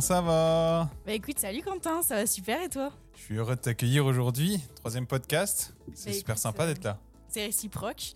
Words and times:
comment 0.00 0.06
ça 0.06 0.22
va 0.22 0.88
Bah 1.04 1.12
écoute, 1.12 1.38
salut 1.38 1.60
Quentin, 1.62 2.00
ça 2.00 2.14
va 2.14 2.26
super 2.26 2.62
et 2.62 2.70
toi? 2.70 2.90
Je 3.16 3.20
suis 3.22 3.34
heureux 3.36 3.54
de 3.54 3.60
t'accueillir 3.60 4.06
aujourd'hui. 4.06 4.58
Troisième 4.76 5.06
podcast. 5.06 5.74
C'est 5.94 6.06
Bah 6.10 6.16
super 6.16 6.32
écoute, 6.32 6.42
sympa 6.42 6.62
euh, 6.62 6.66
d'être 6.68 6.84
là. 6.84 6.98
C'est 7.28 7.44
réciproque. 7.44 8.14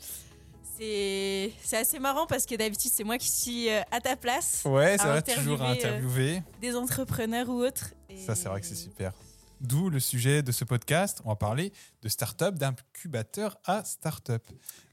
C'est 0.78 1.52
assez 1.74 1.98
marrant 1.98 2.26
parce 2.26 2.46
que 2.46 2.54
d'habitude 2.54 2.90
c'est 2.90 3.04
moi 3.04 3.18
qui 3.18 3.30
suis 3.30 3.68
euh, 3.68 3.82
à 3.90 4.00
ta 4.00 4.16
place, 4.16 4.62
Ouais, 4.64 4.96
ça 4.96 5.08
va 5.08 5.20
toujours 5.20 5.60
à 5.60 5.68
euh, 5.68 5.72
interviewer. 5.74 6.42
des 6.62 6.74
entrepreneurs 6.74 7.50
ou 7.50 7.62
autres. 7.62 7.92
Et- 8.08 8.16
Ça, 8.16 8.34
c'est 8.34 8.48
vrai 8.48 8.62
que 8.62 8.66
c'est 8.66 8.74
super. 8.74 9.12
D'où 9.60 9.90
le 9.90 10.00
sujet 10.00 10.42
de 10.42 10.52
ce 10.52 10.64
podcast. 10.64 11.20
On 11.26 11.28
va 11.28 11.36
parler 11.36 11.70
de 12.02 12.08
start-up, 12.08 12.54
d'incubateur 12.54 13.58
à 13.66 13.84
start-up. 13.84 14.42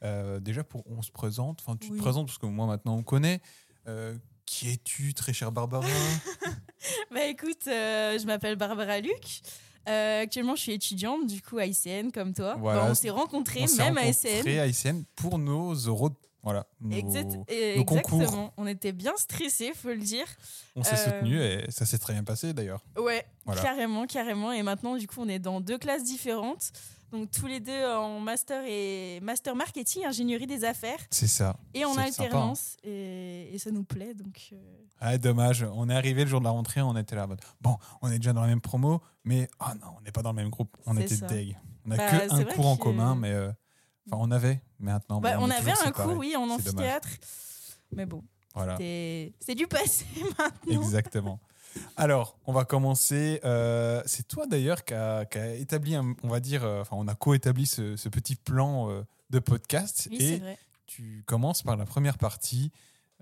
Euh, 0.03 0.41
déjà, 0.41 0.63
pour, 0.65 0.83
on 0.91 1.01
se 1.01 1.11
présente. 1.11 1.61
Enfin, 1.65 1.77
tu 1.77 1.89
Oui. 1.91 1.97
te 1.97 2.01
présentes 2.01 2.27
parce 2.27 2.37
que 2.37 2.45
moi, 2.47 2.65
maintenant, 2.67 2.95
on 2.97 3.03
connaît. 3.03 3.41
Euh, 3.87 4.15
qui 4.45 4.69
es-tu, 4.71 5.13
très 5.13 5.33
cher 5.33 5.51
Barbara 5.51 5.87
Bah 7.11 7.25
écoute, 7.25 7.67
euh, 7.67 8.17
je 8.19 8.25
m'appelle 8.25 8.55
Barbara 8.55 8.99
Luc. 8.99 9.41
Euh, 9.89 10.21
actuellement, 10.21 10.55
je 10.55 10.61
suis 10.61 10.71
étudiante 10.73 11.25
du 11.27 11.41
coup 11.41 11.57
à 11.57 11.65
ICN 11.65 12.11
comme 12.13 12.33
toi. 12.33 12.55
Voilà. 12.59 12.81
Bah, 12.81 12.87
on 12.91 12.93
s'est 12.95 13.09
rencontrés 13.09 13.61
On 13.63 13.67
s'est 13.67 13.77
même 13.83 13.97
à 13.97 14.01
rencontrés 14.01 14.39
ICN. 14.41 14.59
à 14.59 14.67
ICN 14.67 15.03
pour 15.15 15.37
nos 15.39 15.73
euros. 15.73 16.09
Voilà. 16.43 16.65
nos- 16.79 16.97
Exact- 16.97 17.37
nos 17.77 17.85
concours. 17.85 18.21
exactement. 18.21 18.53
On 18.57 18.65
était 18.65 18.93
bien 18.93 19.13
stressés, 19.15 19.73
faut 19.75 19.89
le 19.89 19.97
dire. 19.97 20.25
On 20.75 20.83
s'est 20.83 20.93
Euh, 20.95 21.05
soutenus 21.19 21.39
et 21.41 21.69
ça 21.69 21.85
s'est 21.85 21.99
très 21.99 22.13
bien 22.13 22.23
passé 22.23 22.51
d'ailleurs. 22.53 22.83
Ouais, 22.97 23.23
Voilà. 23.45 23.61
carrément, 23.61 24.07
carrément. 24.07 24.51
Et 24.51 24.63
maintenant, 24.63 24.95
du 24.97 25.05
coup, 25.07 25.17
on 25.21 25.29
est 25.29 25.37
dans 25.37 25.61
deux 25.61 25.77
classes 25.77 26.03
différentes. 26.03 26.71
Donc, 27.11 27.29
tous 27.29 27.45
les 27.47 27.59
deux 27.59 27.85
en 27.87 28.19
master 28.21 28.63
et 28.65 29.19
master 29.21 29.55
marketing, 29.55 30.05
ingénierie 30.05 30.47
des 30.47 30.63
affaires. 30.63 30.99
C'est 31.09 31.27
ça. 31.27 31.57
Et 31.73 31.83
en 31.83 31.93
C'est 31.93 31.95
sympa, 31.95 32.03
hein. 32.03 32.25
alternance. 32.25 32.77
et, 32.83 33.53
et 33.53 33.57
ça 33.59 33.69
nous 33.71 33.83
plaît. 33.83 34.13
Donc, 34.13 34.49
euh, 34.53 34.55
Ah, 34.99 35.17
dommage. 35.17 35.65
On 35.73 35.89
est 35.89 35.93
arrivé 35.95 36.23
le 36.23 36.29
jour 36.29 36.39
de 36.39 36.45
la 36.45 36.51
rentrée, 36.51 36.81
on 36.81 36.95
était 36.95 37.15
là. 37.15 37.27
Bon, 37.59 37.77
on 38.01 38.09
est 38.09 38.17
déjà 38.17 38.31
dans 38.33 38.41
la 38.41 38.47
même 38.47 38.61
promo, 38.61 39.01
mais 39.25 39.49
ah 39.59 39.73
non, 39.75 39.87
on 39.97 40.01
n'est 40.01 40.11
pas 40.11 40.21
dans 40.21 40.31
le 40.31 40.37
même 40.37 40.49
groupe. 40.49 40.75
On 40.85 40.95
était 40.97 41.15
ça. 41.15 41.27
deg. 41.27 41.57
On 41.85 41.89
n'a 41.89 41.97
Bah, 41.97 42.07
que 42.27 42.33
un 42.33 42.43
cours 42.45 42.67
en 42.67 42.77
commun, 42.77 43.15
mais 43.15 43.31
euh, 43.31 43.49
enfin, 44.07 44.17
on 44.21 44.31
avait, 44.31 44.61
maintenant. 44.79 45.19
bah, 45.19 45.35
on 45.39 45.49
est 45.49 45.55
avait 45.55 45.73
un 45.85 45.91
cours, 45.91 46.15
oui, 46.17 46.35
en 46.37 46.49
amphithéâtre. 46.49 47.09
Mais 47.93 48.05
bon, 48.05 48.23
Voilà, 48.55 48.77
c'est 48.77 49.55
du 49.55 49.67
passé 49.67 50.05
maintenant. 50.39 50.81
exactement. 50.81 51.39
Alors, 51.97 52.37
on 52.45 52.53
va 52.53 52.65
commencer. 52.65 53.39
euh, 53.45 54.01
c'est 54.05 54.27
toi 54.27 54.45
d'ailleurs 54.47 54.83
qui 54.83 54.93
a, 54.93 55.25
qui 55.25 55.37
a 55.37 55.53
établi, 55.55 55.95
un- 55.95 56.15
on 56.23 56.27
va 56.27 56.39
dire, 56.39 56.63
euh, 56.63 56.81
enfin, 56.81 56.95
on 56.99 57.07
a 57.07 57.15
co-établi 57.15 57.65
ce, 57.65 57.95
ce 57.95 58.09
petit 58.09 58.35
plan 58.35 58.89
euh, 58.89 59.03
de 59.29 59.39
podcast. 59.39 60.07
Oui, 60.11 60.17
et 60.21 60.37
vrai. 60.39 60.57
tu 60.85 61.23
commences 61.25 61.63
par 61.63 61.77
la 61.77 61.85
première 61.85 62.17
partie. 62.17 62.71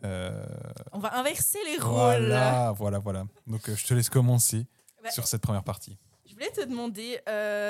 On 0.03 1.00
va 1.00 1.17
inverser 1.19 1.59
les 1.66 1.78
rôles. 1.78 1.91
voilà, 2.28 2.72
voilà, 2.72 3.00
voilà. 3.00 3.25
Donc, 3.47 3.69
je 3.69 3.86
te 3.86 3.94
laisse 3.94 4.09
commencer 4.09 4.66
Bah, 5.03 5.11
sur 5.11 5.28
cette 5.28 5.41
première 5.41 5.63
partie. 5.63 5.97
Je 6.25 6.34
voulais 6.34 6.52
te 6.52 6.61
demander, 6.66 7.19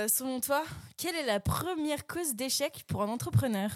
selon 0.09 0.39
toi, 0.39 0.63
quelle 0.97 1.15
est 1.15 1.25
la 1.25 1.39
première 1.39 2.05
cause 2.05 2.35
d'échec 2.35 2.83
pour 2.87 3.01
un 3.01 3.07
entrepreneur? 3.09 3.71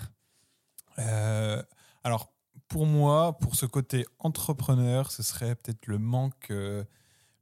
Alors, 2.03 2.31
pour 2.67 2.85
moi, 2.85 3.37
pour 3.39 3.55
ce 3.55 3.65
côté 3.65 4.05
entrepreneur, 4.19 5.11
ce 5.11 5.21
serait 5.23 5.55
peut-être 5.55 5.85
le 5.87 5.97
manque, 5.99 6.47
euh, 6.51 6.83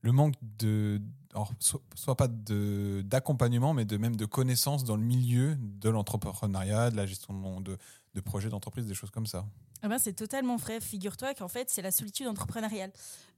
le 0.01 0.11
manque 0.11 0.33
de, 0.41 1.01
alors, 1.33 1.51
so- 1.59 1.81
soit 1.95 2.15
pas 2.17 2.27
de 2.27 3.01
d'accompagnement, 3.05 3.73
mais 3.73 3.85
de 3.85 3.97
même 3.97 4.15
de 4.15 4.25
connaissances 4.25 4.83
dans 4.83 4.95
le 4.97 5.03
milieu 5.03 5.55
de 5.59 5.89
l'entrepreneuriat, 5.89 6.89
de 6.91 6.97
la 6.97 7.05
gestion 7.05 7.61
de, 7.61 7.77
de 8.13 8.21
projets 8.21 8.49
d'entreprise, 8.49 8.87
des 8.87 8.93
choses 8.93 9.11
comme 9.11 9.27
ça. 9.27 9.45
Ah 9.83 9.87
ben, 9.87 9.97
c'est 9.97 10.13
totalement 10.13 10.57
vrai. 10.57 10.79
Figure-toi 10.79 11.33
qu'en 11.33 11.47
fait, 11.47 11.69
c'est 11.69 11.81
la 11.81 11.91
solitude 11.91 12.27
entrepreneuriale. 12.27 12.91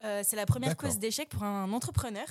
Euh, 0.03 0.23
c'est 0.25 0.35
la 0.35 0.45
première 0.45 0.75
cause 0.75 0.99
d'échec 0.99 1.29
pour 1.29 1.43
un 1.43 1.71
entrepreneur. 1.71 2.25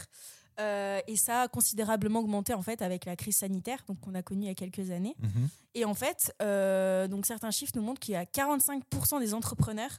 Euh, 0.60 1.00
et 1.06 1.16
ça 1.16 1.42
a 1.42 1.48
considérablement 1.48 2.20
augmenté 2.20 2.52
en 2.52 2.60
fait 2.62 2.82
avec 2.82 3.06
la 3.06 3.16
crise 3.16 3.36
sanitaire 3.38 3.82
donc 3.88 4.00
qu'on 4.00 4.14
a 4.14 4.22
connue 4.22 4.42
il 4.42 4.48
y 4.48 4.50
a 4.50 4.54
quelques 4.54 4.90
années. 4.90 5.14
Mhm. 5.18 5.48
Et 5.74 5.84
en 5.86 5.94
fait, 5.94 6.34
euh, 6.42 7.08
donc 7.08 7.24
certains 7.24 7.50
chiffres 7.50 7.72
nous 7.74 7.82
montrent 7.82 8.00
qu'il 8.00 8.12
y 8.12 8.16
a 8.16 8.24
45% 8.26 9.18
des 9.20 9.32
entrepreneurs 9.32 9.90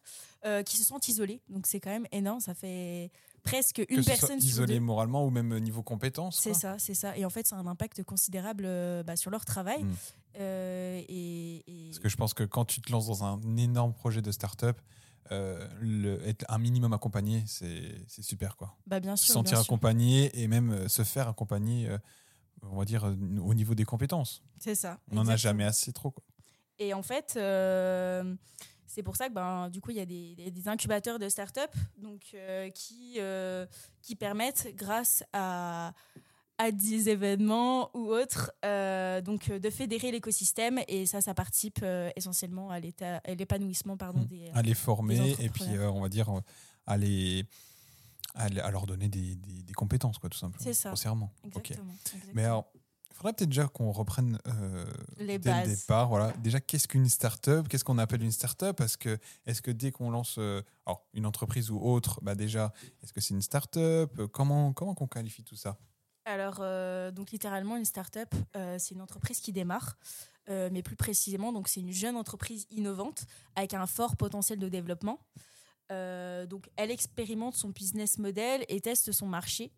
euh, 0.46 0.62
qui 0.62 0.78
se 0.78 0.84
sentent 0.84 1.08
isolés. 1.08 1.42
Donc 1.50 1.66
c'est 1.66 1.80
quand 1.80 1.90
même 1.90 2.06
énorme. 2.12 2.40
Ça 2.40 2.54
fait 2.54 3.10
presque 3.42 3.78
Que 3.86 3.94
une 3.94 4.04
soit 4.04 4.14
personne 4.14 4.40
sur 4.40 4.50
isolé 4.50 4.76
deux. 4.76 4.80
moralement 4.82 5.26
ou 5.26 5.32
même 5.32 5.58
niveau 5.58 5.82
compétences. 5.82 6.40
C'est 6.40 6.54
ça, 6.54 6.78
c'est 6.78 6.94
ça. 6.94 7.18
Et 7.18 7.26
en 7.26 7.30
fait, 7.32 7.48
ça 7.48 7.56
a 7.56 7.60
un 7.60 7.68
impact 7.68 8.04
considérable 8.04 8.64
bah, 9.06 9.16
sur 9.16 9.32
leur 9.32 9.46
travail. 9.46 9.84
Mm. 9.84 9.94
Et, 10.40 11.64
et- 11.68 11.90
Parce 11.90 12.00
que 12.00 12.10
je 12.10 12.16
pense 12.18 12.34
que 12.34 12.44
quand 12.44 12.66
tu 12.66 12.82
te 12.82 12.92
lances 12.92 13.08
dans 13.08 13.24
un 13.24 13.40
énorme 13.58 13.94
projet 13.94 14.22
de 14.22 14.32
start-up, 14.32 14.80
euh, 15.32 15.68
le- 15.80 16.26
être 16.28 16.46
un 16.50 16.58
minimum 16.58 16.94
accompagné, 16.94 17.44
c'est 17.48 18.22
super 18.22 18.58
quoi. 18.58 18.76
bah, 18.88 19.00
bien 19.00 19.16
sûr, 19.16 19.28
se 19.28 19.34
sentir 19.34 19.54
bien 19.54 19.64
sûr. 19.64 19.72
accompagné 19.74 20.42
et 20.42 20.48
même 20.48 20.72
euh, 20.72 20.88
se 20.88 21.04
faire 21.04 21.28
accompagner, 21.28 21.90
euh, 21.90 21.98
on 22.64 22.78
va 22.78 22.86
dire, 22.86 23.04
au 23.04 23.54
niveau 23.54 23.76
des 23.76 23.86
compétences. 23.86 24.44
C'est 24.60 24.76
ça. 24.76 25.00
On 25.12 25.16
n'en 25.16 25.28
a 25.28 25.36
jamais 25.36 25.64
assez 25.64 25.94
trop. 25.94 26.12
quoi. 26.12 26.24
Et 26.80 26.94
en 26.94 27.04
fait, 27.04 27.36
euh, 27.38 28.36
c'est 28.86 29.04
pour 29.04 29.16
ça 29.16 29.30
que 29.30 29.34
ben, 29.34 29.70
du 29.70 29.82
coup, 29.82 29.92
il 29.92 29.98
y 29.98 30.02
a 30.02 30.06
des, 30.06 30.68
incubateurs 30.68 31.20
de 31.20 31.30
start-up 31.30 31.72
donc, 31.98 32.36
qui, 32.74 33.20
qui 34.02 34.16
permettent, 34.16 34.74
grâce 34.76 35.24
à, 35.34 35.94
à 36.64 36.72
des 36.72 37.10
événements 37.10 37.90
ou 37.96 38.08
autres, 38.14 38.52
euh, 38.66 39.22
donc, 39.22 39.50
euh, 39.50 39.60
de 39.60 39.70
fédérer 39.70 40.12
l'écosystème. 40.12 40.80
Et 40.88 41.06
ça, 41.06 41.22
ça 41.22 41.34
participe 41.34 41.80
euh, 41.84 42.10
essentiellement 42.16 42.70
à 42.72 42.80
l'épanouissement 42.80 43.98
pardon, 43.98 44.22
Mm. 44.22 44.26
des. 44.28 44.50
À 44.54 44.62
les 44.62 44.74
former 44.74 45.36
et 45.40 45.50
puis, 45.50 45.66
on 45.80 46.02
va 46.02 46.10
dire, 46.10 46.30
à, 46.86 46.98
les, 46.98 47.46
à, 48.36 48.50
leur 48.72 48.86
donner 48.86 49.10
des, 49.10 49.36
des- 49.36 49.64
des 49.64 49.74
compétences, 49.74 50.18
quoi, 50.18 50.30
tout 50.30 50.38
simplement. 50.38 50.64
C'est 50.64 50.74
ça. 50.74 50.94
Exactement. 51.46 51.94
Mais 52.34 52.44
alors, 52.46 52.66
il 53.12 53.16
faudrait 53.16 53.34
peut-être 53.34 53.50
déjà 53.50 53.68
qu'on 53.68 53.92
reprenne 53.92 54.40
euh, 54.48 54.86
Les 55.20 55.38
dès 55.38 55.52
le 55.52 55.56
bases. 55.68 55.82
départ. 55.82 56.10
Voilà. 56.10 56.32
Déjà, 56.44 56.60
qu'est-ce 56.60 56.88
qu'une 56.88 57.08
start-up? 57.08 57.68
Qu'est-ce 57.68 57.84
qu'on 57.84 58.00
appelle 58.00 58.24
une 58.24 58.32
start-up? 58.32 58.82
Que, 59.00 59.20
Est-ce 59.46 59.62
que 59.62 59.70
dès 59.72 59.92
qu'on 59.92 60.10
lance 60.10 60.36
euh, 60.40 60.62
alors, 60.86 61.06
une 61.14 61.26
entreprise 61.28 61.70
ou 61.70 61.80
autre, 61.80 62.20
bah 62.24 62.34
déjà, 62.36 62.74
est-ce 63.04 63.14
que 63.14 63.22
c'est 63.22 63.34
une 63.36 63.42
start-up? 63.44 64.20
Comment, 64.32 64.74
comment 64.74 64.96
qu'on 64.96 65.08
qualifie 65.08 65.44
tout 65.44 65.56
ça? 65.56 65.78
Alors, 66.26 66.58
euh, 66.62 67.12
donc 67.12 67.32
littéralement, 67.32 67.76
une 67.76 67.86
start-up, 67.86 68.34
euh, 68.56 68.78
c'est 68.80 68.96
une 68.96 69.02
entreprise 69.02 69.42
qui 69.42 69.52
démarre, 69.52 69.98
euh, 70.50 70.70
mais 70.72 70.82
plus 70.82 70.96
précisément, 70.96 71.52
donc 71.52 71.68
c'est 71.68 71.82
une 71.82 71.92
jeune 71.92 72.16
entreprise 72.16 72.66
innovante 72.72 73.26
avec 73.56 73.74
un 73.74 73.86
fort 73.88 74.16
potentiel 74.16 74.60
de 74.60 74.70
développement. 74.70 75.20
Donc, 76.50 76.72
elle 76.76 76.90
expérimente 76.90 77.54
son 77.54 77.70
business 77.70 78.18
model 78.18 78.66
et 78.68 78.82
teste 78.82 79.12
son 79.12 79.28
marché. 79.28 79.72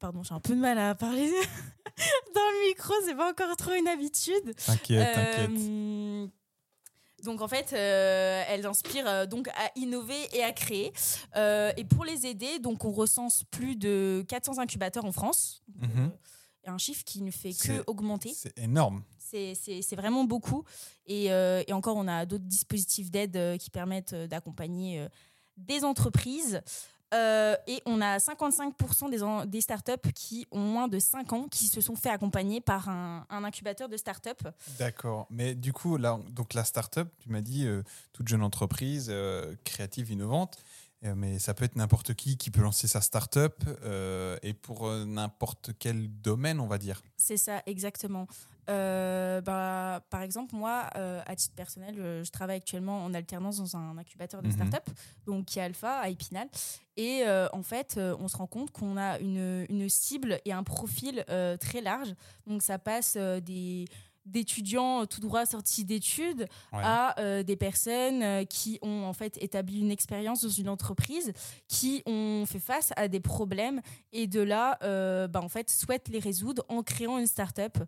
Pardon, 0.00 0.24
j'ai 0.24 0.34
un 0.34 0.40
peu 0.40 0.56
de 0.56 0.60
mal 0.60 0.76
à 0.76 0.96
parler 0.96 1.30
dans 2.34 2.40
le 2.40 2.68
micro, 2.68 2.92
c'est 3.04 3.14
pas 3.14 3.30
encore 3.30 3.56
trop 3.56 3.74
une 3.74 3.86
habitude. 3.86 4.56
T'inquiète, 4.56 5.14
t'inquiète. 5.14 6.30
Donc 7.26 7.42
en 7.42 7.48
fait, 7.48 7.72
euh, 7.72 8.42
elles 8.48 8.64
inspirent 8.66 9.06
euh, 9.08 9.26
donc 9.26 9.48
à 9.48 9.70
innover 9.76 10.16
et 10.32 10.42
à 10.42 10.52
créer. 10.52 10.92
Euh, 11.36 11.72
et 11.76 11.84
pour 11.84 12.04
les 12.04 12.24
aider, 12.26 12.58
donc 12.60 12.84
on 12.84 12.92
recense 12.92 13.42
plus 13.50 13.76
de 13.76 14.24
400 14.28 14.58
incubateurs 14.58 15.04
en 15.04 15.12
France. 15.12 15.62
Mhm. 15.80 16.10
un 16.68 16.78
chiffre 16.78 17.04
qui 17.04 17.22
ne 17.22 17.30
fait 17.30 17.50
que 17.50 17.56
C'est- 17.66 17.84
augmenter. 17.86 18.32
C'est 18.34 18.58
énorme. 18.58 19.04
C'est 19.18 19.94
vraiment 19.96 20.24
beaucoup. 20.24 20.64
Et, 21.06 21.30
euh, 21.32 21.62
et 21.68 21.72
encore, 21.72 21.96
on 21.96 22.08
a 22.08 22.26
d'autres 22.26 22.44
dispositifs 22.44 23.08
d'aide 23.10 23.56
qui 23.58 23.70
permettent 23.70 24.14
d'accompagner 24.14 25.06
des 25.56 25.84
entreprises. 25.84 26.60
Euh, 27.14 27.56
et 27.66 27.82
on 27.86 28.00
a 28.00 28.18
55% 28.18 29.46
des, 29.46 29.60
startups 29.60 30.12
qui 30.14 30.46
ont 30.50 30.60
moins 30.60 30.88
de 30.88 30.98
5 30.98 31.32
ans 31.32 31.48
qui 31.48 31.68
se 31.68 31.80
sont 31.80 31.94
fait 31.94 32.10
accompagner 32.10 32.60
par 32.60 32.88
un, 32.88 33.24
un 33.30 33.44
incubateur 33.44 33.88
de 33.88 33.96
startups. 33.96 34.48
D'accord. 34.78 35.26
Mais 35.30 35.54
du 35.54 35.72
coup, 35.72 35.96
là, 35.96 36.18
donc 36.30 36.54
la 36.54 36.64
start-up, 36.64 37.08
tu 37.20 37.30
m'as 37.30 37.42
dit, 37.42 37.66
euh, 37.66 37.82
toute 38.12 38.26
jeune 38.26 38.42
entreprise, 38.42 39.08
euh, 39.10 39.54
créative, 39.64 40.10
innovante. 40.10 40.58
Mais 41.14 41.38
ça 41.38 41.54
peut 41.54 41.64
être 41.64 41.76
n'importe 41.76 42.14
qui 42.14 42.36
qui 42.36 42.50
peut 42.50 42.62
lancer 42.62 42.88
sa 42.88 43.00
start-up 43.00 43.62
et 44.42 44.54
pour 44.54 44.90
n'importe 44.90 45.70
quel 45.78 46.08
domaine, 46.20 46.58
on 46.58 46.66
va 46.66 46.78
dire. 46.78 47.00
C'est 47.16 47.36
ça, 47.36 47.62
exactement. 47.66 48.26
Euh, 48.68 49.40
bah, 49.40 50.02
par 50.10 50.22
exemple, 50.22 50.54
moi, 50.56 50.88
euh, 50.96 51.20
à 51.26 51.36
titre 51.36 51.54
personnel, 51.54 51.94
je, 51.96 52.24
je 52.24 52.30
travaille 52.30 52.56
actuellement 52.56 53.04
en 53.04 53.14
alternance 53.14 53.58
dans 53.58 53.76
un 53.76 53.96
incubateur 53.98 54.42
de 54.42 54.48
Mhm. 54.48 54.52
start-up, 54.54 54.88
donc 55.26 55.46
qui 55.46 55.58
est 55.58 55.62
Alpha 55.62 55.98
à 55.98 56.08
Épinal. 56.08 56.48
Et 56.96 57.22
euh, 57.26 57.48
en 57.52 57.62
fait, 57.62 57.94
euh, 57.96 58.16
on 58.18 58.28
se 58.28 58.36
rend 58.36 58.46
compte 58.46 58.70
qu'on 58.70 58.96
a 58.96 59.18
une, 59.20 59.66
une 59.68 59.88
cible 59.88 60.40
et 60.44 60.52
un 60.52 60.62
profil 60.62 61.24
euh, 61.30 61.56
très 61.56 61.80
large. 61.80 62.14
Donc 62.46 62.62
ça 62.62 62.78
passe 62.78 63.14
euh, 63.16 63.40
des 63.40 63.86
d'étudiants 64.24 65.06
tout 65.06 65.20
droit 65.20 65.46
sortis 65.46 65.84
d'études 65.84 66.48
Ouais. 66.72 66.80
à 66.82 67.14
euh, 67.20 67.44
des 67.44 67.54
personnes 67.54 68.24
euh, 68.24 68.44
qui 68.44 68.76
ont 68.82 69.04
en 69.04 69.12
fait 69.12 69.40
établi 69.40 69.78
une 69.78 69.92
expérience 69.92 70.42
dans 70.42 70.48
une 70.48 70.68
entreprise, 70.68 71.32
qui 71.68 72.02
ont 72.06 72.44
fait 72.44 72.58
face 72.58 72.92
à 72.96 73.06
des 73.06 73.20
problèmes 73.20 73.80
et 74.12 74.26
de 74.26 74.40
là, 74.40 74.78
euh, 74.82 75.28
bah, 75.28 75.40
en 75.44 75.48
fait, 75.48 75.70
souhaitent 75.70 76.08
les 76.08 76.18
résoudre 76.18 76.64
en 76.68 76.82
créant 76.82 77.18
une 77.18 77.28
start-up. 77.28 77.78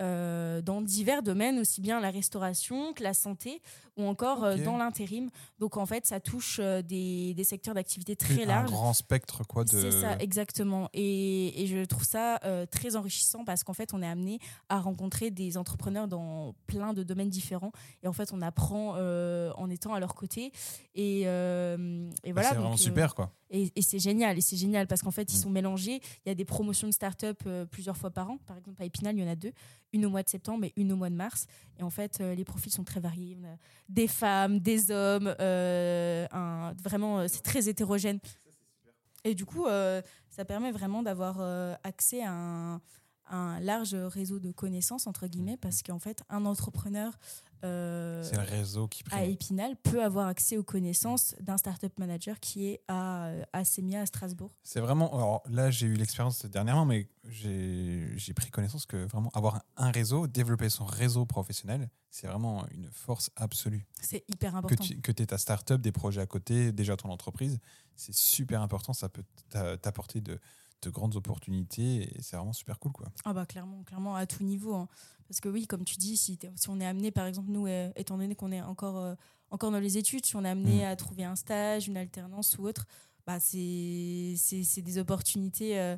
Euh, 0.00 0.62
dans 0.62 0.80
divers 0.80 1.22
domaines, 1.22 1.58
aussi 1.58 1.80
bien 1.80 2.00
la 2.00 2.10
restauration 2.10 2.92
que 2.92 3.02
la 3.02 3.14
santé 3.14 3.60
ou 4.00 4.06
encore 4.06 4.44
euh, 4.44 4.56
dans 4.56 4.76
l'intérim. 4.76 5.30
Donc 5.58 5.76
en 5.76 5.86
fait, 5.86 6.06
ça 6.06 6.20
touche 6.20 6.58
euh, 6.60 6.82
des, 6.82 7.34
des 7.34 7.44
secteurs 7.44 7.74
d'activité 7.74 8.16
très 8.16 8.42
un 8.44 8.46
larges. 8.46 8.70
grand 8.70 8.92
spectre 8.92 9.44
quoi 9.46 9.64
de. 9.64 9.70
C'est 9.70 9.90
ça, 9.92 10.16
exactement. 10.18 10.88
Et, 10.92 11.62
et 11.62 11.66
je 11.66 11.84
trouve 11.84 12.04
ça 12.04 12.38
euh, 12.44 12.66
très 12.66 12.96
enrichissant 12.96 13.44
parce 13.44 13.62
qu'en 13.64 13.72
fait, 13.74 13.92
on 13.94 14.02
est 14.02 14.06
amené 14.08 14.38
à 14.68 14.80
rencontrer 14.80 15.30
des 15.30 15.56
entrepreneurs 15.56 16.08
dans 16.08 16.54
plein 16.66 16.92
de 16.92 17.02
domaines 17.02 17.30
différents. 17.30 17.72
Et 18.02 18.08
en 18.08 18.12
fait, 18.12 18.32
on 18.32 18.40
apprend 18.42 18.94
euh, 18.96 19.52
en 19.56 19.68
étant 19.70 19.94
à 19.94 20.00
leur 20.00 20.14
côté. 20.14 20.52
Et, 20.94 21.22
euh, 21.26 22.10
et 22.24 22.32
Bah, 22.32 22.40
voilà. 22.42 22.48
c'est 22.50 22.54
vraiment 22.56 22.76
super 22.76 23.14
quoi. 23.14 23.32
et, 23.50 23.70
et 23.76 23.82
c'est 23.82 23.98
génial, 23.98 24.38
et 24.38 24.40
c'est 24.40 24.56
génial 24.56 24.86
parce 24.86 25.02
qu'en 25.02 25.10
fait, 25.10 25.32
ils 25.32 25.36
Mm. 25.36 25.42
sont 25.42 25.50
mélangés. 25.50 26.00
Il 26.24 26.28
y 26.28 26.32
a 26.32 26.34
des 26.34 26.44
promotions 26.44 26.86
de 26.88 26.92
start-up 26.92 27.42
plusieurs 27.70 27.96
fois 27.96 28.10
par 28.10 28.30
an. 28.30 28.38
Par 28.46 28.56
exemple, 28.56 28.80
à 28.82 28.84
Épinal, 28.84 29.16
il 29.16 29.22
y 29.22 29.24
en 29.26 29.30
a 29.30 29.36
deux. 29.36 29.52
Une 29.92 30.06
au 30.06 30.10
mois 30.10 30.22
de 30.22 30.28
septembre 30.28 30.64
et 30.64 30.72
une 30.76 30.92
au 30.92 30.96
mois 30.96 31.10
de 31.10 31.14
mars. 31.16 31.46
Et 31.78 31.82
en 31.82 31.90
fait, 31.90 32.18
les 32.20 32.44
profils 32.44 32.72
sont 32.72 32.84
très 32.84 33.00
variés. 33.00 33.36
On 33.40 33.44
a 33.46 33.56
des 33.90 34.08
femmes, 34.08 34.60
des 34.60 34.90
hommes. 34.90 35.34
euh, 35.40 36.26
un- 36.32 36.72
vraiment, 36.82 37.18
euh, 37.20 37.26
c'est 37.28 37.42
très 37.42 37.68
hétérogène. 37.68 38.18
Et 39.24 39.34
du 39.34 39.44
coup, 39.44 39.66
euh, 39.66 40.00
ça 40.30 40.44
permet 40.44 40.72
vraiment 40.72 41.02
d'avoir 41.02 41.38
euh, 41.40 41.74
accès 41.84 42.22
à 42.22 42.32
un, 42.32 42.80
un 43.30 43.60
large 43.60 43.94
réseau 43.94 44.38
de 44.38 44.50
connaissances, 44.52 45.06
entre 45.06 45.26
guillemets, 45.26 45.56
parce 45.58 45.82
qu'en 45.82 45.98
fait, 45.98 46.22
un 46.30 46.46
entrepreneur 46.46 47.12
euh, 47.64 48.28
le 48.32 48.38
réseau 48.40 48.88
qui 48.88 49.02
à. 49.10 49.24
Épinal 49.24 49.76
peut 49.76 50.02
avoir 50.02 50.26
accès 50.28 50.56
aux 50.56 50.62
connaissances 50.62 51.34
d'un 51.40 51.56
startup 51.58 51.98
manager 51.98 52.38
qui 52.40 52.66
est 52.68 52.80
à, 52.88 53.32
à 53.52 53.64
Semia 53.64 54.00
à 54.00 54.06
Strasbourg. 54.06 54.50
C'est 54.62 54.80
vraiment. 54.80 55.14
Alors 55.14 55.42
là, 55.48 55.70
j'ai 55.70 55.86
eu 55.86 55.94
l'expérience 55.94 56.44
dernièrement, 56.46 56.84
mais 56.84 57.08
j'ai 57.24 58.34
pris 58.34 58.50
connaissance 58.50 58.86
que 58.86 58.96
vraiment 59.06 59.30
avoir 59.34 59.62
un 59.76 59.90
réseau, 59.90 60.26
développer 60.26 60.68
son 60.70 60.84
réseau 60.84 61.26
professionnel, 61.26 61.88
c'est 62.10 62.26
vraiment 62.26 62.66
une 62.70 62.90
force 62.90 63.30
absolue. 63.36 63.86
C'est 64.00 64.24
hyper 64.28 64.52
Que 64.52 64.56
important. 64.58 64.84
tu 64.84 65.00
que 65.00 65.12
aies 65.22 65.26
ta 65.26 65.38
start-up, 65.38 65.80
des 65.80 65.92
projets 65.92 66.20
à 66.20 66.26
côté, 66.26 66.72
déjà 66.72 66.96
ton 66.96 67.10
entreprise, 67.10 67.58
c'est 67.96 68.14
super 68.14 68.62
important. 68.62 68.92
Ça 68.92 69.08
peut 69.08 69.24
t'a- 69.48 69.76
t'apporter 69.76 70.20
de, 70.20 70.38
de 70.82 70.90
grandes 70.90 71.16
opportunités 71.16 72.02
et 72.16 72.22
c'est 72.22 72.36
vraiment 72.36 72.52
super 72.52 72.78
cool. 72.78 72.92
Quoi. 72.92 73.08
Ah 73.24 73.32
bah 73.32 73.46
clairement, 73.46 73.82
clairement 73.84 74.16
à 74.16 74.26
tout 74.26 74.42
niveau. 74.44 74.74
hein. 74.74 74.88
Parce 75.28 75.40
que 75.40 75.48
oui, 75.48 75.66
comme 75.66 75.84
tu 75.84 75.96
dis, 75.96 76.16
si, 76.16 76.38
on 76.68 76.80
est 76.80 76.86
amené, 76.86 77.10
par 77.10 77.26
exemple, 77.26 77.50
nous, 77.50 77.66
euh, 77.66 77.90
étant 77.96 78.18
donné 78.18 78.34
qu'on 78.34 78.50
est 78.50 78.62
encore, 78.62 78.98
euh, 78.98 79.14
encore 79.50 79.70
dans 79.70 79.78
les 79.78 79.96
études, 79.98 80.26
si 80.26 80.34
on 80.36 80.44
est 80.44 80.48
amené 80.48 80.82
Mm. 80.82 80.88
à 80.88 80.96
trouver 80.96 81.24
un 81.24 81.36
stage, 81.36 81.86
une 81.88 81.96
alternance 81.96 82.58
ou 82.58 82.66
autre, 82.66 82.86
bah 83.26 83.38
c'est 83.38 84.34
c'est- 84.36 84.64
c'est 84.64 84.82
des 84.82 84.98
opportunités 84.98 85.78
euh, 85.78 85.96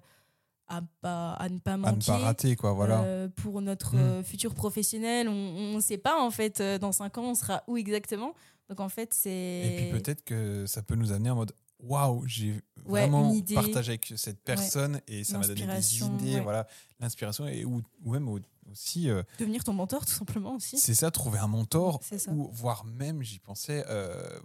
à, 0.69 0.83
pas, 1.01 1.33
à 1.35 1.49
ne 1.49 1.59
pas 1.59 1.73
À 1.75 1.77
ne 1.77 1.83
manquer. 1.83 2.07
pas 2.07 2.19
rater, 2.19 2.57
quoi. 2.57 2.73
Voilà. 2.73 3.29
Pour 3.37 3.61
notre 3.63 3.97
Mm. 3.97 4.25
futur 4.25 4.55
professionnel, 4.55 5.29
on 5.29 5.75
ne 5.77 5.81
sait 5.81 5.99
pas 5.99 6.21
en 6.23 6.31
fait 6.31 6.61
dans 6.81 6.93
cinq 6.93 7.19
ans 7.19 7.25
on 7.31 7.35
sera 7.35 7.63
où 7.69 7.77
exactement. 7.77 8.35
Donc 8.69 8.81
en 8.81 8.89
fait 8.89 9.13
c'est. 9.15 9.31
Et 9.31 9.77
puis 9.91 10.01
peut-être 10.01 10.25
que 10.25 10.67
ça 10.67 10.83
peut 10.83 10.95
nous 10.95 11.13
amener 11.13 11.31
en 11.31 11.37
mode 11.37 11.53
waouh, 11.83 12.27
j'ai 12.27 12.63
Ouais, 12.87 13.01
vraiment 13.03 13.33
partagé 13.55 13.91
avec 13.93 14.13
cette 14.17 14.43
personne 14.43 15.01
et 15.07 15.23
ça 15.25 15.39
m'a 15.39 15.47
donné 15.47 15.67
des 15.67 15.97
idées, 15.99 16.35
ouais. 16.37 16.41
voilà, 16.41 16.67
l'inspiration 17.01 17.47
et 17.47 17.65
ou, 17.65 17.83
ou 18.03 18.13
même 18.13 18.29
au- 18.29 18.41
aussi, 18.71 19.09
euh, 19.11 19.23
devenir 19.39 19.63
ton 19.63 19.73
mentor 19.73 20.05
tout 20.07 20.13
simplement 20.13 20.55
aussi. 20.57 20.79
c'est 20.79 20.95
ça, 20.95 21.11
trouver 21.11 21.39
un 21.39 21.47
mentor 21.49 22.01
ou 22.29 22.49
voire 22.53 22.85
même, 22.85 23.23
j'y 23.23 23.39
pensais, 23.39 23.85
euh, 23.89 24.41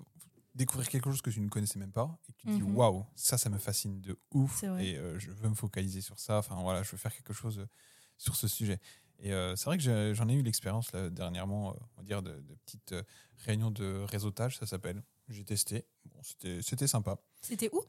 découvrir 0.56 0.90
quelque 0.90 1.10
chose 1.10 1.22
que 1.22 1.30
tu 1.30 1.40
ne 1.40 1.50
connaissais 1.50 1.80
même 1.80 1.92
pas 1.92 2.20
et 2.30 2.34
tu 2.34 2.48
te 2.48 2.52
dis 2.52 2.62
Mhm. 2.64 2.76
waouh, 2.76 3.06
ça, 3.16 3.38
ça 3.38 3.50
me 3.50 3.58
fascine 3.58 4.02
de 4.02 4.20
ouf 4.34 4.64
et 4.64 4.98
euh, 4.98 5.18
je 5.20 5.32
veux 5.32 5.50
me 5.50 5.56
focaliser 5.56 6.02
sur 6.02 6.20
ça. 6.20 6.38
Enfin 6.40 6.60
voilà, 6.62 6.84
je 6.84 6.92
veux 6.92 6.98
faire 6.98 7.14
quelque 7.16 7.34
chose 7.34 7.66
sur 8.18 8.36
ce 8.36 8.48
sujet. 8.48 8.80
Et 9.20 9.34
euh, 9.34 9.56
c'est 9.56 9.66
vrai 9.66 9.78
que 9.80 10.14
j'en 10.14 10.30
ai 10.30 10.34
eu 10.34 10.44
l'expérience 10.44 10.92
dernièrement, 10.94 11.72
euh, 11.72 11.74
on 11.96 12.02
va 12.02 12.04
dire, 12.04 12.22
de, 12.22 12.34
de 12.34 12.56
petites 12.66 12.92
euh, 12.92 13.04
réunions 13.38 13.72
de 13.72 14.04
réseautage, 14.08 14.58
ça 14.60 14.68
s'appelle. 14.68 15.02
J'ai 15.30 15.44
testé. 15.44 15.86
Bon, 16.06 16.22
c'était 16.24 16.62
c'était 16.62 16.88
sympa. 16.88 17.18
C'était 17.42 17.70
où? 17.74 17.82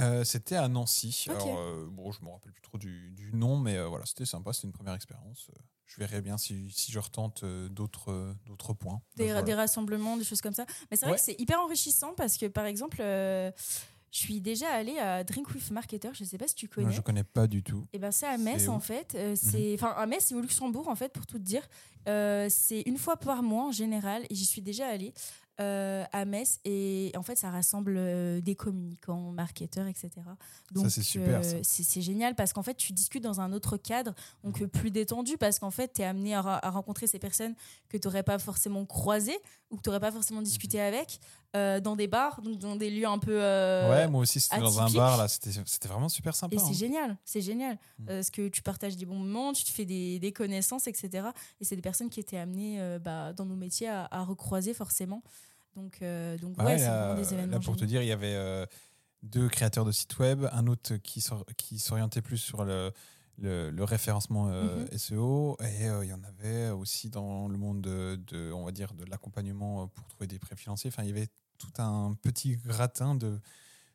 Euh, 0.00 0.24
c'était 0.24 0.56
à 0.56 0.66
Nancy. 0.68 1.26
Alors, 1.28 1.58
euh, 1.58 1.86
bon, 1.90 2.10
je 2.10 2.20
me 2.24 2.28
rappelle 2.30 2.52
plus 2.52 2.62
trop 2.62 2.78
du, 2.78 3.10
du 3.12 3.32
nom, 3.32 3.56
mais 3.56 3.76
euh, 3.76 3.86
voilà, 3.86 4.04
c'était 4.06 4.24
sympa. 4.26 4.52
C'était 4.52 4.66
une 4.66 4.72
première 4.72 4.94
expérience. 4.94 5.50
Je 5.86 5.96
verrai 6.00 6.20
bien 6.20 6.36
si, 6.38 6.68
si 6.72 6.90
je 6.90 6.98
retente 6.98 7.44
d'autres 7.44 8.34
d'autres 8.46 8.72
points. 8.74 9.00
des, 9.16 9.26
voilà. 9.26 9.42
des 9.42 9.54
rassemblements, 9.54 10.16
des 10.16 10.24
choses 10.24 10.40
comme 10.40 10.54
ça. 10.54 10.66
Mais 10.90 10.96
c'est 10.96 11.06
vrai 11.06 11.12
Ouais. 11.12 11.18
que 11.18 11.24
c'est 11.24 11.40
hyper 11.40 11.60
enrichissant 11.60 12.14
parce 12.14 12.36
que 12.38 12.46
par 12.46 12.64
exemple, 12.66 12.96
je 12.98 13.52
suis 14.10 14.40
déjà 14.40 14.68
allée 14.70 14.98
à 14.98 15.22
Drink 15.24 15.48
with 15.54 15.70
Marketer. 15.70 16.10
Je 16.14 16.24
sais 16.24 16.38
pas 16.38 16.48
si 16.48 16.54
tu 16.54 16.68
connais. 16.68 16.92
je 16.92 17.00
connais 17.00 17.24
pas 17.24 17.46
du 17.46 17.62
tout. 17.62 17.84
Et 17.92 17.98
ben 17.98 18.10
c'est 18.12 18.26
à 18.26 18.38
Metz 18.38 18.60
C'est 18.62 18.68
Mhm. 18.68 18.74
en 18.74 18.80
fait. 18.80 19.14
Euh, 19.14 19.36
c'est 19.36 19.74
enfin 19.74 19.92
à 19.96 20.06
Metz 20.06 20.30
et 20.32 20.34
au 20.34 20.40
Luxembourg 20.40 20.88
en 20.88 20.94
fait 20.96 21.12
pour 21.12 21.26
tout 21.26 21.38
te 21.38 21.44
dire. 21.44 21.68
Euh, 22.08 22.48
c'est 22.50 22.82
une 22.86 22.98
fois 22.98 23.16
par 23.16 23.42
mois 23.42 23.64
en 23.66 23.72
général 23.72 24.24
et 24.30 24.34
j'y 24.34 24.44
suis 24.46 24.62
déjà 24.62 24.86
allée 24.88 25.12
euh, 25.60 26.04
à 26.12 26.24
Metz 26.24 26.58
et 26.64 27.12
en 27.16 27.22
fait 27.22 27.36
ça 27.36 27.50
rassemble 27.50 27.94
euh, 27.96 28.40
des 28.40 28.56
communicants, 28.56 29.30
marketeurs, 29.32 29.86
etc. 29.86 30.10
Donc 30.72 30.90
c'est 30.90 31.02
super, 31.02 31.40
euh, 31.44 31.60
c'est 31.62 32.00
génial 32.00 32.34
parce 32.34 32.52
qu'en 32.52 32.62
fait 32.62 32.74
tu 32.74 32.92
discutes 32.92 33.22
dans 33.22 33.40
un 33.40 33.52
autre 33.52 33.76
cadre 33.76 34.14
donc 34.42 34.60
euh, 34.62 34.66
plus 34.66 34.90
détendu 34.90 35.36
parce 35.38 35.58
qu'en 35.60 35.70
fait 35.70 35.92
tu 35.92 36.02
es 36.02 36.04
amené 36.04 36.34
à, 36.34 36.40
à 36.40 36.70
rencontrer 36.70 37.06
ces 37.06 37.18
personnes 37.18 37.54
que 37.88 37.96
tu 37.96 38.08
n'aurais 38.08 38.24
pas 38.24 38.38
forcément 38.38 38.84
croisées 38.84 39.38
ou 39.70 39.76
que 39.76 39.82
tu 39.82 39.88
n'aurais 39.90 40.00
pas 40.00 40.12
forcément 40.12 40.42
discuté 40.42 40.80
avec 40.80 41.20
euh, 41.56 41.80
dans 41.80 41.94
des 41.96 42.08
bars, 42.08 42.40
donc 42.42 42.58
dans 42.58 42.74
des 42.76 42.90
lieux 42.90 43.06
un 43.06 43.18
peu 43.18 43.40
euh, 43.42 43.88
ouais, 43.90 44.08
moi 44.08 44.20
aussi, 44.22 44.40
c'était 44.40 44.58
dans 44.58 44.80
un 44.80 44.90
bar 44.90 45.16
là. 45.16 45.28
C'était 45.28 45.88
vraiment 45.88 46.08
super 46.08 46.34
sympa. 46.34 46.56
et 46.56 46.58
c'est 46.58 46.64
hein. 46.66 46.72
génial, 46.72 47.18
c'est 47.24 47.40
génial. 47.40 47.78
Mm. 48.00 48.06
Parce 48.06 48.30
que 48.30 48.48
tu 48.48 48.60
partages 48.62 48.96
des 48.96 49.06
bons 49.06 49.18
moments, 49.18 49.52
tu 49.52 49.62
te 49.64 49.70
fais 49.70 49.84
des, 49.84 50.18
des 50.18 50.32
connaissances, 50.32 50.86
etc. 50.88 51.28
Et 51.60 51.64
c'est 51.64 51.76
des 51.76 51.82
personnes 51.82 52.10
qui 52.10 52.18
étaient 52.20 52.38
amenées 52.38 52.80
euh, 52.80 52.98
bah, 52.98 53.32
dans 53.32 53.44
nos 53.44 53.54
métiers 53.56 53.88
à, 53.88 54.08
à 54.10 54.24
recroiser 54.24 54.74
forcément. 54.74 55.22
Donc, 55.76 55.98
euh, 56.02 56.36
donc 56.38 56.54
Bah 56.56 56.64
ouais, 56.64 56.72
ouais, 56.72 56.78
c'est 56.78 56.88
vraiment 56.88 57.14
des 57.14 57.32
événements. 57.34 57.52
là, 57.52 57.60
pour 57.60 57.76
te 57.76 57.84
dire, 57.84 58.02
il 58.02 58.08
y 58.08 58.12
avait 58.12 58.34
euh, 58.34 58.66
deux 59.22 59.48
créateurs 59.48 59.84
de 59.84 59.92
sites 59.92 60.18
web, 60.18 60.46
un 60.52 60.66
autre 60.66 60.96
qui 60.96 61.20
s'or- 61.20 61.44
qui 61.56 61.78
s'orientait 61.78 62.22
plus 62.22 62.38
sur 62.38 62.64
le, 62.64 62.92
le, 63.38 63.70
le 63.70 63.84
référencement 63.84 64.48
euh, 64.50 64.84
Mhm. 64.92 64.98
SEO, 64.98 65.56
et 65.60 65.88
euh, 65.88 66.04
il 66.04 66.10
y 66.10 66.12
en 66.12 66.22
avait 66.24 66.70
aussi 66.70 67.10
dans 67.10 67.48
le 67.48 67.56
monde 67.58 67.80
de, 67.80 68.20
de, 68.28 68.52
on 68.52 68.64
va 68.64 68.70
dire, 68.72 68.92
de 68.94 69.04
l'accompagnement 69.04 69.82
euh, 69.82 69.86
pour 69.86 70.06
trouver 70.08 70.26
des 70.28 70.38
prêts 70.38 70.54
financiers. 70.56 70.90
Enfin, 70.92 71.02
il 71.02 71.08
y 71.08 71.12
avait 71.12 71.28
tout 71.58 71.72
un 71.82 72.14
petit 72.22 72.56
gratin 72.56 73.14
de, 73.14 73.40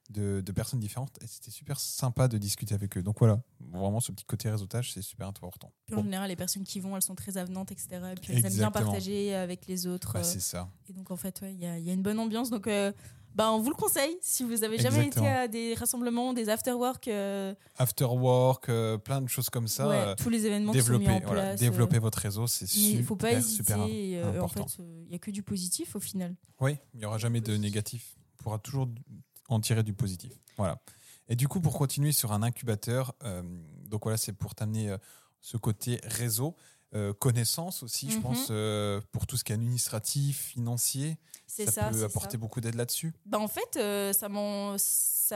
de, 0.09 0.41
de 0.41 0.51
personnes 0.51 0.79
différentes, 0.79 1.17
et 1.21 1.27
c'était 1.27 1.51
super 1.51 1.79
sympa 1.79 2.27
de 2.27 2.37
discuter 2.37 2.73
avec 2.73 2.97
eux. 2.97 3.03
Donc 3.03 3.19
voilà, 3.19 3.41
vraiment, 3.71 3.99
ce 3.99 4.11
petit 4.11 4.25
côté 4.25 4.49
réseautage, 4.49 4.91
c'est 4.93 5.01
super 5.01 5.27
important. 5.27 5.71
Puis 5.85 5.95
en 5.95 5.99
Bon, 5.99 6.03
général, 6.03 6.29
les 6.29 6.35
personnes 6.35 6.63
qui 6.63 6.79
vont, 6.79 6.95
elles 6.95 7.01
sont 7.03 7.15
très 7.15 7.37
avenantes, 7.37 7.71
etc. 7.71 7.87
Et 8.11 8.15
puis 8.15 8.33
elles 8.33 8.45
aiment 8.45 8.53
bien 8.53 8.71
partager 8.71 9.35
avec 9.35 9.67
les 9.67 9.85
autres. 9.87 10.13
bah, 10.13 10.19
euh, 10.21 10.23
c'est 10.23 10.39
ça. 10.39 10.69
et 10.89 10.93
donc 10.93 11.11
en 11.11 11.15
fait, 11.17 11.41
ouais, 11.41 11.53
il 11.53 11.59
y, 11.59 11.65
a, 11.67 11.77
y 11.77 11.89
a 11.89 11.93
une 11.93 12.01
bonne 12.03 12.19
ambiance. 12.19 12.49
Donc 12.49 12.67
euh, 12.67 12.91
bah, 13.39 13.53
on 13.53 13.59
vous 13.61 13.69
le 13.69 13.75
conseille. 13.75 14.17
Si 14.21 14.43
vous 14.43 14.65
avez 14.65 14.77
jamais 14.77 14.97
Exactement. 15.05 15.25
été 15.25 15.33
à 15.33 15.47
des 15.47 15.73
rassemblements, 15.73 16.33
des 16.33 16.49
after-work, 16.49 17.07
euh, 17.07 17.55
After 17.77 18.03
work, 18.03 18.67
euh, 18.67 18.97
plein 18.97 19.21
de 19.21 19.29
choses 19.29 19.49
comme 19.49 19.69
ça. 19.69 19.87
ouais, 19.87 19.95
euh, 19.95 20.15
tous 20.15 20.29
les 20.29 20.45
événements 20.45 20.73
qui 20.73 20.81
sont 20.81 20.91
mis 20.91 21.05
développer, 21.05 21.23
en 21.23 21.27
voilà, 21.27 21.41
place. 21.43 21.59
développer 21.61 21.99
votre 21.99 22.17
réseau, 22.17 22.47
c'est 22.47 22.67
super, 22.67 22.99
il 22.99 23.05
faut 23.05 23.15
pas 23.15 23.31
hésiter. 23.31 23.63
super 23.63 23.77
et, 23.87 24.21
en 24.41 24.49
fait, 24.49 24.77
il 24.79 25.07
n'y 25.07 25.15
a 25.15 25.19
que 25.19 25.31
du 25.31 25.41
positif 25.41 25.95
au 25.95 26.01
final. 26.01 26.35
Oui, 26.59 26.75
il 26.93 26.99
n'y 26.99 27.05
aura 27.05 27.17
jamais 27.17 27.39
de 27.39 27.55
négatif. 27.55 28.17
On 28.33 28.43
pourra 28.43 28.59
toujours 28.59 28.89
en 29.47 29.61
tirer 29.61 29.83
du 29.83 29.93
positif. 29.93 30.33
Voilà. 30.57 30.81
Et 31.29 31.37
du 31.37 31.47
coup, 31.47 31.61
pour 31.61 31.77
continuer 31.77 32.11
sur 32.11 32.33
un 32.33 32.43
incubateur, 32.43 33.15
donc 33.85 34.03
voilà, 34.03 34.17
c'est 34.17 34.33
pour 34.33 34.53
t'amener 34.53 34.93
ce 35.39 35.55
côté 35.55 36.01
réseau, 36.03 36.57
euh, 36.95 37.13
connaissance 37.13 37.83
aussi, 37.83 38.09
je 38.09 38.15
Mhm. 38.17 38.21
pense, 38.23 38.47
euh, 38.49 38.99
pour 39.11 39.27
tout 39.27 39.37
ce 39.37 39.43
qui 39.43 39.51
est 39.51 39.55
administratif, 39.55 40.39
financier. 40.47 41.17
C'est 41.45 41.65
Ça, 41.65 41.71
ça. 41.71 41.89
peut 41.89 42.03
apporter 42.03 42.31
ça. 42.33 42.37
beaucoup 42.37 42.61
d'aide 42.61 42.75
là-dessus. 42.75 43.13
Bah, 43.25 43.39
en 43.39 43.47
fait, 43.47 43.75
euh, 43.77 44.11
ça 44.13 44.27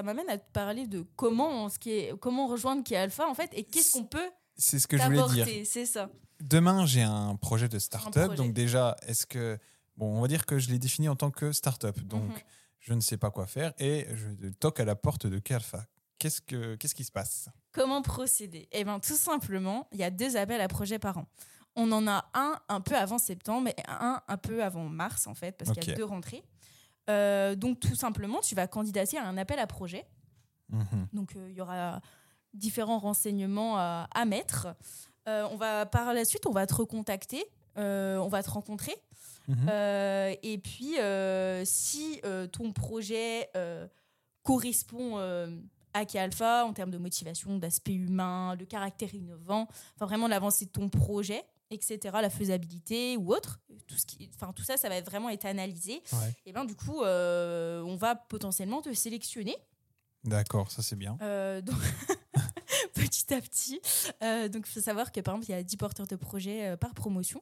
m'amène 0.03 0.29
à 0.29 0.37
te 0.37 0.51
parler 0.51 0.87
de 0.87 1.05
comment, 1.15 1.69
ce 1.69 1.77
qui 1.79 1.91
est, 1.91 2.17
comment 2.19 2.47
rejoindre 2.47 2.83
qui 2.83 2.93
est 2.93 2.97
alpha 2.97 3.27
en 3.27 3.33
fait 3.35 3.49
et 3.53 3.63
qu'est-ce 3.63 3.91
qu'on 3.93 4.05
peut 4.05 4.29
C'est 4.57 4.79
ce 4.79 4.87
que 4.87 4.97
je 4.97 5.03
voulais 5.03 5.27
dire. 5.43 5.47
C'est 5.65 5.85
ça. 5.85 6.09
Demain, 6.39 6.85
j'ai 6.85 7.01
un 7.03 7.35
projet 7.35 7.69
de 7.69 7.79
start-up. 7.79 8.33
Donc 8.35 8.53
déjà, 8.53 8.95
est-ce 9.07 9.25
que... 9.25 9.57
Bon, 9.95 10.17
on 10.17 10.21
va 10.21 10.27
dire 10.27 10.45
que 10.47 10.57
je 10.59 10.69
l'ai 10.71 10.79
défini 10.79 11.07
en 11.07 11.15
tant 11.15 11.29
que 11.31 11.51
start-up. 11.51 11.99
Donc, 12.01 12.23
Mhm. 12.29 12.41
je 12.79 12.93
ne 12.93 12.99
sais 12.99 13.17
pas 13.17 13.29
quoi 13.31 13.45
faire 13.45 13.73
et 13.79 14.07
je 14.13 14.49
toque 14.49 14.79
à 14.79 14.85
la 14.85 14.95
porte 14.95 15.27
de 15.27 15.37
Calfa. 15.39 15.85
Qu'est-ce, 16.23 16.39
que, 16.39 16.75
qu'est-ce 16.75 16.95
qui 16.95 17.03
se 17.03 17.11
passe? 17.11 17.49
Comment 17.73 18.01
procéder? 18.01 18.69
Eh 18.71 18.85
bien, 18.85 19.01
tout 19.01 19.17
simplement, 19.17 19.89
il 19.91 19.97
y 19.99 20.05
a 20.05 20.09
deux 20.09 20.37
appels 20.37 20.61
à 20.61 20.69
projets 20.69 20.97
par 20.97 21.17
an. 21.17 21.25
On 21.75 21.91
en 21.91 22.07
a 22.07 22.23
un 22.33 22.57
un 22.69 22.79
peu 22.79 22.95
avant 22.95 23.17
septembre 23.17 23.67
et 23.67 23.75
un 23.89 24.21
un 24.25 24.37
peu 24.37 24.63
avant 24.63 24.85
mars, 24.85 25.27
en 25.27 25.33
fait, 25.33 25.51
parce 25.57 25.71
qu'il 25.71 25.85
y 25.85 25.91
a 25.91 25.95
deux 25.97 26.05
rentrées. 26.05 26.41
Euh, 27.09 27.55
donc, 27.55 27.81
tout 27.81 27.95
simplement, 27.95 28.39
tu 28.39 28.55
vas 28.55 28.67
candidater 28.67 29.17
à 29.17 29.27
un 29.27 29.35
appel 29.37 29.59
à 29.59 29.67
projet. 29.67 30.05
Mhm. 30.69 31.07
Donc, 31.11 31.35
euh, 31.35 31.49
il 31.49 31.57
y 31.57 31.61
aura 31.61 31.99
différents 32.53 32.99
renseignements 32.99 33.77
à, 33.77 34.07
à 34.15 34.23
mettre. 34.23 34.67
Euh, 35.27 35.45
on 35.51 35.57
va, 35.57 35.85
par 35.85 36.13
la 36.13 36.23
suite, 36.23 36.45
on 36.45 36.51
va 36.51 36.65
te 36.67 36.73
recontacter, 36.75 37.43
euh, 37.77 38.15
on 38.19 38.29
va 38.29 38.43
te 38.43 38.49
rencontrer. 38.49 38.95
Mhm. 39.49 39.67
Euh, 39.69 40.35
et 40.41 40.57
puis, 40.57 40.97
euh, 41.01 41.65
si 41.65 42.21
euh, 42.23 42.47
ton 42.47 42.71
projet 42.71 43.49
euh, 43.57 43.89
correspond 44.43 45.17
euh, 45.95 45.99
à 45.99 46.05
K-Alpha 46.05 46.65
en 46.65 46.73
termes 46.73 46.91
de 46.91 46.97
motivation, 46.97 47.57
d'aspect 47.57 47.93
humain, 47.93 48.55
de 48.55 48.65
caractère 48.65 49.13
innovant, 49.13 49.67
enfin 49.95 50.05
vraiment 50.05 50.27
l'avancée 50.27 50.65
de 50.65 50.71
ton 50.71 50.89
projet, 50.89 51.43
etc., 51.71 51.99
la 52.21 52.29
faisabilité 52.29 53.17
ou 53.17 53.33
autre, 53.33 53.59
tout, 53.87 53.97
ce 53.97 54.05
qui, 54.05 54.29
enfin, 54.35 54.53
tout 54.53 54.63
ça, 54.63 54.77
ça 54.77 54.89
va 54.89 55.01
vraiment 55.01 55.29
être 55.29 55.45
analysé. 55.45 56.01
Et 56.45 56.53
ben 56.53 56.65
du 56.65 56.75
coup, 56.75 57.01
on 57.01 57.95
va 57.95 58.15
potentiellement 58.15 58.81
te 58.81 58.93
sélectionner. 58.93 59.55
D'accord, 60.23 60.71
ça 60.71 60.81
c'est 60.81 60.95
bien. 60.95 61.17
donc 61.61 61.75
petit 62.93 63.33
à 63.33 63.41
petit. 63.41 63.81
donc 64.51 64.65
il 64.67 64.71
faut 64.71 64.81
savoir 64.81 65.11
que 65.11 65.19
par 65.19 65.35
exemple, 65.35 65.51
il 65.51 65.55
y 65.55 65.59
a 65.59 65.63
10 65.63 65.77
porteurs 65.77 66.07
de 66.07 66.15
projet 66.15 66.77
par 66.77 66.93
promotion 66.93 67.41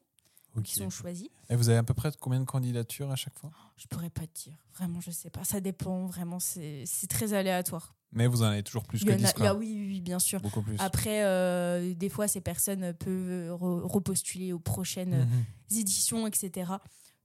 qui 0.63 0.75
sont 0.75 0.89
choisis. 0.89 1.29
Et 1.49 1.55
vous 1.55 1.69
avez 1.69 1.77
à 1.77 1.83
peu 1.83 1.93
près 1.93 2.11
combien 2.19 2.39
de 2.39 2.45
candidatures 2.45 3.11
à 3.11 3.15
chaque 3.15 3.37
fois? 3.39 3.51
Je 3.77 3.87
pourrais 3.87 4.09
pas 4.09 4.27
te 4.27 4.43
dire. 4.43 4.57
Vraiment, 4.75 4.99
je 5.01 5.11
sais 5.11 5.29
pas. 5.29 5.43
Ça 5.43 5.61
dépend. 5.61 6.05
Vraiment, 6.05 6.39
c'est 6.39 6.85
très 7.09 7.33
aléatoire. 7.33 7.95
Mais 8.13 8.27
vous 8.27 8.41
en 8.41 8.47
avez 8.47 8.63
toujours 8.63 8.83
plus 8.83 9.05
que 9.05 9.11
10 9.11 9.33
oui, 9.57 9.85
oui, 9.87 10.01
bien 10.01 10.19
sûr. 10.19 10.41
Beaucoup 10.41 10.61
plus. 10.61 10.75
Après, 10.79 11.23
euh, 11.23 11.93
des 11.93 12.09
fois, 12.09 12.27
ces 12.27 12.41
personnes 12.41 12.93
peuvent 12.95 13.53
repostuler 13.53 14.51
aux 14.51 14.59
prochaines 14.59 15.25
mhm. 15.25 15.77
éditions, 15.79 16.27
etc. 16.27 16.73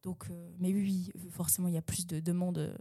Donc, 0.04 0.26
euh, 0.30 0.50
mais 0.60 0.72
oui, 0.72 1.10
forcément, 1.30 1.66
il 1.66 1.74
y 1.74 1.78
a 1.78 1.82
plus 1.82 2.06
de 2.06 2.20
demandes 2.20 2.72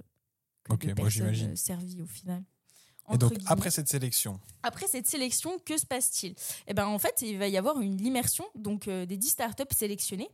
que 0.63 0.87
de 0.87 0.93
personnes 0.93 1.55
servies 1.55 2.01
au 2.01 2.07
final. 2.07 2.43
Et 3.13 3.17
donc, 3.17 3.33
après 3.45 3.69
cette 3.69 3.87
sélection 3.87 4.39
Après 4.63 4.87
cette 4.87 5.07
sélection, 5.07 5.59
que 5.63 5.77
se 5.77 5.85
passe-t-il? 5.85 6.35
Eh 6.67 6.73
ben, 6.73 6.87
en 6.87 6.99
fait, 6.99 7.21
il 7.21 7.37
va 7.37 7.47
y 7.47 7.57
avoir 7.57 7.79
une 7.79 8.03
immersion 8.05 8.45
donc, 8.55 8.87
euh, 8.87 9.05
des 9.05 9.17
10 9.17 9.29
startups 9.29 9.75
sélectionnées. 9.75 10.29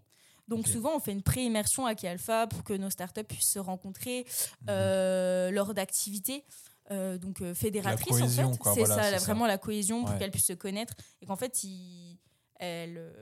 Donc 0.48 0.68
souvent, 0.68 0.96
on 0.96 1.00
fait 1.00 1.14
une 1.14 1.22
pré-immersion 1.22 1.86
à 1.86 1.94
Alpha 2.04 2.48
pour 2.48 2.64
que 2.64 2.74
nos 2.74 2.90
startups 2.90 3.24
puissent 3.24 3.52
se 3.52 3.60
rencontrer 3.60 4.26
mhm. 4.62 4.68
euh, 4.70 5.52
lors 5.52 5.74
d'activités. 5.74 6.44
Euh, 6.90 7.18
donc 7.18 7.42
fédératrices 7.54 8.22
en 8.22 8.28
fait, 8.28 8.70
c'est 8.74 8.86
ça, 8.86 9.18
vraiment 9.20 9.46
la 9.46 9.58
cohésion 9.58 10.04
pour 10.04 10.18
qu'elles 10.18 10.32
puissent 10.32 10.48
se 10.48 10.54
connaître 10.54 10.94
et 11.22 11.26
qu'en 11.26 11.38
fait, 11.38 11.64
il, 11.64 12.18
elle, 12.60 13.14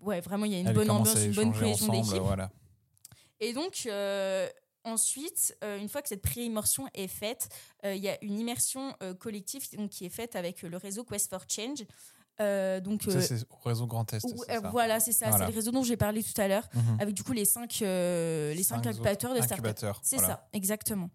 ouais, 0.00 0.20
vraiment, 0.20 0.44
il 0.44 0.52
y 0.52 0.56
a 0.56 0.58
une 0.58 0.72
bonne 0.72 0.90
ambiance, 0.90 1.24
une 1.24 1.32
bonne 1.32 1.54
cohésion 1.54 1.88
d'équipe. 1.88 2.18
Voilà. 2.18 2.50
Et 3.40 3.54
donc, 3.54 3.88
Ensuite, 4.84 5.56
euh, 5.64 5.78
une 5.78 5.88
fois 5.88 6.02
que 6.02 6.08
cette 6.08 6.22
pré-immersion 6.22 6.86
est 6.94 7.08
faite, 7.08 7.48
euh, 7.84 7.94
il 7.94 8.02
y 8.02 8.08
a 8.08 8.16
une 8.22 8.38
immersion 8.38 8.94
euh, 9.02 9.12
collective 9.12 9.66
donc, 9.76 9.90
qui 9.90 10.06
est 10.06 10.10
faite 10.10 10.36
avec 10.36 10.62
le 10.62 10.76
réseau 10.76 11.04
Quest 11.04 11.28
for 11.28 11.44
Change. 11.48 11.84
donc, 12.82 13.02
ça, 13.02 13.20
c'est 13.20 13.44
réseau 13.64 13.86
Grand 13.86 14.12
Est. 14.12 14.24
voilà, 14.70 15.00
c'est 15.00 15.12
ça. 15.12 15.32
C'est 15.32 15.46
le 15.46 15.54
réseau 15.54 15.72
dont 15.72 15.82
j'ai 15.82 15.96
parlé 15.96 16.22
tout 16.22 16.40
à 16.40 16.48
l'heure, 16.48 16.68
mhm. 16.74 17.00
avec 17.00 17.14
du 17.14 17.22
coup 17.22 17.32
les 17.32 17.44
cinq, 17.44 17.80
les 17.80 18.62
cinq, 18.62 18.86
incubateurs 18.86 19.34
de 19.34 19.42
startups. 19.42 19.86
C'est 20.02 20.18
ça, 20.18 20.48
exactement. 20.52 21.10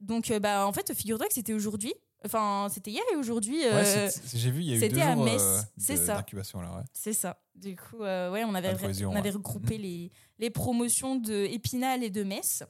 Donc, 0.00 0.32
bah, 0.40 0.66
en 0.66 0.72
fait, 0.72 0.94
figure-toi 0.94 1.26
que 1.26 1.34
c'était 1.34 1.54
aujourd'hui. 1.54 1.92
Enfin, 2.24 2.66
c'était 2.70 2.90
hier 2.90 3.02
et 3.12 3.16
aujourd'hui. 3.16 3.60
j'ai 4.34 4.50
vu, 4.50 4.62
il 4.62 4.68
y 4.68 4.72
a 4.72 4.76
eu 4.76 4.88
deux 4.88 4.94
jours 4.94 5.06
à 5.06 5.16
Metz. 5.16 5.66
c'est 5.76 5.96
ça. 5.96 6.24
là. 6.34 6.84
C'est 6.92 7.12
ça. 7.12 7.40
Du 7.54 7.74
coup, 7.74 7.98
ouais, 7.98 8.44
on 8.46 8.54
avait, 8.54 8.74
on 9.04 9.16
avait 9.16 9.30
regroupé 9.30 9.76
mhm. 9.76 9.82
les, 9.82 10.12
les 10.38 10.50
promotions 10.50 11.16
de 11.16 11.34
Épinal 11.34 12.04
et 12.04 12.10
de 12.10 12.22
Metz. 12.22 12.62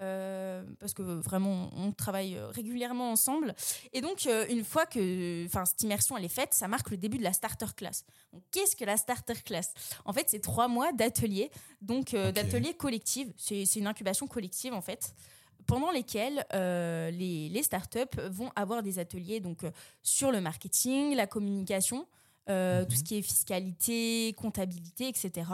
Euh, 0.00 0.62
parce 0.78 0.94
que 0.94 1.02
vraiment 1.02 1.68
on 1.76 1.92
travaille 1.92 2.36
euh, 2.36 2.48
régulièrement 2.48 3.12
ensemble. 3.12 3.54
Et 3.92 4.00
donc 4.00 4.26
euh, 4.26 4.46
une 4.48 4.64
fois 4.64 4.86
que 4.86 5.46
cette 5.66 5.82
immersion 5.82 6.16
elle 6.16 6.24
est 6.24 6.28
faite, 6.28 6.54
ça 6.54 6.68
marque 6.68 6.90
le 6.90 6.96
début 6.96 7.18
de 7.18 7.22
la 7.22 7.34
starter 7.34 7.66
class. 7.76 8.06
Qu'est-ce 8.50 8.76
que 8.76 8.84
la 8.86 8.96
starter 8.96 9.34
class? 9.44 9.74
En 10.06 10.14
fait, 10.14 10.24
c'est 10.28 10.40
trois 10.40 10.68
mois 10.68 10.92
d'ateliers, 10.92 11.50
donc 11.82 12.14
d'ateliers 12.14 12.72
collectifs. 12.72 13.28
C'est 13.36 13.76
une 13.76 13.86
incubation 13.86 14.26
collective 14.26 14.72
en 14.72 14.80
fait 14.80 15.14
pendant 15.66 15.90
lesquels 15.90 16.46
les, 16.52 17.48
les, 17.50 17.62
startups 17.62 18.18
vont 18.30 18.50
avoir 18.56 18.82
des 18.82 18.98
ateliers 18.98 19.40
donc 19.40 19.64
sur 20.02 20.32
le 20.32 20.40
marketing, 20.40 21.14
la 21.14 21.26
communication, 21.26 22.06
tout 22.46 22.52
ce 22.52 22.84
mhm. 22.84 23.02
qui 23.04 23.18
est 23.18 23.22
fiscalité, 23.22 24.34
comptabilité, 24.38 25.08
etc. 25.08 25.44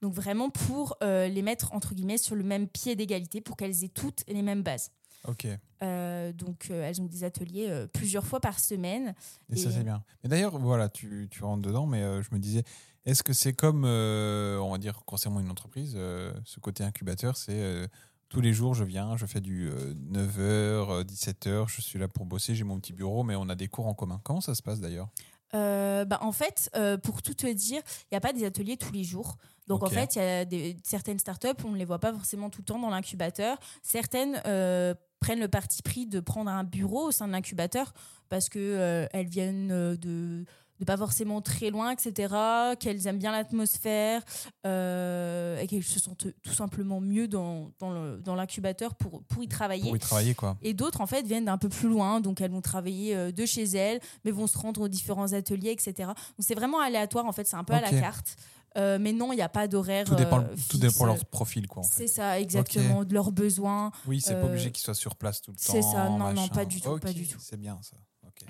Donc 0.00 0.14
vraiment 0.14 0.50
pour 0.50 0.96
euh, 1.02 1.28
les 1.28 1.42
mettre 1.42 1.72
entre 1.74 1.94
guillemets 1.94 2.18
sur 2.18 2.34
le 2.34 2.42
même 2.42 2.68
pied 2.68 2.96
d'égalité 2.96 3.40
pour 3.40 3.56
qu'elles 3.56 3.84
aient 3.84 3.88
toutes 3.88 4.24
les 4.28 4.42
mêmes 4.42 4.62
bases. 4.62 4.90
Ok. 5.28 5.46
Euh, 5.82 6.32
donc 6.32 6.68
euh, 6.70 6.88
elles 6.88 7.00
ont 7.02 7.06
des 7.06 7.24
ateliers 7.24 7.86
plusieurs 7.92 8.24
fois 8.24 8.40
par 8.40 8.58
semaine. 8.58 9.14
Et, 9.50 9.56
ça 9.56 9.70
c'est 9.70 9.84
bien. 9.84 10.02
Mais 10.22 10.30
d'ailleurs 10.30 10.58
voilà, 10.58 10.88
tu, 10.88 11.28
tu, 11.30 11.44
rentres 11.44 11.62
dedans, 11.62 11.86
mais 11.86 12.00
je 12.22 12.34
me 12.34 12.38
disais, 12.38 12.64
est-ce 13.04 13.22
que 13.22 13.34
c'est 13.34 13.52
comme, 13.52 13.84
on 13.84 14.70
va 14.70 14.78
dire 14.78 15.04
concernant 15.04 15.40
une 15.40 15.50
entreprise, 15.50 15.92
ce 15.92 16.60
côté 16.60 16.82
incubateur, 16.82 17.36
c'est 17.36 17.88
tous 18.30 18.40
les 18.40 18.54
jours 18.54 18.74
je 18.74 18.84
viens, 18.84 19.16
je 19.16 19.26
fais 19.26 19.40
du 19.40 19.68
9h, 19.68 21.04
17h, 21.04 21.68
je 21.68 21.80
suis 21.82 21.98
là 21.98 22.08
pour 22.08 22.24
bosser, 22.24 22.54
j'ai 22.54 22.64
mon 22.64 22.80
petit 22.80 22.94
bureau, 22.94 23.22
mais 23.22 23.34
on 23.36 23.50
a 23.50 23.54
des 23.54 23.68
cours 23.68 23.86
en 23.86 23.94
commun. 23.94 24.20
Comment 24.24 24.40
ça 24.40 24.54
se 24.54 24.62
passe 24.62 24.80
d'ailleurs? 24.80 25.08
Bah, 25.52 26.18
en 26.22 26.32
fait, 26.32 26.70
pour 27.02 27.20
tout 27.20 27.34
te 27.34 27.52
dire, 27.52 27.82
il 28.04 28.14
n'y 28.14 28.16
a 28.16 28.20
pas 28.22 28.32
des 28.32 28.46
ateliers 28.46 28.78
tous 28.78 28.92
les 28.92 29.04
jours. 29.04 29.36
Donc 29.70 29.84
en 29.84 29.86
fait, 29.88 30.16
il 30.16 30.18
y 30.18 30.22
a 30.22 30.44
des, 30.44 30.76
certaines 30.82 31.20
startups, 31.20 31.48
on 31.64 31.70
ne 31.70 31.76
les 31.76 31.84
voit 31.84 32.00
pas 32.00 32.12
forcément 32.12 32.50
tout 32.50 32.60
le 32.60 32.64
temps 32.64 32.80
dans 32.80 32.90
l'incubateur. 32.90 33.56
Certaines 33.84 34.42
euh, 34.44 34.94
prennent 35.20 35.38
le 35.38 35.46
parti 35.46 35.80
pris 35.82 36.06
de 36.06 36.18
prendre 36.18 36.50
un 36.50 36.64
bureau 36.64 37.06
au 37.06 37.10
sein 37.12 37.28
de 37.28 37.32
l'incubateur 37.32 37.92
parce 38.28 38.48
qu'elles 38.48 38.62
euh, 38.62 39.06
elles 39.12 39.28
viennent 39.28 39.70
euh, 39.70 39.96
de 39.96 40.44
de 40.80 40.86
pas 40.86 40.96
forcément 40.96 41.42
très 41.42 41.68
loin, 41.68 41.90
etc., 41.90 42.34
qu'elles 42.80 43.06
aiment 43.06 43.18
bien 43.18 43.32
l'atmosphère 43.32 44.22
et 44.64 45.66
qu'elles 45.68 45.82
se 45.84 46.00
sentent 46.00 46.28
tout 46.42 46.54
simplement 46.54 47.02
mieux 47.02 47.28
dans, 47.28 47.70
dans 47.80 48.34
l'incubateur 48.34 48.94
pour, 48.94 49.22
pour 49.24 49.42
y 49.42 49.46
travailler. 49.46 49.88
Pour 49.88 49.96
y 49.96 49.98
travailler, 49.98 50.34
quoi. 50.34 50.56
Et 50.62 50.72
d'autres, 50.72 51.02
en 51.02 51.06
fait, 51.06 51.26
viennent 51.26 51.44
d'un 51.44 51.58
peu 51.58 51.68
plus 51.68 51.90
loin, 51.90 52.22
donc 52.22 52.40
elles 52.40 52.50
vont 52.50 52.62
travailler 52.62 53.30
de 53.30 53.44
chez 53.44 53.64
elles, 53.64 54.00
mais 54.24 54.30
vont 54.30 54.46
se 54.46 54.56
rendre 54.56 54.80
aux 54.80 54.88
différents 54.88 55.34
ateliers, 55.34 55.72
etc. 55.72 55.92
Donc 56.06 56.14
c'est 56.38 56.54
vraiment 56.54 56.80
aléatoire, 56.80 57.26
en 57.26 57.32
fait, 57.32 57.46
c'est 57.46 57.56
un 57.56 57.64
peu 57.64 57.74
à 57.74 57.82
la 57.82 57.90
carte. 57.90 58.38
Euh, 58.76 58.98
mais 59.00 59.12
non, 59.12 59.32
il 59.32 59.36
n'y 59.36 59.42
a 59.42 59.48
pas 59.48 59.66
d'horaire. 59.66 60.06
Tout 60.06 60.14
dépend, 60.14 60.40
euh, 60.40 60.54
tout 60.68 60.78
dépend 60.78 61.04
de 61.04 61.08
leur 61.10 61.24
profil, 61.26 61.66
quoi. 61.66 61.82
C'est 61.82 62.06
ça, 62.06 62.38
exactement, 62.38 63.04
de 63.04 63.12
leurs 63.12 63.32
besoins. 63.32 63.90
Oui, 64.06 64.20
c'est 64.20 64.34
pas 64.34 64.46
obligé 64.46 64.68
euh, 64.68 64.70
qu'ils 64.70 64.84
soient 64.84 64.94
sur 64.94 65.16
place 65.16 65.42
tout 65.42 65.50
le 65.50 65.56
temps. 65.56 65.72
C'est 65.72 65.82
ça, 65.82 66.08
non, 66.08 66.32
non, 66.32 66.48
pas 66.48 66.64
du 66.64 66.80
tout, 66.80 66.98
pas 66.98 67.12
du 67.12 67.26
tout. 67.26 67.38
C'est 67.40 67.58
bien 67.58 67.78
ça. 67.82 67.96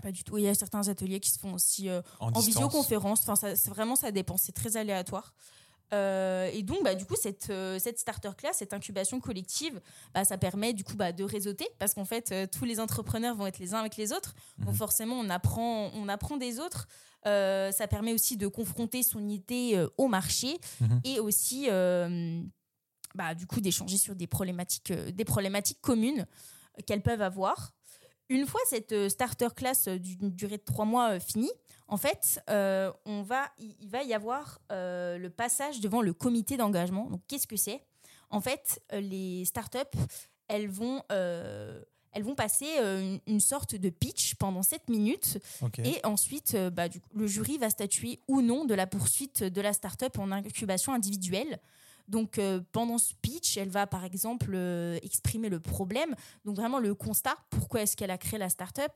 Pas 0.02 0.12
du 0.12 0.22
tout. 0.22 0.38
Il 0.38 0.44
y 0.44 0.48
a 0.48 0.54
certains 0.54 0.86
ateliers 0.88 1.18
qui 1.18 1.30
se 1.30 1.38
font 1.38 1.54
aussi 1.54 1.88
en, 2.20 2.30
visioconférence. 2.38 3.28
Enfin, 3.28 3.34
ça, 3.34 3.70
vraiment, 3.70 3.96
ça 3.96 4.12
dépend. 4.12 4.36
C'est 4.36 4.52
très 4.52 4.76
aléatoire. 4.76 5.34
Et 5.92 6.62
donc, 6.62 6.82
bah, 6.84 6.94
du 6.94 7.04
coup, 7.04 7.16
cette, 7.16 7.52
cette 7.78 7.98
starter 7.98 8.30
class, 8.36 8.58
cette 8.58 8.72
incubation 8.72 9.20
collective, 9.20 9.80
bah, 10.14 10.24
ça 10.24 10.38
permet 10.38 10.72
du 10.72 10.84
coup 10.84 10.94
bah, 10.96 11.12
de 11.12 11.24
réseauter 11.24 11.68
parce 11.78 11.94
qu'en 11.94 12.04
fait, 12.04 12.34
tous 12.50 12.64
les 12.64 12.80
entrepreneurs 12.80 13.34
vont 13.34 13.46
être 13.46 13.58
les 13.58 13.74
uns 13.74 13.78
avec 13.80 13.96
les 13.96 14.12
autres. 14.12 14.34
Donc, 14.58 14.70
mhm. 14.70 14.74
forcément, 14.76 15.18
on 15.18 15.28
apprend, 15.30 15.90
on 15.94 16.08
apprend 16.08 16.36
des 16.36 16.60
autres. 16.60 16.86
Euh, 17.26 17.70
ça 17.70 17.86
permet 17.86 18.14
aussi 18.14 18.36
de 18.36 18.46
confronter 18.46 19.02
son 19.02 19.28
idée 19.28 19.72
euh, 19.74 19.88
au 19.98 20.08
marché 20.08 20.58
mhm. 20.80 21.00
et 21.04 21.20
aussi, 21.20 21.66
euh, 21.68 22.42
bah, 23.14 23.34
du 23.34 23.46
coup, 23.46 23.60
d'échanger 23.60 23.98
sur 23.98 24.14
des 24.14 24.26
problématiques, 24.26 24.92
des 24.92 25.24
problématiques 25.24 25.80
communes 25.80 26.26
qu'elles 26.86 27.02
peuvent 27.02 27.22
avoir. 27.22 27.72
Une 28.30 28.46
fois 28.46 28.60
cette 28.66 29.10
starter 29.10 29.48
class 29.54 29.88
d'une 29.88 30.30
durée 30.30 30.56
de 30.56 30.64
trois 30.64 30.86
mois 30.86 31.20
finie, 31.20 31.52
en 31.88 31.98
fait, 31.98 32.40
on 32.48 33.22
va, 33.22 33.50
il 33.58 33.88
va 33.88 34.02
y 34.02 34.14
avoir 34.14 34.60
le 34.70 35.28
passage 35.28 35.80
devant 35.80 36.00
le 36.00 36.14
comité 36.14 36.56
d'engagement. 36.56 37.10
Donc, 37.10 37.20
qu'est-ce 37.28 37.46
que 37.46 37.56
c'est? 37.56 37.82
En 38.30 38.40
fait, 38.40 38.80
les 38.92 39.44
startups, 39.44 39.98
elles 40.48 40.68
vont 40.68 41.02
elles 42.12 42.22
vont 42.22 42.34
passer 42.34 42.66
euh, 42.78 43.18
une, 43.26 43.40
sorte 43.40 43.74
de 43.74 43.88
pitch 43.88 44.34
pendant 44.34 44.62
7 44.62 44.88
minutes. 44.88 45.38
Et 45.84 46.04
ensuite, 46.04 46.54
euh, 46.54 46.70
bah, 46.70 46.88
le 47.14 47.26
jury 47.26 47.58
va 47.58 47.70
statuer 47.70 48.20
ou 48.26 48.42
non 48.42 48.64
de 48.64 48.74
la 48.74 48.86
poursuite 48.86 49.44
de 49.44 49.60
la 49.60 49.72
start-up 49.72 50.18
en 50.18 50.32
incubation 50.32 50.92
individuelle. 50.92 51.60
Donc 52.08 52.38
euh, 52.38 52.60
pendant 52.72 52.98
ce 52.98 53.14
pitch, 53.20 53.56
elle 53.56 53.68
va 53.68 53.86
par 53.86 54.04
exemple 54.04 54.54
exprimer 55.02 55.48
le 55.48 55.60
problème, 55.60 56.14
donc 56.44 56.56
vraiment 56.56 56.78
le 56.78 56.94
constat, 56.94 57.36
pourquoi 57.50 57.82
est-ce 57.82 57.96
qu'elle 57.96 58.10
a 58.10 58.18
créé 58.18 58.38
la 58.38 58.48
start-up? 58.48 58.92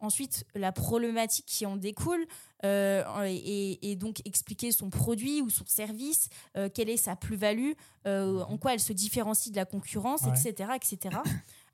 Ensuite, 0.00 0.44
la 0.54 0.70
problématique 0.70 1.46
qui 1.46 1.66
en 1.66 1.76
découle 1.76 2.24
et, 2.62 3.96
donc 3.98 4.20
expliquer 4.24 4.70
son 4.70 4.90
produit 4.90 5.42
ou 5.42 5.50
son 5.50 5.64
service, 5.66 6.28
quelle 6.74 6.88
est 6.88 6.96
sa 6.96 7.16
plus-value, 7.16 7.72
en 8.06 8.58
quoi 8.58 8.74
elle 8.74 8.80
se 8.80 8.92
différencie 8.92 9.50
de 9.50 9.56
la 9.56 9.64
concurrence, 9.64 10.22
etc., 10.26 10.70
etc 10.76 11.18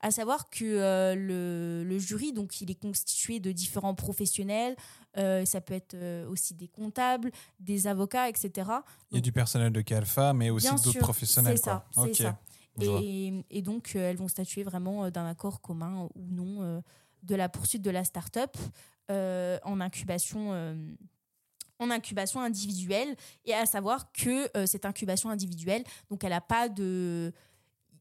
à 0.04 0.10
savoir 0.10 0.50
que 0.50 0.64
euh, 0.66 1.14
le, 1.14 1.98
jury, 1.98 2.34
donc, 2.34 2.60
il 2.60 2.70
est 2.70 2.78
constitué 2.78 3.40
de 3.40 3.52
différents 3.52 3.94
professionnels. 3.94 4.76
Euh, 5.16 5.46
ça 5.46 5.62
peut 5.62 5.72
être 5.72 5.94
euh, 5.94 6.28
aussi 6.28 6.52
des 6.52 6.68
comptables, 6.68 7.32
des 7.58 7.86
avocats, 7.86 8.28
etc. 8.28 8.68
il 9.10 9.14
y 9.14 9.18
a 9.18 9.22
du 9.22 9.32
personnel 9.32 9.72
de 9.72 9.80
Calfa, 9.80 10.34
mais 10.34 10.50
aussi 10.50 10.68
d'autres 10.68 10.98
professionnels. 10.98 11.56
C'est 11.56 11.64
ça. 11.64 12.38
Et, 12.82 13.62
donc, 13.62 13.94
elles 13.94 14.16
vont 14.16 14.28
statuer 14.28 14.62
vraiment 14.62 15.10
d'un 15.10 15.26
accord 15.26 15.62
commun 15.62 16.06
ou 16.14 16.26
non 16.30 16.82
de 17.22 17.34
la 17.34 17.48
poursuite 17.48 17.80
de 17.80 17.90
la 17.90 18.04
start-up 18.04 18.58
en 19.08 19.80
incubation 19.80 20.52
en 21.80 21.90
incubation 21.90 22.40
individuelle 22.40 23.16
et 23.44 23.54
à 23.54 23.64
savoir 23.64 24.12
que 24.12 24.48
cette 24.66 24.84
incubation 24.84 25.30
individuelle 25.30 25.82
donc 26.10 26.24
elle 26.24 26.30
n'a 26.30 26.40
pas 26.40 26.68
de 26.68 27.32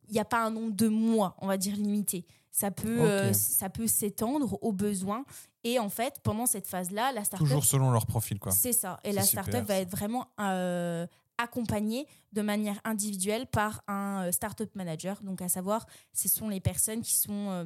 il 0.07 0.13
n'y 0.13 0.19
a 0.19 0.25
pas 0.25 0.43
un 0.43 0.51
nombre 0.51 0.73
de 0.73 0.87
mois, 0.87 1.35
on 1.39 1.47
va 1.47 1.57
dire, 1.57 1.75
limité. 1.75 2.25
Ça 2.51 2.69
peut, 2.69 3.01
euh, 3.01 3.33
ça 3.33 3.69
peut 3.69 3.87
s'étendre 3.87 4.57
aux 4.61 4.71
besoins. 4.71 5.25
Et 5.63 5.79
en 5.79 5.89
fait, 5.89 6.19
pendant 6.23 6.45
cette 6.45 6.67
phase-là, 6.67 7.11
la 7.13 7.23
startup 7.23 7.47
Toujours 7.47 7.63
selon 7.65 7.91
leur 7.91 8.05
profil, 8.05 8.37
quoi. 8.39 8.51
c'est 8.51 8.73
ça. 8.73 8.99
Et 9.03 9.11
la 9.11 9.23
super, 9.23 9.45
startup 9.45 9.67
va 9.67 9.75
ça. 9.75 9.79
être 9.81 9.89
vraiment 9.89 10.27
euh, 10.39 11.07
accompagnée 11.37 12.05
de 12.33 12.41
manière 12.41 12.79
individuelle 12.83 13.47
par 13.47 13.81
un 13.87 14.25
euh, 14.27 14.31
startup 14.31 14.75
manager. 14.75 15.21
Donc, 15.23 15.41
à 15.41 15.49
savoir, 15.49 15.85
ce 16.11 16.27
sont 16.27 16.49
les 16.49 16.59
personnes 16.59 17.01
qui 17.01 17.15
sont 17.15 17.49
euh, 17.49 17.65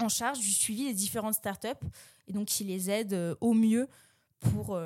en 0.00 0.08
charge 0.08 0.40
du 0.40 0.50
suivi 0.50 0.84
des 0.84 0.94
différentes 0.94 1.34
startups 1.34 1.68
et 2.26 2.32
donc 2.32 2.46
qui 2.46 2.64
les 2.64 2.90
aident 2.90 3.36
au 3.40 3.52
mieux 3.52 3.88
pour, 4.40 4.76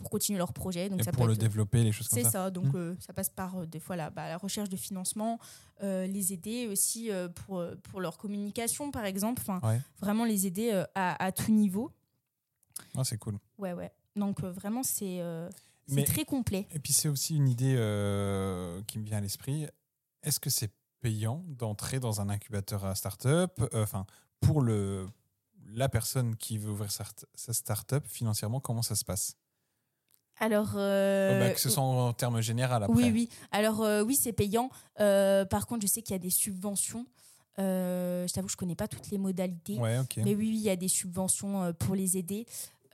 pour 0.00 0.08
continuer 0.08 0.38
leur 0.38 0.54
projet. 0.54 0.88
Donc, 0.88 1.00
Et 1.00 1.02
ça 1.04 1.12
pour 1.12 1.22
peut 1.22 1.26
le 1.28 1.34
être- 1.34 1.40
développer, 1.40 1.84
les 1.84 1.92
choses 1.92 2.08
comme 2.08 2.18
c'est 2.18 2.24
ça. 2.24 2.30
ça. 2.30 2.50
Donc, 2.50 2.72
Mm. 2.72 2.76
euh, 2.76 2.94
ça 3.00 3.12
passe 3.12 3.28
par 3.28 3.58
euh, 3.60 3.66
des 3.66 3.80
fois 3.80 3.96
la, 3.96 4.08
bah, 4.08 4.28
la 4.28 4.38
recherche 4.38 4.70
de 4.70 4.76
financement, 4.76 5.38
euh, 5.82 6.06
les 6.06 6.32
aider 6.32 6.66
aussi 6.68 7.10
pour, 7.34 7.62
pour 7.82 8.00
leur 8.00 8.16
communication, 8.16 8.90
par 8.90 9.04
exemple. 9.04 9.42
Enfin, 9.42 9.60
Ouais. 9.68 9.78
Vraiment 10.00 10.24
les 10.24 10.46
aider 10.46 10.72
à, 10.94 11.22
à 11.22 11.32
tout 11.32 11.52
niveau. 11.52 11.92
Ah, 12.96 13.04
c'est 13.04 13.18
cool. 13.18 13.38
Ouais, 13.58 13.74
ouais. 13.74 13.92
Donc, 14.16 14.40
vraiment, 14.42 14.82
c'est 14.82 15.22
très 16.06 16.24
complet. 16.24 16.66
Et 16.70 16.78
puis 16.78 16.92
c'est 16.94 17.08
aussi 17.08 17.36
une 17.36 17.48
idée 17.48 17.74
qui 18.86 18.98
me 18.98 19.04
vient 19.04 19.18
à 19.18 19.20
l'esprit. 19.20 19.66
Est-ce 20.22 20.40
que 20.40 20.48
c'est 20.50 20.72
payant 21.00 21.44
d'entrer 21.48 22.00
dans 22.00 22.20
un 22.22 22.28
incubateur 22.30 22.84
à 22.86 22.94
start-up? 22.94 23.60
Enfin, 23.74 24.06
pour 24.40 24.60
le, 24.62 25.06
la 25.72 25.88
personne 25.88 26.36
qui 26.36 26.56
veut 26.58 26.70
ouvrir 26.70 26.90
sa 26.90 27.04
start-up, 27.52 28.06
financièrement, 28.06 28.60
comment 28.60 28.82
ça 28.82 28.94
se 28.96 29.04
passe? 29.04 29.36
Alors, 30.40 30.70
Oh, 30.74 30.78
euh, 30.78 31.38
bah, 31.40 31.50
Que 31.54 31.60
ce 31.60 31.68
soit 31.70 31.82
en 31.82 32.12
termes 32.12 32.40
général 32.40 32.82
après. 32.82 32.94
oui, 32.96 33.10
oui. 33.12 33.28
Alors, 33.52 33.82
euh, 33.82 34.02
oui, 34.02 34.16
c'est 34.16 34.32
payant. 34.32 34.70
Euh, 34.98 35.44
par 35.44 35.66
contre, 35.66 35.82
je 35.82 35.86
sais 35.86 36.02
qu'il 36.02 36.12
y 36.14 36.16
a 36.16 36.18
des 36.18 36.30
subventions. 36.30 37.06
Euh, 37.58 38.26
je 38.26 38.32
t'avoue, 38.32 38.48
je 38.48 38.56
connais 38.56 38.74
pas 38.74 38.88
toutes 38.88 39.10
les 39.10 39.18
modalités. 39.18 39.76
Ouais. 39.78 39.98
Mais 40.16 40.34
oui, 40.34 40.48
il 40.48 40.60
y 40.60 40.70
a 40.70 40.76
des 40.76 40.88
subventions 40.88 41.62
euh, 41.64 41.72
pour 41.72 41.94
les 41.94 42.16
aider. 42.16 42.46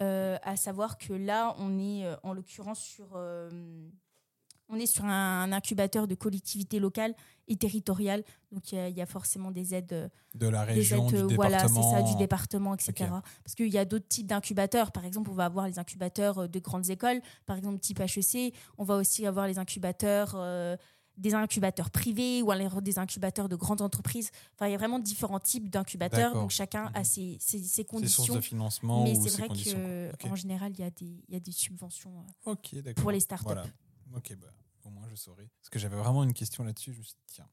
Euh, 0.03 0.37
à 0.43 0.57
savoir 0.57 0.99
que 0.99 1.13
là, 1.15 1.55
on 1.59 1.79
est 1.79 2.05
euh, 2.05 2.17
en 2.23 2.33
l'occurrence 2.35 2.81
sur, 2.81 3.07
euh, 3.15 3.49
on 4.69 4.77
est 4.79 4.87
sur 4.87 5.05
un, 5.05 5.43
un 5.43 5.53
incubateur 5.53 6.07
de 6.09 6.15
collectivités 6.15 6.79
locales 6.81 7.15
et 7.49 7.57
territoriales. 7.57 8.25
Donc, 8.51 8.73
il 8.73 8.77
y 8.77 8.79
a- 8.79 8.89
y, 8.89 9.01
a 9.01 9.07
forcément 9.07 9.51
des 9.53 9.75
aides 9.75 9.93
euh, 9.93 10.09
De 10.35 10.49
la 10.49 10.63
région, 10.65 11.05
aides, 11.07 11.15
du 11.15 11.17
euh, 11.23 11.27
département. 11.29 11.37
voilà, 11.37 11.69
c'est 11.69 11.97
ça, 11.97 12.03
du 12.03 12.17
département, 12.17 12.75
etc. 12.75 13.11
Parce 13.45 13.55
qu'il 13.55 13.69
y 13.73 13.79
a 13.79 13.85
d'autres 13.85 14.09
types 14.09 14.27
d'incubateurs. 14.27 14.91
Par 14.91 15.05
exemple, 15.05 15.31
on 15.31 15.35
va 15.35 15.45
avoir 15.45 15.67
les 15.69 15.79
incubateurs 15.79 16.39
euh, 16.39 16.47
de 16.49 16.59
grandes 16.59 16.91
écoles, 16.91 17.21
par 17.47 17.57
exemple 17.57 17.79
type 17.79 18.01
HEC. 18.01 18.53
On 18.79 18.85
va 18.85 18.97
aussi 18.97 19.25
avoir 19.27 19.47
les 19.47 19.59
incubateurs, 19.59 20.33
euh, 20.35 20.77
des 21.17 21.33
incubateurs 21.33 21.91
privés 21.91 22.43
ou 22.43 22.51
alors 22.51 22.83
des 22.83 22.99
incubateurs 22.99 23.49
de 23.49 23.57
grandes 23.57 23.81
entreprises. 23.81 24.31
Enfin, 24.55 24.67
il 24.69 24.73
y 24.73 24.75
a 24.75 24.79
vraiment 24.79 24.99
différents 24.99 25.41
types 25.41 25.71
d'incubateurs. 25.71 26.35
Donc 26.35 26.51
chacun 26.51 26.91
a 26.93 26.99
Mhm. 26.99 27.05
ses, 27.05 27.37
ses, 27.41 27.59
ses 27.59 27.65
Ses 27.65 27.83
sources 27.85 27.89
conditions. 27.91 28.35
de 28.35 28.41
financement 28.43 29.03
Mais 29.05 29.15
c'est 29.15 29.39
vrai 29.39 29.49
conditions. 29.49 29.79
qu'en 30.21 30.35
général, 30.35 30.73
il 30.75 30.81
y, 30.81 30.83
a 30.83 30.91
des- 30.91 31.23
il 31.29 31.33
y 31.33 31.37
a 31.37 31.41
des 31.41 31.53
subventions. 31.53 32.13
pour 32.97 33.11
les 33.13 33.21
startups. 33.21 33.45
Voilà. 33.47 33.65
Ok, 34.15 34.35
bah, 34.37 34.47
au 34.85 34.91
moins 34.91 35.07
je 35.09 35.15
saurai. 35.15 35.49
Parce 35.61 35.69
que 35.71 35.79
j'avais 35.79 35.97
vraiment 35.97 36.23
une 36.25 36.33
question 36.35 36.65
là-dessus. 36.65 36.93
Je 36.93 36.99
me 36.99 37.03
suis 37.05 37.15
dit, 37.15 37.35
tiens. 37.35 37.49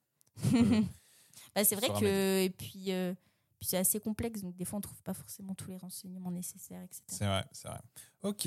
euh, 0.55 0.81
Bah, 1.55 1.63
c'est 1.63 1.75
vrai 1.75 1.87
que. 1.99 2.41
Et 2.43 2.49
puis. 2.49 2.91
euh, 2.91 3.13
puis 3.59 3.69
c'est 3.69 3.77
assez 3.77 3.99
complexe, 4.01 4.41
donc 4.41 4.55
des 4.57 4.65
fois 4.65 4.75
on 4.75 4.79
ne 4.79 4.83
trouve 4.83 5.01
pas 5.03 5.13
forcément 5.13 5.55
tous 5.55 5.69
les 5.69 5.77
renseignements 5.77 6.31
nécessaires, 6.31 6.81
etc. 6.83 7.01
C'est 7.07 7.25
vrai, 7.25 7.45
c'est 7.53 7.69
vrai. 7.69 7.79
Ok. 8.23 8.45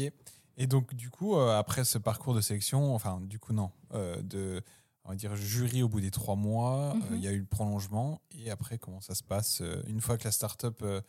Et 0.59 0.67
donc, 0.67 0.93
du 0.95 1.09
coup, 1.11 1.37
euh, 1.37 1.59
après 1.59 1.85
ce 1.87 1.97
parcours 1.97 2.35
de 2.35 2.41
sélection, 2.43 2.95
enfin, 2.95 3.21
du 3.23 3.39
coup, 3.39 3.53
non, 3.55 3.71
euh, 3.95 4.21
de, 4.23 4.63
on 5.05 5.11
va 5.11 5.15
dire, 5.17 5.35
jury 5.35 5.83
au 5.83 5.89
bout 5.89 6.01
des 6.03 6.11
trois 6.11 6.37
mois, 6.37 6.95
il 7.11 7.17
Mhm. 7.17 7.23
y 7.23 7.29
a 7.29 7.33
eu 7.33 7.39
le 7.39 7.47
prolongement. 7.47 8.21
Et 8.33 8.51
après, 8.51 8.77
comment 8.79 9.01
ça 9.01 9.15
se 9.15 9.23
passe 9.23 9.63
Une 9.87 10.01
fois 10.03 10.19
que 10.19 10.25
la 10.25 10.33
start-up, 10.33 10.83
on 10.83 11.03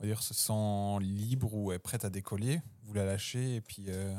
va 0.00 0.06
dire, 0.06 0.22
se 0.22 0.32
sent 0.32 0.98
libre 1.04 1.52
ou 1.54 1.72
est 1.72 1.78
prête 1.78 2.04
à 2.06 2.10
décoller, 2.10 2.60
vous 2.84 2.94
la 2.94 3.04
lâchez 3.04 3.56
et 3.56 3.60
puis. 3.60 3.84
euh, 3.88 4.14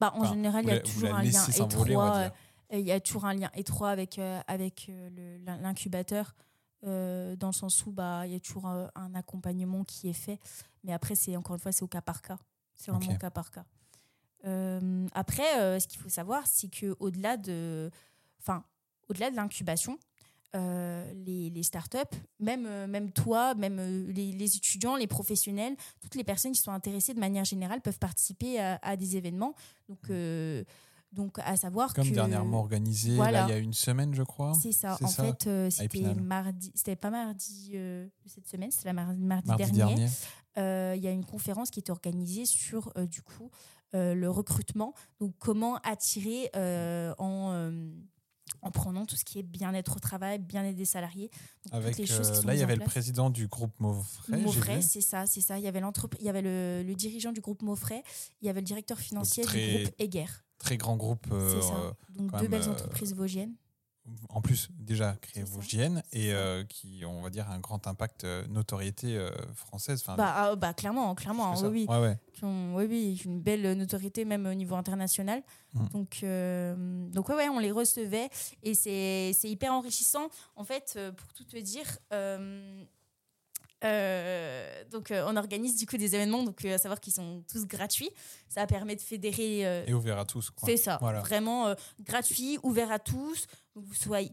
Bah, 0.00 0.12
en 0.14 0.20
enfin, 0.20 0.34
général, 0.34 0.64
il 0.64 0.68
y 0.68 0.72
a 0.72 0.80
toujours 0.80 1.14
un 1.14 1.22
lien 1.22 1.44
étroit. 1.64 2.16
euh, 2.16 2.30
Il 2.78 2.80
y 2.86 2.92
a 2.92 3.00
toujours 3.00 3.24
un 3.24 3.34
lien 3.34 3.50
étroit 3.54 3.90
avec, 3.90 4.18
euh, 4.18 4.40
avec 4.46 4.86
euh, 4.90 5.38
l'incubateur, 5.62 6.34
euh, 6.86 7.34
dans 7.36 7.48
le 7.48 7.52
sens 7.52 7.84
où 7.86 7.90
bah, 7.92 8.26
il 8.26 8.32
y 8.32 8.36
a 8.36 8.40
toujours 8.40 8.66
un 8.66 9.14
accompagnement 9.14 9.84
qui 9.84 10.08
est 10.08 10.12
fait. 10.12 10.38
Mais 10.84 10.92
après, 10.92 11.14
c'est 11.14 11.36
encore 11.36 11.56
une 11.56 11.60
fois, 11.60 11.72
c'est 11.72 11.82
au 11.82 11.88
cas 11.88 12.02
par 12.02 12.22
cas. 12.22 12.38
C'est 12.76 12.90
vraiment 12.92 13.12
au 13.12 13.18
cas 13.18 13.30
par 13.30 13.50
cas. 13.50 13.64
Euh, 14.44 15.06
après, 15.14 15.58
euh, 15.58 15.80
ce 15.80 15.88
qu'il 15.88 15.98
faut 16.00 16.08
savoir, 16.08 16.46
c'est 16.46 16.68
que 16.68 16.94
au-delà 17.00 17.36
de, 17.36 17.90
enfin, 18.40 18.62
au-delà 19.08 19.30
de 19.30 19.36
l'incubation, 19.36 19.98
euh, 20.56 21.12
les, 21.26 21.50
les 21.50 21.62
startups, 21.62 21.98
même, 22.40 22.64
euh, 22.66 22.86
même 22.86 23.10
toi, 23.12 23.54
même 23.54 23.78
euh, 23.78 24.10
les, 24.12 24.32
les 24.32 24.56
étudiants, 24.56 24.96
les 24.96 25.06
professionnels, 25.06 25.76
toutes 26.00 26.14
les 26.14 26.24
personnes 26.24 26.52
qui 26.52 26.60
sont 26.62 26.72
intéressées 26.72 27.12
de 27.14 27.20
manière 27.20 27.44
générale 27.44 27.80
peuvent 27.82 27.98
participer 27.98 28.58
à, 28.58 28.78
à 28.82 28.96
des 28.96 29.16
événements. 29.16 29.54
Donc, 29.88 29.98
euh, 30.10 30.64
donc 31.12 31.38
à 31.38 31.56
savoir 31.56 31.92
Comme 31.94 32.08
que 32.08 32.14
dernièrement 32.14 32.60
organisé, 32.60 33.14
voilà. 33.14 33.40
là, 33.42 33.46
il 33.48 33.50
y 33.50 33.54
a 33.54 33.58
une 33.58 33.72
semaine, 33.74 34.14
je 34.14 34.22
crois. 34.22 34.52
c'est 34.54 34.72
ça. 34.72 34.96
En 35.02 35.06
ça, 35.06 35.24
fait, 35.24 35.46
euh, 35.46 35.70
c'était 35.70 36.14
mardi. 36.14 36.70
C'était 36.74 36.96
pas 36.96 37.10
mardi 37.10 37.74
cette 38.26 38.46
semaine, 38.46 38.70
c'était 38.70 38.88
la 38.88 38.92
mar- 38.94 39.14
mardi, 39.16 39.48
Mardi 39.48 39.72
dernier. 39.72 40.06
Il 40.56 41.02
y 41.02 41.06
a 41.06 41.10
une 41.10 41.24
conférence 41.24 41.70
qui 41.70 41.80
est 41.80 41.90
organisée 41.90 42.44
sur 42.46 42.92
du 43.10 43.22
coup 43.22 43.50
le 43.92 44.26
recrutement. 44.28 44.92
Donc 45.20 45.32
comment 45.38 45.76
attirer 45.76 46.50
en 47.18 47.70
en 48.62 48.70
prenant 48.70 49.06
tout 49.06 49.16
ce 49.16 49.24
qui 49.24 49.38
est 49.38 49.42
bien-être 49.42 49.96
au 49.96 50.00
travail, 50.00 50.38
bien-être 50.38 50.76
des 50.76 50.84
salariés. 50.84 51.28
Donc, 51.28 51.40
toutes 51.64 51.74
Avec, 51.74 51.98
les 51.98 52.06
choses 52.06 52.30
qui 52.30 52.36
euh, 52.38 52.40
sont 52.42 52.46
là, 52.46 52.54
il 52.54 52.60
y 52.60 52.62
avait 52.62 52.76
le 52.76 52.84
président 52.84 53.30
du 53.30 53.46
groupe 53.46 53.78
Maufray. 53.80 54.40
Maufray, 54.42 54.82
c'est 54.82 55.00
ça, 55.00 55.26
c'est 55.26 55.40
ça. 55.40 55.58
Il 55.58 55.64
y 55.64 55.68
avait 55.68 55.80
il 56.18 56.24
y 56.24 56.28
avait 56.28 56.42
le, 56.42 56.82
le 56.86 56.94
dirigeant 56.94 57.32
du 57.32 57.40
groupe 57.40 57.62
Maufray, 57.62 58.02
il 58.42 58.46
y 58.46 58.48
avait 58.48 58.60
le 58.60 58.66
directeur 58.66 58.98
financier 58.98 59.44
très- 59.44 59.58
du 59.78 59.82
groupe 59.84 59.94
Eger. 59.98 60.26
Très 60.58 60.76
grand 60.76 60.96
groupe. 60.96 61.26
euh, 61.30 61.54
C'est 61.60 61.68
ça. 61.68 61.94
Donc 62.16 62.36
deux 62.40 62.48
belles 62.48 62.62
euh, 62.68 62.72
entreprises 62.72 63.14
vosgiennes. 63.14 63.54
En 64.28 64.40
plus 64.40 64.68
déjà 64.78 65.16
créé. 65.20 65.42
Vosgienne 65.42 66.02
et 66.12 66.32
euh, 66.32 66.64
qui 66.64 67.04
ont 67.04 67.18
on 67.18 67.22
va 67.22 67.30
dire 67.30 67.50
un 67.50 67.58
grand 67.58 67.86
impact 67.86 68.24
euh, 68.24 68.46
notoriété 68.48 69.16
euh, 69.16 69.30
française 69.54 70.00
enfin 70.02 70.16
Bah, 70.16 70.32
ah, 70.36 70.56
bah 70.56 70.74
clairement, 70.74 71.14
clairement, 71.14 71.56
ça. 71.56 71.68
oui, 71.68 71.86
oui. 71.88 71.94
ouais 71.94 72.00
ouais 72.00 72.18
qui 72.32 72.44
ont, 72.44 72.76
oui, 72.76 72.86
oui, 72.88 73.20
une 73.24 73.40
belle 73.40 73.72
notoriété 73.76 74.24
même 74.24 74.46
au 74.46 74.54
niveau 74.54 74.76
international. 74.76 75.42
Mm. 75.74 75.88
Donc, 75.88 76.20
euh, 76.22 76.74
donc 77.10 77.28
ouais, 77.28 77.34
ouais, 77.34 77.48
on 77.48 77.58
les 77.58 77.72
recevait 77.72 78.28
et 78.62 78.74
c'est 78.74 79.32
hyper 79.44 79.72
enrichissant. 79.72 80.28
En 80.56 80.64
fait, 80.64 80.98
pour 81.16 81.32
tout 81.32 81.44
te 81.44 81.56
dire, 81.56 81.98
euh, 83.84 84.82
donc 84.90 85.12
euh, 85.12 85.24
on 85.28 85.36
organise 85.36 85.76
du 85.76 85.86
coup 85.86 85.96
des 85.96 86.16
événements, 86.16 86.42
donc 86.42 86.64
euh, 86.64 86.74
à 86.74 86.78
savoir 86.78 86.98
qu'ils 87.00 87.12
sont 87.12 87.44
tous 87.50 87.66
gratuits. 87.66 88.10
Ça 88.48 88.66
permet 88.66 88.96
de 88.96 89.00
fédérer. 89.00 89.84
et 89.86 89.94
ouvert 89.94 90.18
à 90.18 90.24
tous 90.24 90.50
c'est 90.64 90.76
ça, 90.76 90.98
Voilà. 91.00 91.20
vraiment 91.20 91.74
gratuit, 92.00 92.58
ouvert 92.62 92.90
à 92.90 92.98
tous, 92.98 93.46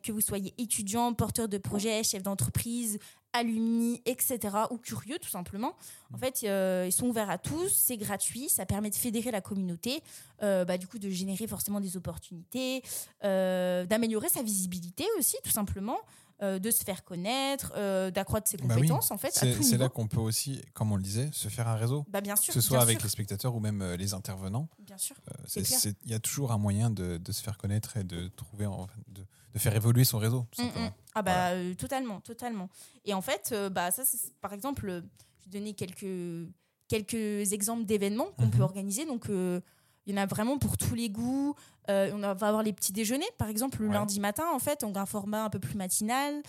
que 0.04 0.12
vous 0.12 0.22
soyez, 0.22 0.54
étudiant, 0.58 1.14
porteur 1.14 1.48
de 1.48 1.58
projet, 1.58 2.04
chef 2.04 2.24
d'entreprise, 2.24 3.00
alumni, 3.36 4.02
etc. 4.06 4.40
ou 4.72 4.78
curieux 4.78 5.20
tout 5.20 5.30
simplement. 5.30 5.76
En 6.14 6.18
fait, 6.18 6.42
euh, 6.44 6.86
ils 6.88 6.92
sont 6.92 7.08
ouverts 7.08 7.30
à 7.30 7.38
tous, 7.38 7.70
c'est 7.70 7.98
gratuit, 7.98 8.48
ça 8.48 8.66
permet 8.66 8.90
de 8.90 8.96
fédérer 8.96 9.30
la 9.30 9.42
communauté, 9.42 10.02
euh, 10.42 10.64
bah, 10.64 10.78
du 10.78 10.88
coup 10.88 11.00
de 11.00 11.10
générer 11.10 11.46
forcément 11.46 11.82
des 11.82 11.98
opportunités, 11.98 12.82
euh, 13.24 13.86
d'améliorer 13.86 14.30
sa 14.30 14.42
visibilité 14.42 15.06
aussi 15.20 15.36
tout 15.44 15.52
simplement. 15.52 15.98
Euh, 16.42 16.60
de 16.60 16.70
se 16.72 16.84
faire 16.84 17.04
connaître, 17.04 17.72
euh, 17.78 18.12
d'accroître 18.12 18.50
ses 18.50 18.58
Bah 18.58 18.66
oui. 18.76 18.76
compétences 18.88 19.12
en 19.12 19.18
fait. 19.18 19.32
c'est 19.32 19.78
là 19.78 19.88
qu'on 19.90 20.08
peut 20.08 20.20
aussi 20.20 20.62
comme 20.74 20.92
on 20.92 20.98
le 20.98 21.04
disait 21.04 21.30
se 21.32 21.48
faire 21.48 21.68
un 21.68 21.76
réseau 21.76 22.06
Bah, 22.10 22.20
bien 22.22 22.36
sûr. 22.36 22.54
que 22.54 22.60
ce 22.60 22.68
soit 22.68 22.82
avec 22.82 22.98
sûr, 23.00 23.06
les 23.06 23.10
spectateurs 23.10 23.56
ou 23.56 23.60
même 23.60 23.82
euh, 23.82 23.96
les 23.96 24.14
intervenants 24.14 24.68
Bien 24.80 24.98
sûr. 24.98 25.16
Il 25.56 26.12
y 26.12 26.14
a 26.14 26.20
toujours 26.20 26.52
un 26.52 26.58
moyen 26.58 26.90
de, 26.90 27.18
de 27.18 27.32
se 27.32 27.42
faire 27.42 27.58
connaître 27.58 27.96
et 27.98 28.04
de 28.04 28.28
trouver 28.28 28.66
en- 28.66 28.88
de, 29.08 29.22
de 29.54 29.60
faire 29.60 29.76
évoluer 29.76 30.04
son 30.04 30.18
réseau 30.20 30.46
tout 30.52 30.62
Mm, 30.62 30.66
simplement 30.68 30.88
mm. 30.88 30.94
Ah 31.16 31.22
bah 31.22 31.52
totalement, 31.78 32.20
totalement. 32.20 32.70
Et 33.06 33.14
en 33.14 33.22
fait, 33.22 33.54
bah 33.72 33.90
ça, 33.92 34.04
c'est 34.04 34.34
par 34.42 34.52
exemple, 34.52 35.02
je 35.40 35.46
vais 35.50 35.60
donner 35.60 35.74
quelques 35.74 36.50
quelques 36.88 37.54
exemples 37.54 37.86
d'événements 37.86 38.28
qu'on 38.38 38.46
Mhm. 38.46 38.52
peut 38.52 38.62
organiser. 38.64 39.06
Donc 39.06 39.30
euh, 39.30 39.62
il 40.06 40.16
y 40.16 40.20
en 40.20 40.22
a 40.22 40.26
vraiment 40.26 40.58
pour 40.58 40.78
tous 40.78 40.96
les 40.96 41.10
goûts. 41.10 41.56
Euh, 41.90 42.12
on 42.14 42.20
va 42.20 42.30
avoir 42.32 42.64
les 42.64 42.74
petits 42.74 42.92
déjeuners, 42.94 43.30
par 43.38 43.48
exemple 43.50 43.82
le 43.82 43.88
Ouais. 43.90 43.94
lundi 43.94 44.20
matin. 44.20 44.46
En 44.54 44.60
fait, 44.60 44.84
on 44.84 44.94
a 44.96 45.02
un 45.02 45.06
format 45.06 45.44
un 45.46 45.50
peu 45.50 45.60
plus 45.60 45.76
matinal. 45.76 46.42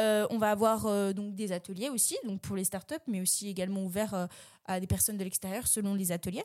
Euh, 0.00 0.26
on 0.30 0.38
va 0.38 0.50
avoir 0.50 0.86
euh, 0.86 1.12
donc 1.12 1.34
des 1.34 1.52
ateliers 1.52 1.88
aussi, 1.90 2.16
donc 2.24 2.40
pour 2.40 2.56
les 2.56 2.64
startups, 2.64 2.94
mais 3.06 3.20
aussi 3.20 3.48
également 3.48 3.82
ouverts 3.84 4.28
à 4.66 4.80
des 4.80 4.86
personnes 4.86 5.16
de 5.16 5.24
l'extérieur 5.24 5.66
selon 5.66 5.94
les 5.94 6.12
ateliers. 6.12 6.44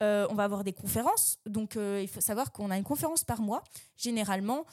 On 0.00 0.34
va 0.34 0.42
avoir 0.44 0.64
des 0.64 0.72
conférences. 0.72 1.38
Donc, 1.46 1.76
il 1.76 2.08
faut 2.08 2.20
savoir 2.20 2.50
qu'on 2.50 2.72
a 2.72 2.76
une 2.76 2.82
conférence 2.82 3.22
par 3.22 3.40
mois, 3.40 3.62
généralement, 3.96 4.64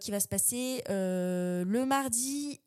qui 0.00 0.12
va 0.12 0.20
se 0.20 0.28
passer 0.28 0.84
le 0.88 1.84
mardi, 1.84 2.60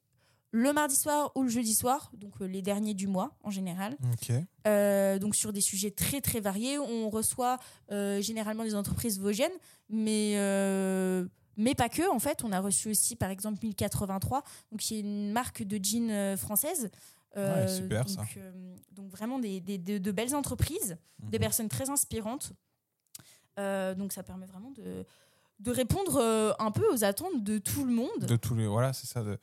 le 0.51 0.73
mardi 0.73 0.95
soir 0.95 1.31
ou 1.35 1.43
le 1.43 1.49
jeudi 1.49 1.75
soir, 1.75 2.11
donc 2.15 2.33
euh, 2.41 2.45
les 2.45 2.61
derniers 2.61 2.93
du 2.95 3.07
mois 3.07 3.37
en 3.43 3.51
général. 3.51 3.97
Euh, 4.67 5.19
donc 5.19 5.35
sur 5.35 5.53
des 5.53 5.61
sujets 5.61 5.91
très 5.91 6.21
très 6.21 6.39
variés. 6.39 6.79
On 6.79 7.09
reçoit 7.09 7.57
euh, 7.91 8.19
généralement 8.21 8.63
des 8.63 8.73
entreprises 8.75 9.19
vosgiennes, 9.19 9.51
mais, 9.89 10.33
euh, 10.37 11.25
Mais 11.57 11.75
pas 11.75 11.89
que, 11.89 12.09
en 12.09 12.19
fait, 12.19 12.43
on 12.43 12.51
a 12.53 12.59
reçu 12.61 12.89
aussi 12.89 13.15
par 13.15 13.29
exemple 13.29 13.59
1083, 13.63 14.43
donc 14.71 14.79
qui 14.79 14.95
est 14.95 14.99
une 15.01 15.31
marque 15.31 15.61
de 15.63 15.77
jeans 15.83 16.35
française. 16.37 16.89
Ouais, 17.35 17.67
super, 17.67 18.05
donc, 18.05 18.15
ça. 18.15 18.23
donc 18.93 19.09
vraiment 19.11 19.37
des, 19.39 19.59
des- 19.61 19.77
de, 19.77 19.97
de 19.99 20.11
belles 20.11 20.33
entreprises, 20.35 20.97
des 21.19 21.37
Mhm. 21.37 21.41
personnes 21.43 21.69
très 21.69 21.89
inspirantes. 21.89 22.53
Donc 23.57 24.13
ça 24.13 24.23
permet 24.23 24.45
vraiment 24.45 24.71
de, 24.71 25.05
de 25.59 25.71
répondre 25.71 26.55
un 26.59 26.71
peu 26.71 26.87
aux 26.93 27.03
attentes 27.03 27.43
de 27.43 27.57
tout 27.57 27.83
le 27.83 27.91
monde. 27.93 28.19
de 28.25 28.35
tous 28.37 28.55
les 28.55 28.67
voilà 28.67 28.93
c'est 28.93 29.07
ça 29.07 29.21
de 29.21 29.37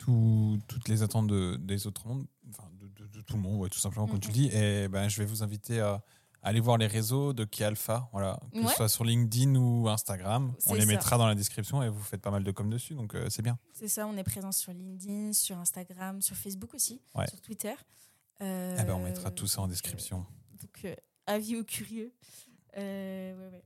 tout- 0.00 0.58
toutes 0.66 0.88
les 0.88 1.02
attentes 1.02 1.26
de, 1.28 1.56
des 1.56 1.86
autres 1.86 2.06
mondes 2.08 2.26
enfin 2.50 2.68
de, 2.80 2.88
de- 2.88 3.06
de 3.06 3.20
tout 3.20 3.36
le 3.36 3.42
monde 3.42 3.60
ouais, 3.60 3.68
tout 3.68 3.78
simplement 3.78 4.06
comme 4.08 4.18
tu 4.20 4.28
le 4.28 4.34
dis 4.34 4.46
et 4.48 4.88
ben 4.88 5.08
je 5.08 5.18
vais 5.18 5.26
vous 5.26 5.42
inviter 5.42 5.80
à, 5.80 6.02
aller 6.42 6.60
voir 6.60 6.78
les 6.78 6.86
réseaux 6.86 7.34
de 7.34 7.44
Key 7.44 7.64
Alpha 7.64 8.08
voilà 8.12 8.40
que 8.52 8.58
Ouais. 8.60 8.66
ce 8.68 8.74
soit 8.76 8.88
sur 8.88 9.04
LinkedIn 9.04 9.54
ou 9.56 9.88
Instagram 9.90 10.54
on 10.66 10.72
les 10.74 10.80
ça. 10.80 10.86
mettra 10.86 11.18
dans 11.18 11.26
la 11.26 11.34
description 11.34 11.82
et 11.82 11.90
vous 11.90 12.02
faites 12.02 12.22
pas 12.22 12.30
mal 12.30 12.42
de 12.44 12.50
com 12.50 12.70
dessus 12.70 12.94
donc 12.94 13.14
euh, 13.14 13.28
c'est 13.28 13.42
bien 13.42 13.58
C'est 13.74 13.88
ça, 13.88 14.06
on 14.06 14.16
est 14.16 14.24
présent 14.24 14.50
sur 14.52 14.72
LinkedIn, 14.72 15.34
sur 15.34 15.58
Instagram, 15.58 16.22
sur 16.22 16.34
Facebook 16.36 16.72
aussi, 16.74 17.02
Ouais. 17.14 17.28
sur 17.28 17.40
Twitter. 17.42 17.74
Euh, 18.42 18.74
Eh 18.80 18.84
ben, 18.84 18.94
on 18.94 19.04
mettra 19.04 19.30
tout 19.30 19.46
ça 19.46 19.58
en 19.60 19.64
donc, 19.64 19.70
description 19.72 20.20
euh, 20.54 20.56
donc, 20.62 20.84
euh, 20.86 20.94
avis 21.26 21.56
aux 21.56 21.64
curieux. 21.64 22.14
Euh, 22.78 23.50
ouais, 23.50 23.62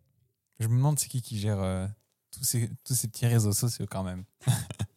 je 0.58 0.66
me 0.66 0.76
demande 0.76 0.98
c'est 0.98 1.06
qui 1.08 1.22
qui 1.22 1.38
gère 1.38 1.60
euh, 1.60 1.86
tous 2.32 2.42
ces 2.42 2.68
tous 2.82 2.94
ces 2.94 3.06
petits 3.06 3.26
réseaux 3.26 3.52
sociaux 3.52 3.86
quand 3.88 4.02
même 4.02 4.24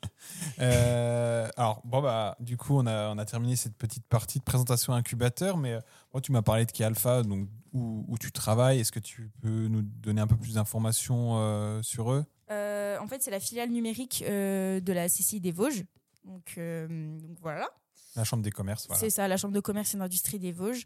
Euh, 0.60 1.48
alors 1.58 1.82
bon 1.86 2.02
bah 2.02 2.36
du 2.40 2.58
coup 2.58 2.78
on 2.78 2.86
a 2.88 3.10
on 3.10 3.18
a 3.18 3.26
terminé 3.26 3.56
cette 3.56 3.76
petite 3.76 4.06
partie 4.06 4.40
de 4.40 4.44
présentation 4.44 4.94
incubateur 4.94 5.58
mais 5.58 5.74
euh, 5.74 5.80
moi 6.14 6.22
tu 6.22 6.32
m'as 6.32 6.42
parlé 6.42 6.66
de 6.66 6.72
Key 6.72 6.84
Alpha 6.84 7.24
donc 7.24 7.48
où, 7.74 8.06
où 8.08 8.18
tu 8.18 8.32
travailles 8.32 8.80
est-ce 8.80 8.92
que 8.92 9.00
tu 9.00 9.30
peux 9.42 9.68
nous 9.68 9.82
donner 9.82 10.22
un 10.22 10.28
peu 10.28 10.38
plus 10.38 10.56
d'informations 10.56 11.38
euh, 11.38 11.82
sur 11.84 12.12
eux? 12.12 12.26
Euh, 12.50 12.98
en 13.00 13.08
fait, 13.08 13.22
c'est 13.22 13.32
la 13.32 13.40
filiale 13.40 13.70
numérique 13.70 14.24
euh, 14.28 14.80
de 14.80 14.94
la 14.94 15.08
CCI 15.08 15.40
des 15.40 15.52
Vosges. 15.52 15.84
Donc, 16.24 16.56
euh, 16.58 16.88
donc 17.20 17.38
voilà. 17.42 17.70
la 18.16 18.24
chambre 18.24 18.44
des 18.44 18.52
commerces 18.52 18.88
voilà 18.88 19.00
C'est 19.00 19.10
ça, 19.10 19.28
la 19.28 19.38
Chambre 19.38 19.54
de 19.54 19.60
commerce 19.60 19.94
et 19.96 19.98
d'industrie 19.98 20.40
des 20.40 20.52
Vosges. 20.52 20.86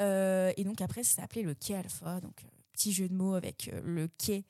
Euh, 0.00 0.52
et 0.56 0.64
donc 0.64 0.80
après, 0.80 1.02
ça 1.02 1.22
s'appelait 1.22 1.42
le 1.42 1.54
quai 1.54 1.76
Alpha. 1.76 2.20
Donc, 2.20 2.44
euh, 2.44 2.48
petit 2.72 2.92
jeu 2.92 3.08
de 3.08 3.14
mots 3.14 3.34
avec 3.34 3.68
euh, 3.72 3.80
le 3.84 4.08
quai, 4.08 4.44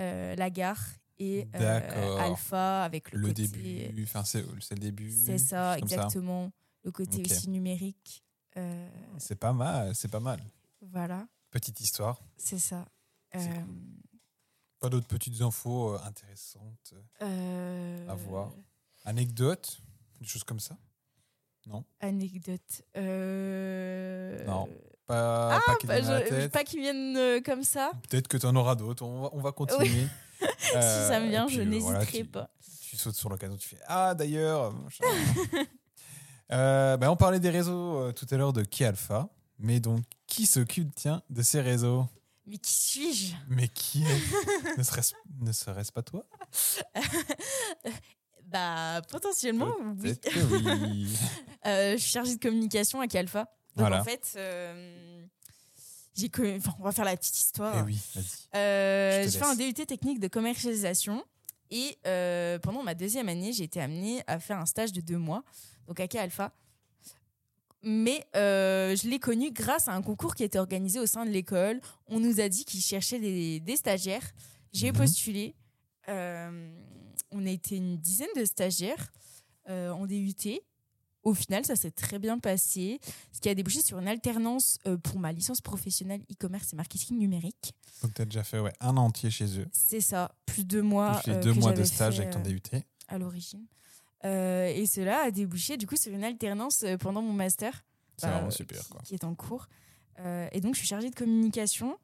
euh, 0.00 0.34
la 0.36 0.50
gare 0.50 0.82
et 1.18 1.46
euh. 1.54 2.16
Alpha 2.18 2.82
avec 2.84 3.12
le, 3.12 3.18
le 3.20 3.28
côté. 3.28 3.46
début 3.46 4.02
enfin 4.02 4.24
c'est 4.24 4.42
le 4.42 4.78
début 4.78 5.10
C'est 5.12 5.38
ça, 5.38 5.78
exactement. 5.78 6.50
Le 6.82 6.90
côté 6.90 7.22
aussi 7.24 7.48
numérique. 7.50 8.22
Euh, 8.56 8.88
c'est 9.18 9.34
pas 9.38 9.52
mal 9.52 9.94
c'est 9.94 10.10
pas 10.10 10.20
mal 10.20 10.38
voilà, 10.80 11.26
petite 11.50 11.80
histoire 11.80 12.20
c'est 12.36 12.58
ça. 12.58 12.84
Euh, 13.34 13.38
cool. 13.40 13.64
pas 14.78 14.88
d'autres 14.90 15.08
petites 15.08 15.40
infos 15.40 15.96
intéressantes 16.04 16.94
À 17.20 18.14
voir. 18.14 18.52
anecdotes 19.04 19.80
des 20.20 20.26
choses 20.26 20.44
comme 20.44 20.60
ça? 20.60 20.76
Anecdote. 22.00 22.82
Euh, 22.96 24.44
Non. 24.44 24.68
pas 25.06 25.60
pas 25.66 25.74
qui 25.76 25.86
te 25.86 25.92
bah, 25.92 26.00
viennent 26.00 26.50
pas 26.50 26.62
qui 26.64 26.78
viennent 26.78 27.42
comme 27.42 27.62
ça. 27.64 27.90
Peut-être 28.08 28.28
que 28.28 28.36
tu 28.36 28.46
en 28.46 28.54
auras 28.54 28.74
d'autres. 28.74 29.02
On 29.04 29.22
va, 29.22 29.30
on 29.32 29.40
va 29.40 29.52
continuer. 29.52 30.06
si 30.40 30.72
ça 30.72 31.20
me 31.20 31.26
Euh, 31.26 31.28
vient, 31.30 31.48
je 31.48 31.60
euh, 31.60 31.64
voilà, 31.80 31.98
n'hésiterai 32.00 32.24
pas. 32.24 32.50
Tu 32.90 32.96
sautes 32.96 33.14
sur 33.16 33.28
l'occasion, 33.28 33.56
tu 33.56 33.68
fais 33.68 33.78
Ah, 33.86 34.14
d'ailleurs. 34.14 34.72
Euh, 36.52 36.98
ben, 36.98 37.08
on 37.08 37.16
parlait 37.16 37.40
des 37.40 37.48
réseaux 37.48 37.96
euh, 37.96 38.12
tout 38.12 38.26
à 38.30 38.36
l'heure 38.36 38.52
de 38.52 38.62
Key 38.62 38.84
Alpha. 38.84 39.28
Mais 39.58 39.80
donc, 39.80 40.04
qui 40.26 40.44
s'occupe, 40.44 40.94
tiens, 40.94 41.22
de 41.30 41.40
ces 41.42 41.62
réseaux? 41.62 42.06
Mais 42.46 42.58
qui 42.58 42.72
suis-je? 42.74 43.34
Mais 43.48 43.68
qui 43.68 44.04
est? 44.04 44.76
Ne 44.78 44.82
serait-ce 44.82 45.14
ne 45.40 45.52
serait-ce 45.52 45.90
pas 45.90 46.02
toi? 46.02 46.26
Bah, 48.46 49.00
potentiellement, 49.10 49.74
oui. 50.02 50.14
Oui. 50.50 51.16
Euh, 51.66 51.92
je 51.92 51.96
suis 51.96 52.10
chargée 52.12 52.36
de 52.36 52.40
communication 52.40 53.00
à 53.00 53.06
Alpha. 53.14 53.40
Donc 53.40 53.48
Voilà. 53.88 54.02
en 54.02 54.04
fait, 54.04 54.34
euh, 54.36 55.24
j'ai 56.16 56.30
enfin, 56.56 56.74
on 56.78 56.82
va 56.84 56.92
faire 56.92 57.04
la 57.04 57.16
petite 57.16 57.36
histoire. 57.38 57.74
Eh 57.78 57.82
oui. 57.82 57.98
Euh, 58.54 59.22
j'ai 59.24 59.38
fait 59.38 59.44
un. 59.44 59.54
DUT 59.56 59.72
technique 59.74 60.20
de 60.20 60.28
commercialisation 60.28 61.24
et 61.70 61.98
euh, 62.06 62.58
pendant 62.60 62.82
ma 62.82 62.94
deuxième 62.94 63.28
année, 63.28 63.52
j'ai 63.52 63.64
été 63.64 63.80
amenée 63.80 64.22
à 64.26 64.38
faire 64.38 64.58
un 64.58 64.66
stage 64.66 64.92
de 64.92 65.00
deux 65.00 65.18
mois, 65.18 65.42
donc 65.88 65.98
à 66.00 66.06
K 66.08 66.16
Alpha. 66.16 66.52
Mais 67.82 68.24
euh, 68.36 68.96
je 68.96 69.08
l'ai 69.08 69.18
connu 69.18 69.50
grâce 69.50 69.88
à 69.88 69.92
un 69.92 70.00
concours 70.02 70.34
qui 70.34 70.44
était 70.44 70.58
organisé 70.58 71.00
au 71.00 71.06
sein 71.06 71.26
de 71.26 71.30
l'école. 71.30 71.80
On 72.06 72.18
nous 72.20 72.40
a 72.40 72.48
dit 72.48 72.64
qu'ils 72.64 72.80
cherchaient 72.80 73.18
des, 73.20 73.60
des 73.60 73.76
stagiaires. 73.76 74.30
J'ai 74.72 74.90
Mhm. 74.92 74.96
postulé. 74.98 75.54
On 76.08 77.46
a 77.46 77.50
été 77.50 77.76
une 77.76 77.98
dizaine 77.98 78.28
de 78.36 78.44
stagiaires 78.44 79.12
en 79.68 80.06
DUT. 80.06 80.60
Au 81.24 81.34
final, 81.34 81.64
ça 81.64 81.74
s'est 81.74 81.90
très 81.90 82.18
bien 82.18 82.38
passé, 82.38 83.00
ce 83.32 83.40
qui 83.40 83.48
a 83.48 83.54
débouché 83.54 83.80
sur 83.82 83.98
une 83.98 84.06
alternance 84.08 84.78
euh, 84.86 84.96
pour 84.98 85.18
ma 85.18 85.32
licence 85.32 85.60
professionnelle 85.60 86.20
e-commerce 86.30 86.72
et 86.72 86.76
marketing 86.76 87.18
numérique. 87.18 87.72
Donc, 88.02 88.14
tu 88.14 88.22
as 88.22 88.26
déjà 88.26 88.44
fait 88.44 88.58
ouais, 88.60 88.72
un 88.80 88.96
an 88.98 89.06
entier 89.06 89.30
chez 89.30 89.58
eux. 89.58 89.66
C'est 89.72 90.00
ça, 90.02 90.34
plus 90.46 90.64
deux 90.64 90.82
mois. 90.82 91.20
plus 91.22 91.30
les 91.32 91.36
euh, 91.38 91.40
deux 91.42 91.54
que 91.54 91.58
mois 91.60 91.72
de 91.72 91.82
stage 91.84 92.20
avec 92.20 92.30
ton 92.32 92.40
euh, 92.40 92.42
DUT. 92.42 92.60
à 93.08 93.18
l'origine. 93.18 93.64
Euh, 94.24 94.66
et 94.66 94.86
cela 94.86 95.22
a 95.24 95.30
débouché 95.30 95.76
du 95.76 95.86
coup 95.86 95.96
sur 95.96 96.12
une 96.12 96.24
alternance 96.24 96.84
pendant 97.00 97.20
mon 97.22 97.32
master. 97.32 97.84
C'est 98.16 98.26
bah, 98.26 98.34
vraiment 98.34 98.50
super. 98.50 98.80
qui- 98.80 98.88
Quoi. 98.90 99.00
Qui 99.04 99.14
est 99.14 99.24
en 99.24 99.34
cours. 99.34 99.66
Euh, 100.20 100.48
et 100.52 100.60
donc 100.60 100.74
je 100.74 100.78
suis 100.78 100.88
chargée 100.88 101.10
de 101.10 101.14
communication. 101.14 101.98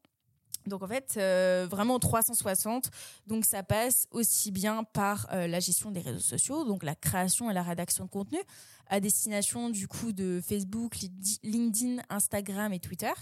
Donc 0.66 0.82
en 0.82 0.86
fait, 0.86 1.14
euh, 1.16 1.66
vraiment 1.70 1.98
360. 1.98 2.90
Donc 3.26 3.44
ça 3.44 3.62
passe 3.62 4.06
aussi 4.10 4.50
bien 4.50 4.84
par 4.84 5.26
euh, 5.32 5.46
la 5.46 5.60
gestion 5.60 5.90
des 5.90 6.00
réseaux 6.00 6.18
sociaux, 6.18 6.64
donc 6.64 6.82
la 6.82 6.94
création 6.94 7.50
et 7.50 7.54
la 7.54 7.62
rédaction 7.62 8.04
de 8.04 8.10
contenu, 8.10 8.38
à 8.86 9.00
destination 9.00 9.70
du 9.70 9.88
coup 9.88 10.12
de 10.12 10.40
Facebook, 10.46 10.96
LinkedIn, 11.42 12.02
Instagram 12.10 12.72
et 12.72 12.80
Twitter. 12.80 13.12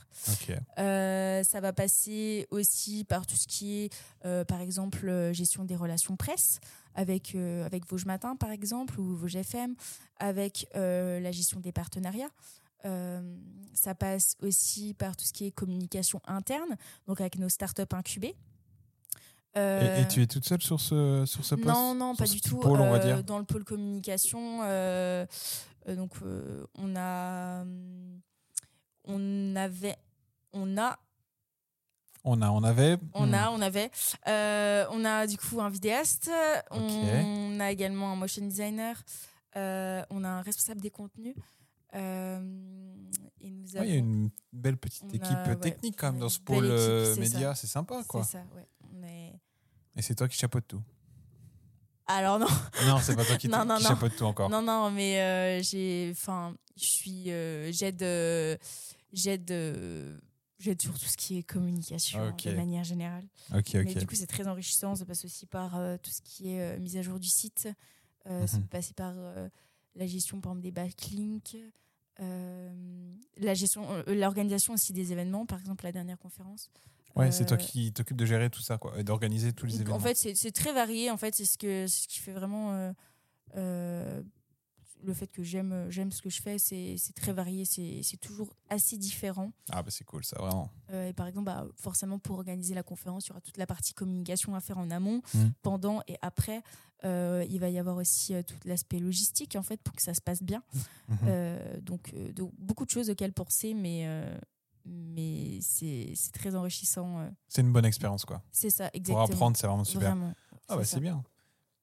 Euh, 0.78 1.42
ça 1.44 1.60
va 1.60 1.72
passer 1.72 2.46
aussi 2.50 3.04
par 3.04 3.26
tout 3.26 3.36
ce 3.36 3.46
qui 3.46 3.84
est, 3.84 4.44
par 4.44 4.60
exemple, 4.60 5.32
gestion 5.32 5.64
des 5.64 5.76
relations 5.76 6.16
presse 6.16 6.60
avec, 6.94 7.34
avec 7.34 7.86
Vosges 7.86 8.06
Matin, 8.06 8.34
par 8.34 8.50
exemple, 8.50 8.98
ou 8.98 9.14
Vosges 9.14 9.36
FM, 9.36 9.74
avec 10.18 10.68
la 10.74 11.30
gestion 11.30 11.60
des 11.60 11.72
partenariats. 11.72 12.30
Euh, 12.84 13.20
ça 13.74 13.94
passe 13.94 14.36
aussi 14.40 14.94
par 14.94 15.16
tout 15.16 15.24
ce 15.24 15.32
qui 15.32 15.46
est 15.46 15.50
communication 15.50 16.20
interne, 16.26 16.76
donc 17.06 17.20
avec 17.20 17.38
nos 17.38 17.48
startups 17.48 17.82
incubées. 17.92 18.36
Et, 19.54 19.58
Euh, 19.60 20.02
et 20.02 20.08
tu 20.08 20.22
es 20.22 20.26
toute 20.26 20.44
seule 20.44 20.62
sur 20.62 20.80
ce, 20.80 21.24
sur 21.26 21.44
ce 21.44 21.54
poste 21.56 21.66
non, 21.66 21.94
non, 21.94 22.14
pas 22.14 22.26
du 22.26 22.40
tout. 22.40 22.58
pôle, 22.58 22.80
Euh, 22.80 23.22
Dans 23.22 23.38
le 23.38 23.44
pôle 23.44 23.64
communication, 23.64 24.58
donc 25.88 26.12
on 26.74 26.96
a, 26.96 27.64
on 29.04 29.56
avait, 29.56 29.96
on 30.52 30.76
a 30.78 30.98
On, 32.24 32.42
a, 32.42 32.50
on 32.50 32.62
avait. 32.62 32.98
On 33.14 33.26
hmm, 33.26 33.34
a, 33.34 33.50
on 33.50 33.60
avait. 33.60 33.90
On 34.26 35.04
a 35.04 35.26
du 35.26 35.38
coup 35.38 35.60
un 35.60 35.70
vidéaste, 35.70 36.30
on 36.70 37.58
a 37.58 37.72
également 37.72 38.12
un 38.12 38.16
motion 38.16 38.46
designer, 38.46 39.02
on 39.56 40.24
a 40.24 40.28
un 40.28 40.42
responsable 40.42 40.80
des 40.80 40.90
contenus. 40.90 41.34
Euh, 41.94 42.40
et 43.40 43.50
nous 43.50 43.72
ouais, 43.76 43.86
il 43.86 43.90
y 43.90 43.92
a 43.92 43.96
une 43.98 44.30
belle 44.52 44.76
petite 44.76 45.04
a, 45.04 45.14
équipe 45.16 45.46
ouais, 45.46 45.56
technique 45.56 45.96
quand 45.98 46.12
même 46.12 46.20
dans 46.20 46.28
ce 46.28 46.40
pôle 46.40 46.64
équipe, 46.64 46.70
euh, 46.78 47.16
média, 47.16 47.54
c'est 47.54 47.66
sympa 47.66 48.02
quoi. 48.06 48.24
C'est 48.24 48.32
ça, 48.38 48.44
ouais. 48.56 48.66
On 48.94 49.02
est... 49.04 49.34
Et 49.96 50.02
c'est 50.02 50.14
toi 50.14 50.28
qui 50.28 50.36
chapeaute 50.36 50.66
tout. 50.68 50.82
Alors 52.06 52.38
non, 52.38 52.46
Non, 52.86 52.98
c'est 53.02 53.14
pas 53.16 53.24
toi 53.24 53.36
qui, 53.36 53.48
Non, 53.48 53.64
non, 53.64 53.76
qui 53.76 53.82
non. 53.82 53.88
chapeaute 53.90 54.16
tout 54.16 54.24
encore. 54.24 54.48
non, 54.48 54.62
non, 54.62 54.90
mais 54.90 55.20
euh, 55.20 55.62
j'ai, 55.62 56.08
enfin, 56.12 56.54
je 56.76 56.86
suis, 56.86 57.30
euh, 57.30 57.70
j'aide, 57.70 58.02
j'aide, 59.12 59.50
j'aide 60.58 60.80
sur 60.80 60.98
tout 60.98 61.04
ce 61.06 61.16
qui 61.18 61.38
est 61.38 61.42
communication 61.42 62.28
Ok. 62.28 62.44
de 62.46 62.54
manière 62.54 62.84
générale. 62.84 63.24
Ok, 63.54 63.74
Mais 63.74 63.94
du 63.94 64.06
coup, 64.06 64.14
c'est 64.14 64.26
très 64.26 64.48
enrichissant. 64.48 64.94
Ça 64.94 65.04
passe 65.04 65.24
aussi 65.24 65.44
par 65.46 65.72
tout 66.02 66.10
ce 66.10 66.22
qui 66.22 66.50
est 66.52 66.78
mise 66.78 66.96
à 66.96 67.02
jour 67.02 67.18
du 67.20 67.28
site. 67.28 67.68
Ça 68.26 68.30
Mhm. 68.56 68.62
peut 68.62 68.68
passer 68.68 68.94
par 68.94 69.14
la 69.98 70.06
gestion, 70.06 70.40
par 70.40 70.52
exemple, 70.52 70.62
des 70.62 70.70
backlinks. 70.72 71.56
euh, 72.20 72.72
la 73.36 73.54
gestion, 73.54 73.84
euh, 73.90 74.02
l'organisation 74.14 74.72
aussi 74.74 74.92
des 74.92 75.12
événements, 75.12 75.46
par 75.46 75.60
exemple 75.60 75.84
la 75.84 75.92
dernière 75.92 76.18
conférence. 76.18 76.70
Ouais, 77.14 77.30
c'est 77.30 77.46
toi 77.46 77.56
Euh, 77.56 77.60
qui 77.60 77.92
t'occupes 77.92 78.16
de 78.16 78.26
gérer 78.26 78.50
tout 78.50 78.60
ça 78.60 78.76
quoi, 78.78 78.98
et 78.98 79.04
d'organiser 79.04 79.52
tous 79.52 79.66
les 79.66 79.76
événements. 79.76 79.96
En 79.96 80.00
fait, 80.00 80.14
c'est 80.16 80.50
très 80.52 80.72
varié. 80.72 81.10
En 81.10 81.16
fait, 81.16 81.34
c'est 81.34 81.44
ce 81.44 81.56
que 81.58 81.86
ce 81.86 82.08
qui 82.08 82.18
fait 82.18 82.32
vraiment 82.32 82.92
euh, 83.56 84.22
le 85.02 85.14
fait 85.14 85.26
que 85.28 85.42
j'aime 85.42 85.86
j'aime 85.90 86.10
ce 86.12 86.20
que 86.22 86.30
je 86.30 86.40
fais. 86.42 86.58
C'est 86.58 86.96
très 87.14 87.32
varié. 87.32 87.64
C'est 87.64 88.16
toujours 88.20 88.52
assez 88.68 88.96
différent. 88.96 89.52
Ah 89.70 89.82
bah 89.82 89.90
c'est 89.90 90.04
cool 90.04 90.24
ça 90.24 90.36
vraiment. 90.38 90.70
Euh, 90.90 91.08
et 91.08 91.12
par 91.12 91.26
exemple, 91.26 91.46
bah, 91.46 91.66
forcément, 91.76 92.18
pour 92.18 92.36
organiser 92.36 92.74
la 92.74 92.82
conférence, 92.82 93.26
il 93.26 93.28
y 93.28 93.32
aura 93.32 93.40
toute 93.40 93.56
la 93.58 93.66
partie 93.66 93.94
communication 93.94 94.54
à 94.54 94.60
faire 94.60 94.78
en 94.78 94.90
amont, 94.90 95.20
Mhm. 95.34 95.52
pendant 95.62 96.00
et 96.08 96.16
après. 96.22 96.62
Euh, 97.04 97.44
il 97.48 97.60
va 97.60 97.68
y 97.68 97.78
avoir 97.78 97.96
aussi 97.96 98.34
euh, 98.34 98.42
tout 98.42 98.56
l'aspect 98.64 98.98
logistique, 98.98 99.54
en 99.54 99.62
fait, 99.62 99.80
pour 99.82 99.94
que 99.94 100.02
ça 100.02 100.14
se 100.14 100.20
passe 100.20 100.42
bien. 100.42 100.64
Mhm. 101.08 101.18
Euh, 101.28 101.80
donc, 101.80 102.12
euh, 102.14 102.32
donc, 102.32 102.52
beaucoup 102.58 102.84
de 102.84 102.90
choses 102.90 103.08
auxquelles 103.08 103.32
penser, 103.32 103.72
mais, 103.72 104.02
euh, 104.08 104.36
mais 104.84 105.60
c'est 105.60 106.12
très 106.32 106.56
enrichissant. 106.56 107.20
euh. 107.20 107.30
C'est 107.48 107.60
une 107.60 107.72
bonne 107.72 107.84
expérience 107.84 108.24
quoi. 108.24 108.42
C'est 108.50 108.70
ça, 108.70 108.86
Pour 108.88 108.96
exactement. 108.96 109.24
apprendre, 109.24 109.56
c'est 109.56 109.66
vraiment 109.68 109.84
super. 109.84 110.10
Vraiment. 110.10 110.32
Ah 110.68 110.76
bah 110.76 110.84
c'est 110.84 110.98
bien. 111.00 111.22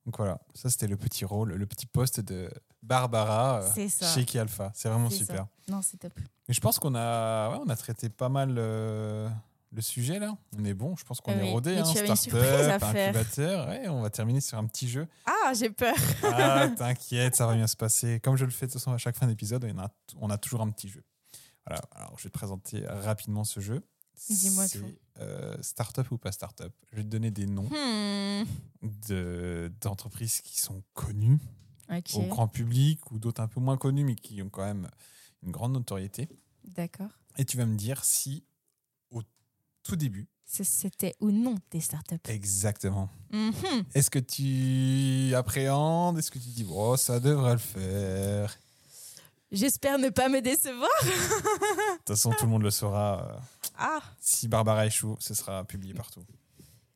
Donc 0.06 0.18
voilà, 0.18 0.40
ça 0.54 0.70
c'était 0.70 0.88
le 0.88 0.98
petit 0.98 1.26
rôle, 1.26 1.54
le 1.54 1.66
petit 1.66 1.88
poste 1.88 2.20
de 2.20 2.50
Barbara 2.84 3.62
euh, 3.64 3.88
chez 4.14 4.24
Key 4.24 4.38
Alpha. 4.38 4.72
C'est 4.76 4.88
vraiment 4.88 5.10
super. 5.10 5.38
ça. 5.38 5.48
Non, 5.68 5.82
c'est 5.82 5.98
top. 5.98 6.14
Mais 6.48 6.54
je 6.54 6.62
pense 6.62 6.78
qu'on 6.78 6.94
a, 6.94 7.50
ouais, 7.50 7.60
on 7.66 7.70
a 7.70 7.76
traité 7.76 8.10
pas 8.10 8.30
mal 8.30 8.56
euh, 8.58 9.28
le 9.72 9.82
sujet 9.82 10.20
là. 10.20 10.38
On 10.60 10.64
est 10.64 10.76
bon, 10.76 10.96
je 10.96 11.04
pense 11.06 11.22
qu'on 11.22 11.32
est 11.32 11.52
rodé. 11.52 11.78
Hein, 11.78 11.84
tu 11.92 11.98
avais 11.98 12.08
une 12.08 12.16
Startup, 12.16 12.40
surprise 12.40 12.68
à 12.68 12.80
faire. 12.80 13.10
incubateur. 13.10 13.68
Ouais, 13.68 13.90
on 13.90 14.02
va 14.04 14.12
terminer 14.12 14.42
sur 14.42 14.60
un 14.60 14.66
petit 14.68 14.88
jeu. 14.88 15.08
Ah, 15.26 15.54
j'ai 15.54 15.72
peur. 15.72 15.96
Ah, 16.24 16.68
t'inquiète, 16.78 17.36
ça 17.36 17.48
va 17.48 17.56
bien 17.56 17.68
se 17.68 17.76
passer. 17.76 18.20
Comme 18.20 18.36
je 18.36 18.46
le 18.46 18.52
fais 18.52 18.68
de 18.68 18.72
toute 18.72 18.80
façon 18.80 18.94
à 18.94 19.00
chaque 19.00 19.18
fin 19.18 19.26
d'épisode, 19.26 19.66
on 19.76 19.80
a, 19.80 19.90
on 20.22 20.30
a 20.30 20.38
toujours 20.38 20.62
un 20.62 20.70
petit 20.70 20.88
jeu. 20.90 21.04
Voilà, 21.66 21.82
alors 21.96 22.14
je 22.20 22.26
vais 22.26 22.30
te 22.30 22.38
présenter 22.38 22.86
rapidement 22.86 23.44
ce 23.44 23.60
jeu. 23.60 23.82
Dis-moi 24.30 24.68
C'est 24.68 24.80
tout. 24.80 24.92
euh, 25.20 25.56
Startup 25.62 26.10
ou 26.12 26.18
pas 26.18 26.32
Startup? 26.32 26.72
Je 26.92 26.98
vais 26.98 27.04
te 27.04 27.08
donner 27.10 27.32
des 27.32 27.46
noms 27.46 27.70
Hmm. 27.70 28.46
de- 29.08 29.72
d'entreprises 29.82 30.42
qui 30.42 30.60
sont 30.60 30.84
connues 30.94 31.40
au 32.14 32.22
grand 32.28 32.48
public 32.48 33.12
ou 33.12 33.20
d'autres 33.20 33.42
un 33.42 33.48
peu 33.48 33.60
moins 33.60 33.78
connues 33.78 34.04
mais 34.04 34.16
qui 34.16 34.42
ont 34.42 34.50
quand 34.50 34.66
même 34.66 34.90
une 35.44 35.52
grande 35.52 35.74
notoriété. 35.74 36.28
d'accord. 36.64 37.10
Et 37.38 37.46
tu 37.46 37.58
vas 37.58 37.66
me 37.66 37.76
dire 37.76 38.04
si 38.04 38.44
au 39.12 39.22
tout 39.84 39.96
début, 39.96 40.28
C'était 40.48 41.16
ou 41.22 41.32
non 41.32 41.56
des 41.72 41.82
startups 41.82 42.16
exactement, 42.26 43.10
Mhm. 43.32 43.52
est-ce 43.94 44.10
que 44.10 44.20
tu 44.20 45.34
appréhendes? 45.36 46.18
Est-ce 46.20 46.30
que 46.32 46.40
tu 46.40 46.50
dis, 46.50 46.66
oh, 46.70 46.96
ça 46.98 47.20
devrait 47.20 47.54
le 47.54 47.58
faire? 47.60 48.56
J'espère 49.52 49.98
ne 50.00 50.10
pas 50.10 50.28
me 50.30 50.42
décevoir. 50.42 50.90
De 51.04 51.98
toute 51.98 52.08
façon, 52.08 52.32
tout 52.38 52.46
le 52.46 52.52
monde 52.52 52.64
le 52.64 52.72
saura. 52.72 53.40
Ah, 53.78 54.02
Si 54.20 54.48
Barbara 54.48 54.86
échoue, 54.86 55.16
ce 55.20 55.34
sera 55.34 55.64
publié 55.66 55.94
partout. 55.94 56.24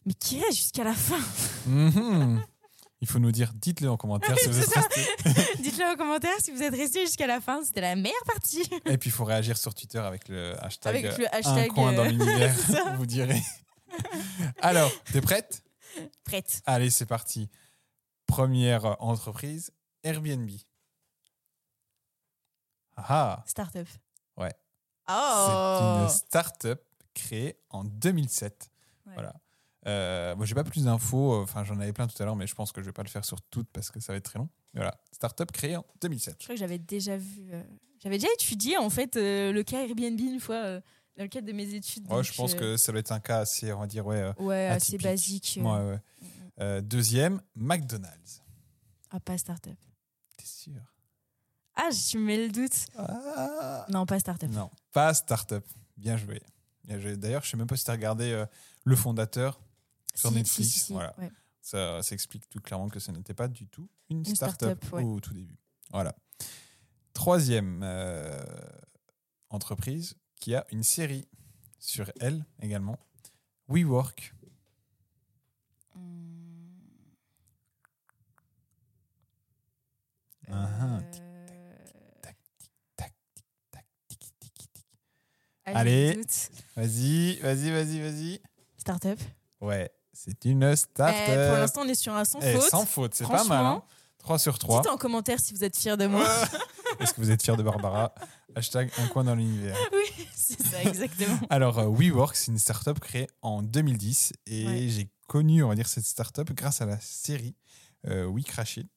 mais 0.06 0.14
qui 0.14 0.40
reste 0.42 0.58
jusqu'à 0.58 0.84
la 0.84 0.94
fin? 0.94 1.20
Mhm. 1.68 2.44
Il 3.02 3.08
faut 3.08 3.20
nous 3.20 3.32
dire, 3.32 3.54
dites-le 3.54 3.90
en 3.90 3.96
commentaire 3.96 4.38
si 4.38 4.50
vous 4.50 4.60
êtes 4.60 4.66
C'est 4.66 4.74
ça. 4.74 4.82
resté. 4.82 5.56
Dites-le 5.64 5.86
en 5.86 5.96
commentaire 5.96 6.36
si 6.42 6.52
vous 6.52 6.62
êtes 6.62 6.76
resté 6.76 7.06
jusqu'à 7.06 7.28
la 7.28 7.40
fin. 7.40 7.64
C'était 7.64 7.80
la 7.80 7.96
meilleure 7.96 8.24
partie. 8.26 8.62
Et 8.86 8.98
puis 8.98 9.10
il 9.10 9.14
faut 9.14 9.24
réagir 9.24 9.58
sur 9.58 9.74
Twitter 9.74 10.00
avec 10.00 10.28
le 10.28 10.62
hashtag, 10.62 10.98
Avec 11.06 11.18
le 11.18 11.26
un 11.28 11.30
hashtag, 11.38 11.70
coin 11.70 11.94
dans 11.94 12.04
euh, 12.04 12.10
l'univers, 12.10 12.54
c'est 12.60 12.74
ça. 12.74 12.96
vous 12.98 13.06
direz. 13.06 13.42
Alors, 14.62 14.92
t'es 15.14 15.22
prête? 15.22 15.64
Prête. 16.26 16.62
Allez, 16.66 16.90
c'est 16.90 17.06
parti. 17.06 17.50
Première 18.26 19.02
entreprise, 19.02 19.72
Airbnb. 20.04 20.50
Ah, 22.98 23.44
Startup. 23.48 23.88
Ouais. 24.38 24.54
Oh 25.10 25.78
c'est 25.98 26.04
une 26.04 26.10
start-up 26.10 26.84
créée 27.14 27.58
en 27.70 27.84
2007. 27.84 28.70
Ouais. 29.08 29.14
Voilà. 29.14 29.34
Euh, 29.88 30.36
moi, 30.36 30.46
j'ai 30.46 30.56
pas 30.56 30.64
plus 30.64 30.84
d'infos. 30.86 31.42
Enfin, 31.42 31.64
j'en 31.64 31.80
avais 31.80 31.94
plein 31.94 32.08
tout 32.08 32.22
à 32.22 32.26
l'heure, 32.26 32.36
mais 32.36 32.48
je 32.48 32.54
pense 32.56 32.72
que 32.72 32.82
je 32.82 32.86
vais 32.88 32.92
pas 32.94 33.04
le 33.04 33.10
faire 33.10 33.26
sur 33.26 33.42
toutes 33.42 33.70
parce 33.72 33.90
que 33.92 34.00
ça 34.00 34.14
va 34.14 34.18
être 34.18 34.26
très 34.26 34.40
long. 34.40 34.50
Mais 34.74 34.82
voilà, 34.82 35.00
start-up 35.12 35.52
créée 35.52 35.76
en 35.78 35.86
2007. 36.02 36.36
Je 36.40 36.44
crois 36.46 36.56
que 36.56 36.60
j'avais 36.60 36.78
déjà 36.78 37.18
vu. 37.18 37.50
euh, 37.54 37.64
J'avais 38.04 38.18
déjà 38.18 38.32
étudié 38.34 38.78
en 38.78 38.90
fait 38.90 39.16
euh, 39.16 39.52
le 39.52 39.64
cas 39.64 39.82
Airbnb 39.82 40.20
une 40.20 40.40
fois 40.40 40.56
euh, 40.58 40.82
dans 41.18 41.24
le 41.24 41.30
cadre 41.30 41.48
de 41.48 41.54
mes 41.54 41.74
études. 41.74 42.04
Ouais, 42.08 42.18
donc, 42.18 42.24
je 42.24 42.34
pense 42.34 42.54
que 42.54 42.78
ça 42.78 42.92
doit 42.92 43.00
être 43.00 43.12
un 43.12 43.20
cas 43.20 43.40
assez, 43.40 43.74
on 43.74 43.80
va 43.80 43.88
dire, 43.88 44.06
ouais. 44.06 44.32
Ouais, 44.38 44.68
assez 44.68 44.98
basique. 44.98 45.58
ouais, 45.60 45.64
ouais. 45.64 46.00
Mm, 46.60 46.64
mm. 46.78 46.82
Deuxième, 46.82 47.42
McDonald's. 47.56 48.44
Ah, 49.12 49.20
pas 49.20 49.38
startup. 49.38 49.80
T'es 50.38 50.46
sûr? 50.46 50.74
Ah, 51.82 51.90
je 51.92 52.18
mets 52.18 52.36
le 52.48 52.52
doute. 52.52 52.88
Ah. 52.98 53.86
Non, 53.90 54.06
pas 54.06 54.20
startup. 54.20 54.50
Non, 54.50 54.70
pas 54.92 55.14
start-up. 55.14 55.66
Bien 55.96 56.18
joué. 56.18 56.42
Bien 56.84 57.00
joué. 57.00 57.16
D'ailleurs, 57.16 57.44
je 57.44 57.50
sais 57.52 57.58
même 57.58 57.68
pas 57.68 57.78
si 57.78 57.86
tu 57.86 57.90
as 57.92 57.94
regardé 57.94 58.32
euh, 58.32 58.46
le 58.84 58.96
fondateur 58.98 59.62
sur 60.14 60.30
Si, 60.30 60.36
Netflix. 60.36 60.70
si, 60.70 60.80
si, 60.80 60.86
si, 60.88 60.94
Voilà. 60.94 61.14
ouais. 61.20 61.32
Ça, 61.62 62.02
ça 62.04 62.14
explique 62.16 62.50
tout 62.50 62.60
clairement 62.60 62.90
que 62.90 63.00
ce 63.00 63.12
n'était 63.12 63.34
pas 63.34 63.48
du 63.48 63.68
tout 63.68 63.88
une, 64.10 64.20
Une 64.20 64.26
start-up 64.36 64.78
start-up, 64.84 64.94
ouais. 64.94 65.04
au 65.04 65.20
tout 65.20 65.34
début. 65.34 65.58
Voilà. 65.92 66.16
Troisième 67.14 67.82
euh, 67.84 68.44
entreprise 69.50 70.16
qui 70.36 70.56
a 70.56 70.66
une 70.72 70.84
série 70.84 71.28
sur 71.80 72.12
elle 72.20 72.46
également. 72.62 72.98
WeWork. 73.70 74.34
Hum, 75.96 76.56
Ah, 80.52 80.68
ah, 80.82 80.98
euh, 80.98 81.02
Allez. 85.76 86.20
Vas-y, 86.76 87.38
vas-y, 87.40 87.72
vas-y, 87.72 88.00
vas-y. 88.02 88.42
Startup. 88.78 89.20
Ouais, 89.62 89.92
c'est 90.14 90.46
une 90.46 90.76
start-up. 90.76 91.16
Eh, 91.28 91.48
pour 91.50 91.58
l'instant, 91.58 91.82
on 91.84 91.88
est 91.88 91.96
sur 91.96 92.14
un 92.14 92.26
sans 92.26 92.40
Eh, 92.42 92.54
faute. 92.56 92.70
sans 92.70 92.86
faute, 92.86 93.14
c'est 93.16 93.28
pas 93.28 93.44
mal. 93.44 93.66
Hein 93.66 93.84
3 94.20 94.38
sur 94.40 94.60
3. 94.60 94.82
Dites 94.82 94.92
en 94.92 94.98
commentaire 94.98 95.40
si 95.40 95.54
vous 95.54 95.64
êtes 95.64 95.78
fiers 95.78 95.96
de 95.98 96.06
moi. 96.08 96.26
Est-ce 97.00 97.14
que 97.14 97.22
vous 97.22 97.32
êtes 97.32 97.42
fier 97.42 97.56
de 97.56 97.64
Barbara? 97.64 98.14
Hashtag 98.56 98.92
un 98.98 99.08
coin 99.08 99.24
dans 99.24 99.36
l'univers. 99.36 99.78
oui, 99.94 100.26
c'est 100.36 100.62
ça, 100.62 100.84
exactement. 100.84 101.40
Alors, 101.50 101.80
euh, 101.80 101.88
WeWork, 101.88 102.36
c'est 102.36 102.52
une 102.52 102.58
startup 102.58 103.00
créée 103.00 103.28
en 103.42 103.62
2010 103.62 104.34
et 104.48 104.66
Ouais. 104.68 104.88
j'ai 104.90 105.10
connu, 105.28 105.64
on 105.64 105.70
va 105.70 105.76
dire, 105.76 105.88
cette 105.88 106.06
startup 106.06 106.52
grâce 106.54 106.82
à 106.82 106.86
la 106.86 107.00
série 107.00 107.56
euh, 108.08 108.26
We 108.26 108.44
Crashed, 108.44 108.88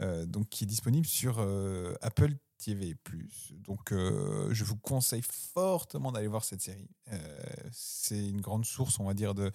euh, 0.00 0.26
donc 0.26 0.48
qui 0.48 0.64
est 0.64 0.66
disponible 0.66 1.06
sur 1.06 1.36
euh, 1.38 1.94
Apple 2.00 2.32
TV+. 2.62 2.96
Donc, 3.58 3.92
euh, 3.92 4.48
je 4.52 4.64
vous 4.64 4.76
conseille 4.76 5.22
fortement 5.22 6.12
d'aller 6.12 6.28
voir 6.28 6.44
cette 6.44 6.62
série. 6.62 6.88
Euh, 7.12 7.42
c'est 7.72 8.28
une 8.28 8.40
grande 8.40 8.64
source, 8.64 8.98
on 9.00 9.04
va 9.04 9.14
dire, 9.14 9.34
de 9.34 9.50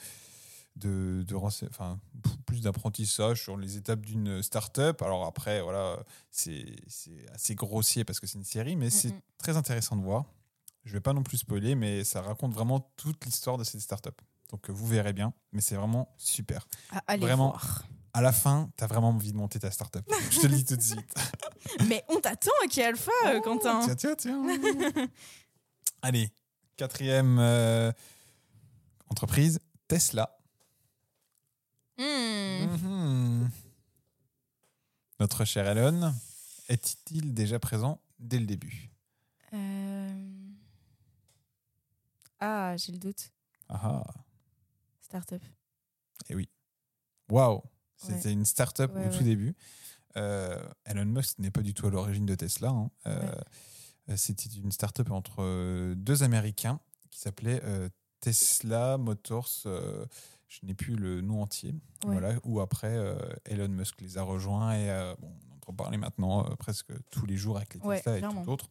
de, 0.76 1.24
de 1.28 1.36
enfin, 1.36 2.00
plus 2.46 2.62
d'apprentissage 2.62 3.42
sur 3.42 3.58
les 3.58 3.78
étapes 3.78 4.02
d'une 4.06 4.44
startup. 4.44 5.02
Alors 5.02 5.26
après, 5.26 5.62
voilà, 5.62 5.98
c'est 6.30 6.76
c'est 6.88 7.28
assez 7.34 7.56
grossier 7.56 8.04
parce 8.06 8.20
que 8.20 8.28
c'est 8.28 8.38
une 8.38 8.44
série, 8.44 8.76
mais 8.76 8.92
c'est 8.92 9.14
très 9.40 9.58
intéressant 9.58 9.96
de 9.96 10.04
voir. 10.04 10.26
Je 10.84 10.94
vais 10.94 11.02
pas 11.02 11.14
non 11.14 11.24
plus 11.24 11.38
spoiler, 11.40 11.74
mais 11.76 12.04
ça 12.04 12.22
raconte 12.22 12.54
vraiment 12.54 12.80
toute 12.96 13.26
l'histoire 13.26 13.58
de 13.58 13.64
cette 13.64 13.82
startup. 13.82 14.22
Donc 14.52 14.70
vous 14.70 14.86
verrez 14.88 15.14
bien, 15.14 15.34
mais 15.52 15.62
c'est 15.62 15.76
vraiment 15.76 16.14
super. 16.18 16.68
Ah, 16.92 17.02
allez 17.08 17.26
Vraiment. 17.26 17.50
voir. 17.50 17.84
À 18.18 18.22
la 18.24 18.32
fin, 18.32 18.68
tu 18.76 18.84
as 18.84 18.88
vraiment 18.88 19.10
envie 19.10 19.32
de 19.32 19.38
monter 19.38 19.60
ta 19.60 19.70
startup. 19.70 20.04
Je 20.32 20.40
te 20.40 20.48
le 20.48 20.56
dis 20.56 20.66
tout 20.66 20.76
de 20.76 20.82
suite. 20.82 21.14
Mais 21.88 22.04
on 22.10 22.20
t'attend 22.20 22.50
à 22.64 22.68
qui 22.68 22.82
Alpha, 22.82 23.12
euh, 23.28 23.40
Quentin. 23.42 23.80
Oh, 23.80 23.86
Tiens, 23.86 23.96
tiens, 23.96 24.16
tiens. 24.16 25.08
Allez, 26.02 26.32
quatrième 26.78 27.38
euh, 27.38 27.92
entreprise, 29.12 29.60
Tesla. 29.88 30.36
Hmm. 32.00 32.64
Mhm. 32.64 33.52
Notre 35.20 35.46
cher 35.46 35.68
Elon 35.68 36.12
est-il 36.70 37.36
déjà 37.36 37.60
présent 37.60 38.02
dès 38.18 38.40
le 38.40 38.48
début? 38.48 38.90
Euh, 39.54 40.50
Ah, 42.40 42.76
j'ai 42.78 42.94
le 42.94 42.98
doute. 42.98 43.30
Ah, 43.70 44.04
Startup. 45.02 45.44
et 46.30 46.34
oui. 46.36 46.50
Waouh 47.30 47.62
C'était 47.98 48.32
une 48.32 48.46
start-up 48.46 48.94
Ouais, 48.96 49.08
au 49.08 49.12
tout 49.18 49.24
début. 49.24 49.56
Euh, 50.16 50.62
Elon 50.86 51.06
Musk 51.06 51.40
n'est 51.40 51.52
pas 51.52 51.62
du 51.62 51.74
tout 51.74 51.88
à 51.88 51.90
l'origine 51.92 52.26
de 52.26 52.36
Tesla. 52.36 52.70
hein. 52.70 52.90
Euh, 53.08 53.32
euh, 54.10 54.18
C'était 54.18 54.50
une 54.50 54.72
start-up 54.72 55.12
entre 55.12 55.94
deux 55.96 56.24
Américains 56.24 56.80
qui 57.12 57.20
s'appelait 57.20 57.62
Tesla 58.20 58.98
Motors. 58.98 59.50
je 59.66 60.66
n'ai 60.66 60.74
plus 60.74 60.96
le 60.96 61.22
nom 61.22 61.42
entier. 61.42 61.76
Voilà, 62.06 62.36
où 62.44 62.60
après, 62.62 62.98
Elon 63.46 63.68
Musk 63.70 64.02
les 64.02 64.18
a 64.18 64.22
rejoints 64.24 64.74
et 64.76 65.16
bon, 65.20 65.30
on 65.52 65.56
entend 65.56 65.74
parler 65.74 65.98
maintenant 65.98 66.44
presque 66.58 66.92
tous 67.12 67.26
les 67.26 67.36
jours 67.38 67.58
avec 67.58 67.74
les 67.76 67.80
Tesla 67.98 68.18
et 68.18 68.22
tout 68.44 68.52
autre. 68.52 68.70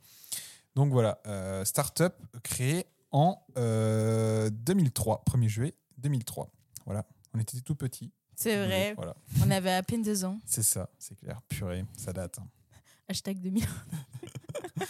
Donc 0.74 0.90
voilà, 0.92 1.20
start-up 1.64 2.14
créée 2.42 2.86
en 3.12 3.42
euh, 3.56 4.50
2003, 4.50 5.24
1er 5.30 5.48
juillet 5.48 5.74
2003. 5.98 6.50
Voilà, 6.84 7.04
on 7.34 7.38
était 7.38 7.60
tout 7.60 7.74
petits. 7.74 8.12
C'est 8.38 8.66
vrai. 8.66 8.92
Voilà, 8.94 9.16
On 9.42 9.50
avait 9.50 9.72
à 9.72 9.82
peine 9.82 10.02
deux 10.02 10.24
ans. 10.24 10.38
c'est 10.44 10.62
ça, 10.62 10.88
c'est 10.98 11.14
clair. 11.16 11.40
Purée, 11.48 11.84
ça 11.96 12.12
date. 12.12 12.38
hein. 12.38 12.46
Hashtag 13.08 13.40
2000. 13.40 13.64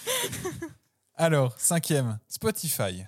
Alors, 1.15 1.59
cinquième, 1.59 2.19
Spotify. 2.29 3.05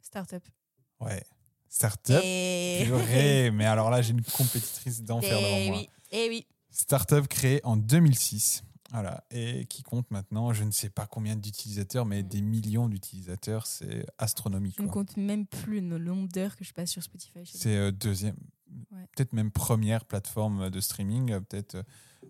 Startup. 0.00 0.42
Ouais, 1.00 1.22
start-up? 1.68 2.20
Et... 2.24 2.82
Purée, 2.86 3.50
mais 3.52 3.66
alors 3.66 3.90
là, 3.90 4.02
j'ai 4.02 4.12
une 4.12 4.22
compétitrice 4.22 5.02
d'enfer 5.02 5.36
devant 5.36 5.56
Eh 5.56 5.68
moi. 5.70 5.78
oui. 5.78 5.88
Eh 6.10 6.28
oui. 6.28 6.46
Startup 6.70 7.26
créée 7.28 7.60
en 7.64 7.76
2006. 7.76 8.62
Voilà, 8.94 9.24
et 9.32 9.66
qui 9.66 9.82
compte 9.82 10.08
maintenant, 10.12 10.52
je 10.52 10.62
ne 10.62 10.70
sais 10.70 10.88
pas 10.88 11.06
combien 11.08 11.34
d'utilisateurs, 11.34 12.06
mais 12.06 12.22
des 12.22 12.40
millions 12.40 12.88
d'utilisateurs, 12.88 13.66
c'est 13.66 14.06
astronomique. 14.18 14.76
Je 14.78 14.82
ne 14.82 14.88
compte 14.88 15.16
même 15.16 15.46
plus 15.46 15.80
le 15.80 15.98
nombre 15.98 16.28
d'heures 16.28 16.54
que 16.56 16.62
je 16.64 16.72
passe 16.72 16.92
sur 16.92 17.02
Spotify. 17.02 17.40
C'est 17.44 17.76
euh, 17.76 17.90
deuxième, 17.90 18.36
Ouais. 18.92 19.06
peut-être 19.16 19.32
même 19.32 19.50
première 19.50 20.04
plateforme 20.04 20.70
de 20.70 20.80
streaming, 20.80 21.38
peut-être 21.40 21.74
euh, 21.74 21.82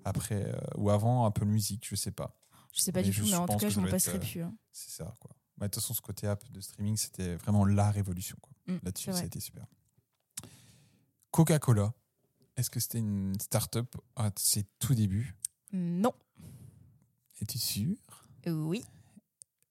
après 0.07 0.45
euh, 0.47 0.59
ou 0.79 0.89
avant 0.89 1.27
Apple 1.27 1.45
Music, 1.45 1.87
je 1.89 1.97
sais 1.97 2.11
pas. 2.11 2.35
Je 2.73 2.81
sais 2.81 2.93
pas 2.93 3.03
Mais 3.03 3.11
du 3.11 3.15
tout, 3.21 3.27
mais 3.27 3.35
en 3.37 3.47
tout 3.47 3.59
cas, 3.59 3.69
je 3.69 3.79
être, 3.81 3.91
passerai 3.91 4.19
plus. 4.19 4.43
hein. 4.43 4.55
C'est 4.73 4.91
ça, 4.91 5.15
quoi. 5.21 5.31
Bah, 5.59 5.69
De 5.69 5.71
toute 5.71 5.83
façon, 5.83 5.93
ce 5.95 6.01
côté 6.01 6.27
app 6.27 6.51
de 6.51 6.61
streaming, 6.63 6.97
c'était 6.97 7.37
vraiment 7.37 7.65
la 7.67 7.91
révolution. 7.91 8.37
quoi. 8.41 8.53
Mm, 8.67 8.79
Là-dessus, 8.83 9.13
ça 9.13 9.19
a 9.19 9.25
été 9.25 9.39
super. 9.39 9.67
Coca-Cola, 11.31 11.93
est-ce 12.57 12.71
que 12.71 12.81
c'était 12.81 12.99
une 12.99 13.39
start-up? 13.41 13.95
À 14.17 14.31
ses 14.37 14.65
tout 14.79 14.95
débuts 14.95 15.35
Non. 15.77 16.13
Es-tu 17.43 17.59
sûr? 17.59 17.97
Oui. 18.47 18.85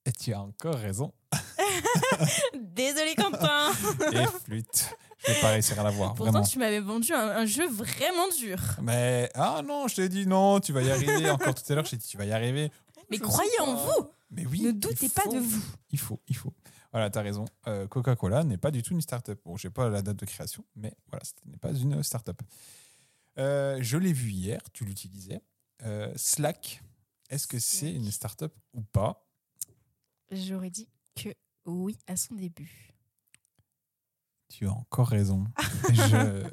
Et 0.05 0.11
tu 0.11 0.33
as 0.33 0.41
encore 0.41 0.75
raison. 0.75 1.13
Désolé, 2.53 3.15
Quentin. 3.15 3.71
Et 4.11 4.25
flûte. 4.43 4.89
Je 5.25 5.31
vais 5.31 5.39
pas 5.39 5.51
réussir 5.51 5.79
à 5.79 5.83
la 5.83 5.91
voir, 5.91 6.13
Pourtant, 6.13 6.31
vraiment. 6.33 6.45
tu 6.45 6.59
m'avais 6.59 6.81
vendu 6.81 7.13
un, 7.13 7.29
un 7.29 7.45
jeu 7.45 7.69
vraiment 7.69 8.27
dur. 8.37 8.59
Mais, 8.81 9.29
ah 9.35 9.61
non, 9.65 9.87
je 9.87 9.95
t'ai 9.95 10.09
dit 10.09 10.27
non, 10.27 10.59
tu 10.59 10.73
vas 10.73 10.81
y 10.81 10.91
arriver. 10.91 11.29
Encore 11.29 11.55
tout 11.55 11.63
à 11.71 11.75
l'heure, 11.75 11.85
je 11.85 11.91
t'ai 11.91 11.97
dit 11.97 12.07
tu 12.07 12.17
vas 12.17 12.25
y 12.25 12.33
arriver. 12.33 12.69
Mais 13.09 13.15
Je 13.15 13.21
croyez 13.23 13.49
sais 13.51 13.61
en 13.61 13.75
vous. 13.75 14.09
Mais 14.29 14.45
oui. 14.45 14.59
Ne 14.61 14.71
doutez 14.73 15.07
pas 15.07 15.25
de 15.27 15.39
vous. 15.39 15.63
Il 15.91 15.99
faut, 15.99 16.19
il 16.27 16.35
faut. 16.35 16.51
Voilà, 16.91 17.09
t'as 17.09 17.21
raison. 17.21 17.45
Euh, 17.67 17.87
Coca-Cola 17.87 18.43
n'est 18.43 18.57
pas 18.57 18.71
du 18.71 18.83
tout 18.83 18.91
une 18.93 18.99
start-up. 19.01 19.39
Bon, 19.45 19.55
j'ai 19.55 19.69
pas 19.69 19.87
la 19.87 20.01
date 20.01 20.17
de 20.17 20.25
création, 20.25 20.65
mais 20.75 20.93
voilà, 21.09 21.23
ce 21.23 21.31
n'est 21.49 21.57
pas 21.57 21.71
une 21.71 22.03
start-up. 22.03 22.41
Euh, 23.39 23.77
je 23.79 23.97
l'ai 23.97 24.11
vu 24.11 24.29
hier, 24.31 24.59
tu 24.73 24.83
l'utilisais. 24.83 25.41
Euh, 25.83 26.11
Slack, 26.15 26.81
est-ce 27.29 27.47
que 27.47 27.59
c'est 27.59 27.91
une 27.93 28.11
start-up 28.11 28.53
ou 28.73 28.81
pas? 28.81 29.25
J'aurais 30.31 30.69
dit 30.69 30.87
que 31.15 31.29
oui 31.65 31.97
à 32.07 32.15
son 32.15 32.35
début. 32.35 32.93
Tu 34.49 34.67
as 34.67 34.71
encore 34.71 35.07
raison. 35.07 35.45
je, 35.93 36.43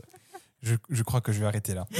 je, 0.63 0.75
je 0.89 1.03
crois 1.03 1.21
que 1.21 1.33
je 1.33 1.41
vais 1.41 1.47
arrêter 1.47 1.75
là. 1.75 1.87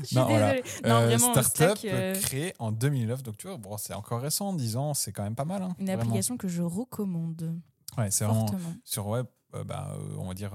Je 0.00 0.04
suis 0.06 0.16
Non, 0.16 0.26
voilà. 0.26 0.54
Non, 0.54 0.60
Euh, 0.84 1.06
vraiment, 1.06 1.30
start-up 1.32 1.78
Slack, 1.78 1.84
euh, 1.84 2.20
créée 2.20 2.54
en 2.58 2.72
2009. 2.72 3.22
Donc, 3.22 3.36
tu 3.38 3.46
vois, 3.46 3.56
bon, 3.56 3.76
c'est 3.78 3.94
encore 3.94 4.20
récent, 4.20 4.52
10 4.52 4.76
ans, 4.76 4.92
c'est 4.94 5.12
quand 5.12 5.22
même 5.22 5.36
pas 5.36 5.44
mal. 5.44 5.62
hein, 5.62 5.74
une 5.78 5.86
vraiment. 5.86 6.02
application 6.02 6.36
que 6.36 6.48
je 6.48 6.62
recommande 6.62 7.58
Ouais, 7.96 8.10
c'est 8.10 8.24
vraiment 8.24 8.46
sur 8.82 9.06
web, 9.06 9.26
euh, 9.54 9.62
bah, 9.64 9.92
euh, 9.96 10.16
on 10.18 10.26
va 10.28 10.34
dire 10.34 10.52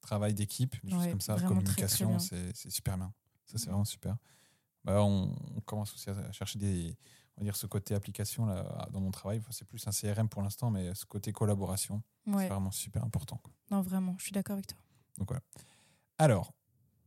travail 0.00 0.32
d'équipe, 0.32 0.74
Ouais, 0.84 1.10
comme 1.10 1.20
ça, 1.20 1.34
communication, 1.40 2.18
c'est 2.18 2.56
c'est 2.56 2.70
super 2.70 2.96
bien. 2.96 3.12
Ça, 3.44 3.58
c'est 3.58 3.66
vraiment 3.66 3.84
super. 3.84 4.16
Bah, 4.84 5.02
on, 5.02 5.34
on 5.56 5.60
commence 5.62 5.92
aussi 5.94 6.08
à 6.10 6.32
chercher 6.32 6.58
des, 6.58 6.96
on 7.36 7.40
va 7.40 7.44
dire 7.44 7.56
ce 7.56 7.66
côté 7.66 7.94
application 7.94 8.46
là, 8.46 8.88
dans 8.92 9.00
mon 9.00 9.10
travail. 9.10 9.38
Enfin, 9.38 9.50
c'est 9.52 9.66
plus 9.66 9.86
un 9.86 9.90
CRM 9.90 10.28
pour 10.28 10.42
l'instant, 10.42 10.70
mais 10.70 10.94
ce 10.94 11.04
côté 11.04 11.32
collaboration, 11.32 12.02
c'est 12.26 12.48
vraiment 12.48 12.70
super 12.70 13.04
important. 13.04 13.36
quoi. 13.42 13.52
Non, 13.70 13.82
vraiment, 13.82 14.14
je 14.18 14.24
suis 14.24 14.32
d'accord 14.32 14.54
avec 14.54 14.66
toi. 14.68 14.78
Donc 15.18 15.28
voilà. 15.28 15.42
Alors, 16.18 16.52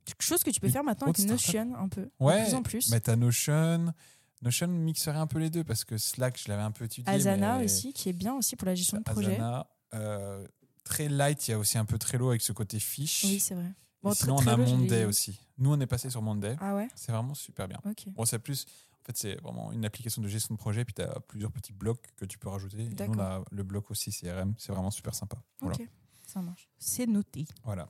Quelque 0.03 0.23
chose 0.23 0.43
que 0.43 0.49
tu 0.49 0.59
peux 0.59 0.67
faire 0.69 0.83
maintenant 0.83 1.07
avec. 1.07 1.19
Notion 1.25 1.75
un 1.75 1.87
peu. 1.87 2.09
Ouais, 2.19 2.39
De 2.41 2.45
plus 2.45 2.55
en 2.55 2.63
plus. 2.63 2.89
mais 2.89 2.99
t'as 2.99 3.15
Notion. 3.15 3.93
Notion 4.41 4.67
mixerait 4.67 5.17
un 5.19 5.27
peu 5.27 5.37
les 5.37 5.51
deux 5.51 5.63
parce 5.63 5.85
que 5.85 5.97
Slack, 5.97 6.39
je 6.43 6.49
l'avais 6.49 6.63
un 6.63 6.71
peu 6.71 6.85
étudié. 6.85 7.07
Asana 7.13 7.59
mais- 7.59 7.65
aussi, 7.65 7.93
qui 7.93 8.09
est 8.09 8.13
bien 8.13 8.33
aussi 8.33 8.55
pour 8.55 8.65
la 8.65 8.73
gestion 8.73 8.97
de 8.97 9.03
projet. 9.03 9.33
Asana, 9.35 9.67
euh, 9.93 10.45
très 10.83 11.07
light, 11.07 11.47
il 11.47 11.51
y 11.51 11.53
a 11.53 11.59
aussi 11.59 11.77
un 11.77 11.85
peu 11.85 11.99
Trello 11.99 12.29
avec 12.29 12.41
ce 12.41 12.51
côté 12.51 12.79
fiche. 12.79 13.23
Oui, 13.25 13.39
c'est 13.39 13.53
vrai. 13.53 13.71
Bon, 14.03 14.13
sinon, 14.13 14.37
on 14.37 14.47
a 14.47 14.57
Monday 14.57 15.05
aussi. 15.05 15.39
Nous, 15.57 15.71
on 15.71 15.79
est 15.79 15.87
passé 15.87 16.09
sur 16.09 16.21
Monday. 16.21 16.55
Ah 16.59 16.75
ouais? 16.75 16.87
C'est 16.95 17.11
vraiment 17.11 17.35
super 17.35 17.67
bien. 17.67 17.79
Bon, 18.07 18.25
c'est 18.25 18.39
plus. 18.39 18.65
En 19.01 19.03
fait, 19.05 19.17
c'est 19.17 19.35
vraiment 19.41 19.71
une 19.71 19.85
application 19.85 20.21
de 20.21 20.27
gestion 20.27 20.53
de 20.55 20.59
projet, 20.59 20.85
puis 20.85 20.93
tu 20.93 21.01
as 21.01 21.19
plusieurs 21.21 21.51
petits 21.51 21.73
blocs 21.73 22.01
que 22.17 22.25
tu 22.25 22.37
peux 22.37 22.49
rajouter. 22.49 22.81
Et 22.81 22.89
nous, 23.07 23.13
on 23.15 23.19
a 23.19 23.43
le 23.51 23.63
bloc 23.63 23.89
aussi 23.91 24.11
CRM. 24.11 24.53
C'est 24.57 24.71
vraiment 24.71 24.91
super 24.91 25.13
sympa. 25.15 25.37
Voilà. 25.59 25.75
Ok, 25.75 25.87
ça 26.27 26.41
marche. 26.41 26.69
C'est 26.77 27.07
noté. 27.07 27.45
voilà. 27.63 27.87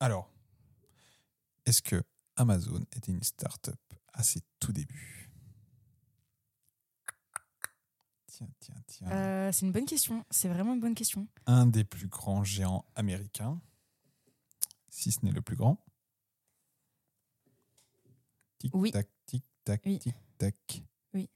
Alors, 0.00 0.30
est-ce 1.66 1.80
que 1.82 2.02
Amazon 2.36 2.80
était 2.96 3.12
une 3.12 3.22
start-up 3.22 3.78
à 4.12 4.22
ses 4.22 4.40
tout 4.60 4.72
débuts? 4.72 5.30
Tiens, 8.26 8.48
tiens, 8.60 8.74
tiens. 8.86 9.08
Euh, 9.12 9.52
c'est 9.52 9.64
une 9.64 9.72
bonne 9.72 9.86
question. 9.86 10.24
C'est 10.30 10.48
vraiment 10.48 10.74
une 10.74 10.80
bonne 10.80 10.94
question. 10.96 11.28
Un 11.46 11.66
des 11.66 11.84
plus 11.84 12.08
grands 12.08 12.42
géants 12.42 12.84
américains, 12.96 13.60
si 14.96 15.10
ce 15.10 15.18
n'est 15.24 15.32
le 15.32 15.42
plus 15.42 15.56
grand. 15.56 15.76
Tic 18.58 18.72
Oui. 18.74 18.92
tac, 18.92 19.08
tic 19.26 19.44
tac, 19.64 19.82
Oui. 19.84 19.98
tic 19.98 20.14
tac. 20.38 20.82
Oui. 21.12 21.28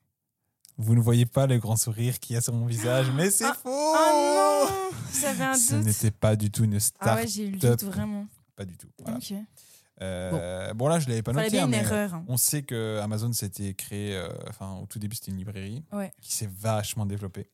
Vous 0.77 0.95
ne 0.95 1.01
voyez 1.01 1.27
pas 1.27 1.47
le 1.47 1.59
grand 1.59 1.77
sourire 1.77 2.21
qu'il 2.21 2.35
y 2.35 2.37
a 2.37 2.41
sur 2.41 2.53
mon 2.55 2.67
visage, 2.67 3.11
mais 3.11 3.31
c'est 3.31 3.45
Ah, 3.47 3.55
faux. 3.55 3.69
Oh 3.71 4.69
non 4.71 5.43
un 5.43 5.55
Ce 5.55 5.75
doute. 5.75 5.85
n'était 5.87 6.11
pas 6.13 6.37
du 6.37 6.51
tout 6.51 6.65
une 6.65 6.75
Ah 6.77 6.81
start, 6.81 7.17
ouais, 7.21 7.27
j'ai 7.27 7.47
eu 7.49 7.51
le 7.51 7.59
doute 7.59 7.83
vraiment. 7.83 8.27
pas 8.55 8.65
du 8.65 8.77
tout. 8.77 8.89
Voilà. 8.99 9.17
Ok. 9.19 9.35
Euh, 10.01 10.73
bon. 10.75 10.87
là, 10.87 11.01
je 11.01 11.09
l'avais 11.09 11.23
pas 11.23 11.33
noté, 11.33 11.51
bien 11.51 11.63
hein, 11.63 11.65
une 11.65 11.71
mais 11.73 11.79
erreur. 11.79 12.15
hein. 12.15 12.25
on 12.29 12.37
sait 12.37 12.63
que 12.63 13.01
Amazon 13.03 13.33
s'était 13.33 13.75
créé, 13.75 14.15
euh, 14.17 14.29
enfin 14.49 14.77
au 14.77 14.87
tout 14.87 15.01
début 15.01 15.17
c'était 15.17 15.33
une 15.33 15.39
librairie 15.39 15.85
Ouais. 15.91 16.13
qui 16.21 16.33
s'est 16.33 16.47
vachement 16.47 17.05
développée. 17.05 17.51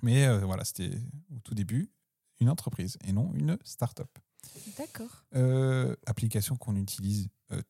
Mais 0.00 0.24
euh, 0.26 0.38
voilà, 0.46 0.64
c'était 0.64 0.90
au 1.36 1.40
tout 1.40 1.54
début 1.54 1.90
une 2.40 2.48
entreprise 2.48 2.96
et 3.04 3.12
non 3.12 3.30
une 3.34 3.58
start-up. 3.62 4.08
D'accord. 4.78 5.24
Euh, 5.34 5.94
application 6.06 6.56
qu'on 6.56 6.76
utilise 6.76 7.28
euh, 7.52 7.62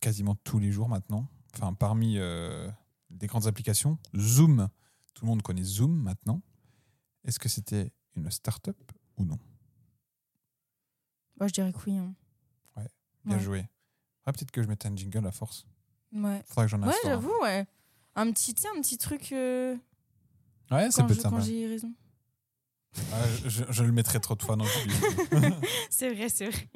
quasiment 0.00 0.34
tous 0.34 0.58
les 0.58 0.70
jours 0.72 0.88
maintenant. 0.88 1.28
Enfin, 1.54 1.72
parmi 1.74 2.18
euh, 2.18 2.70
des 3.10 3.26
grandes 3.26 3.46
applications, 3.46 3.98
Zoom. 4.16 4.68
Tout 5.14 5.24
le 5.24 5.30
monde 5.30 5.42
connaît 5.42 5.62
Zoom 5.64 5.94
maintenant. 6.02 6.42
Est-ce 7.24 7.38
que 7.38 7.48
c'était 7.48 7.92
une 8.14 8.30
start-up 8.30 8.76
ou 9.16 9.24
non? 9.24 9.38
Moi, 11.38 11.48
je 11.48 11.52
dirais 11.52 11.72
que 11.72 11.78
oui. 11.86 11.96
hein. 11.96 12.14
Bien 13.26 13.36
Ouais. 13.36 13.42
joué. 13.42 13.68
Ah, 14.24 14.32
Peut-être 14.32 14.50
que 14.50 14.62
je 14.62 14.68
mette 14.68 14.86
un 14.86 14.96
jingle 14.96 15.26
à 15.26 15.30
force. 15.30 15.66
Ouais. 16.12 16.42
Faudra 16.46 16.64
que 16.64 16.70
j'en 16.70 16.82
Ouais, 16.82 16.94
j'avoue, 17.04 17.34
ouais. 17.42 17.66
Un 18.14 18.32
petit, 18.32 18.54
un 18.74 18.80
petit 18.80 18.96
truc 18.96 19.30
euh, 19.32 19.76
Ouais, 20.70 20.90
ça 20.90 21.02
quand 21.02 21.08
peut 21.08 21.14
je- 21.14 21.20
être 21.20 21.28
quand 21.28 21.40
j'ai 21.40 21.66
raison. 21.66 21.92
Ah, 23.12 23.24
je, 23.46 23.82
le 23.84 23.92
mettrai 23.92 24.20
trop 24.20 24.34
de 24.34 24.42
fois 24.42 24.56
dans 24.56 24.64
le. 24.64 24.70
C'est 25.90 26.12
vrai, 26.12 26.28
c'est 26.28 26.48
vrai. 26.50 26.68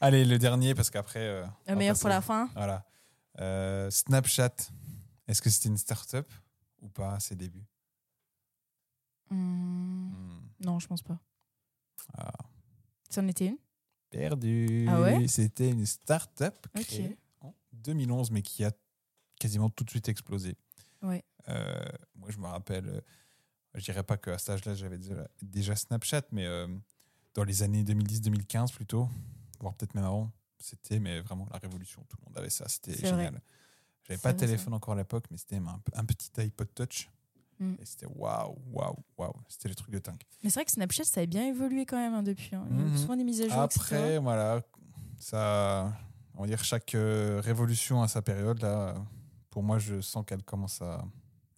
Allez, 0.00 0.24
le 0.24 0.38
dernier, 0.38 0.74
parce 0.74 0.90
qu'après. 0.90 1.20
euh, 1.20 1.44
Le 1.66 1.76
meilleur 1.76 1.94
passer- 1.94 2.00
pour 2.02 2.08
la 2.10 2.20
fin. 2.20 2.48
Voilà. 2.54 2.84
Euh, 3.40 3.90
Snapchat. 3.90 4.54
Est-ce 5.28 5.40
que 5.42 5.50
c'était 5.50 5.68
une 5.68 5.76
start-up 5.78 6.30
ou 6.80 6.88
pas 6.88 7.14
à 7.14 7.20
ses 7.20 7.34
débuts 7.36 7.64
Hmm, 9.30 10.10
Hmm. 10.10 10.40
Non, 10.60 10.78
je 10.78 10.86
pense 10.86 11.02
pas. 11.02 11.18
Ah, 12.16 12.32
Ça 13.08 13.20
en 13.22 13.28
était 13.28 13.46
une 13.48 13.58
perdu. 14.10 14.86
Ah 14.88 15.00
ouais 15.00 15.26
C'était 15.28 15.70
une 15.70 15.86
start-up 15.86 16.66
créée 16.74 17.16
en 17.40 17.54
2011, 17.72 18.30
mais 18.30 18.42
qui 18.42 18.64
a 18.64 18.72
quasiment 19.40 19.70
tout 19.70 19.84
de 19.84 19.90
suite 19.90 20.08
explosé. 20.08 20.56
Ouais. 21.02 21.24
Euh, 21.48 21.82
moi, 22.14 22.30
je 22.30 22.38
me 22.38 22.46
rappelle, 22.46 23.02
je 23.74 23.84
dirais 23.84 24.02
pas 24.02 24.16
qu'à 24.16 24.38
cet 24.38 24.50
âge-là, 24.50 24.74
j'avais 24.74 24.98
déjà, 25.42 25.76
Snapchat, 25.76 26.22
mais 26.32 26.46
euh, 26.46 26.66
dans 27.34 27.44
les 27.44 27.62
années 27.62 27.82
2010-2015 27.84 28.72
plutôt, 28.74 29.08
voire 29.60 29.74
peut-être 29.74 29.94
même 29.94 30.04
avant, 30.04 30.30
c'était 30.58 30.98
mais 31.00 31.20
vraiment 31.20 31.48
la 31.52 31.58
révolution. 31.58 32.04
Tout 32.08 32.16
le 32.20 32.26
monde 32.28 32.38
avait 32.38 32.50
ça, 32.50 32.66
c'était 32.68 32.94
génial. 32.94 33.40
J'avais 34.04 34.18
pas 34.18 34.32
de 34.32 34.38
téléphone 34.38 34.74
encore 34.74 34.94
à 34.94 34.96
l'époque, 34.96 35.24
mais 35.30 35.36
c'était 35.36 35.56
un, 35.56 35.80
un 35.94 36.04
petit 36.04 36.30
iPod 36.40 36.68
Touch. 36.74 37.08
Mm. 37.60 37.74
Et 37.80 37.84
c'était 37.84 38.06
waouh, 38.06 38.56
waouh, 38.72 38.96
waouh. 39.16 39.32
C'était 39.48 39.68
le 39.68 39.74
truc 39.76 39.90
de 39.90 39.98
dingue. 40.00 40.20
Mais 40.42 40.50
c'est 40.50 40.54
vrai 40.58 40.64
que 40.64 40.72
Snapchat, 40.72 41.04
ça 41.04 41.20
a 41.20 41.26
bien 41.26 41.46
évolué 41.46 41.86
quand 41.86 41.96
même 41.98 42.12
hein, 42.14 42.22
depuis. 42.24 42.54
hein. 42.56 42.66
Il 42.70 42.76
y 42.76 42.80
a 42.80 42.84
Mhm. 42.84 42.96
souvent 42.98 43.16
des 43.16 43.22
mises 43.24 43.40
à 43.42 43.48
jour. 43.48 43.58
Après, 43.60 44.18
voilà, 44.18 44.60
ça, 45.18 45.92
on 46.34 46.42
va 46.42 46.46
dire 46.48 46.62
chaque 46.64 46.94
euh, 46.94 47.40
révolution 47.42 48.02
à 48.02 48.08
sa 48.08 48.22
période. 48.22 48.60
Là, 48.60 48.94
pour 49.50 49.62
moi, 49.62 49.78
je 49.78 50.00
sens 50.00 50.24
qu'elle 50.26 50.42
commence 50.42 50.82
à 50.82 51.04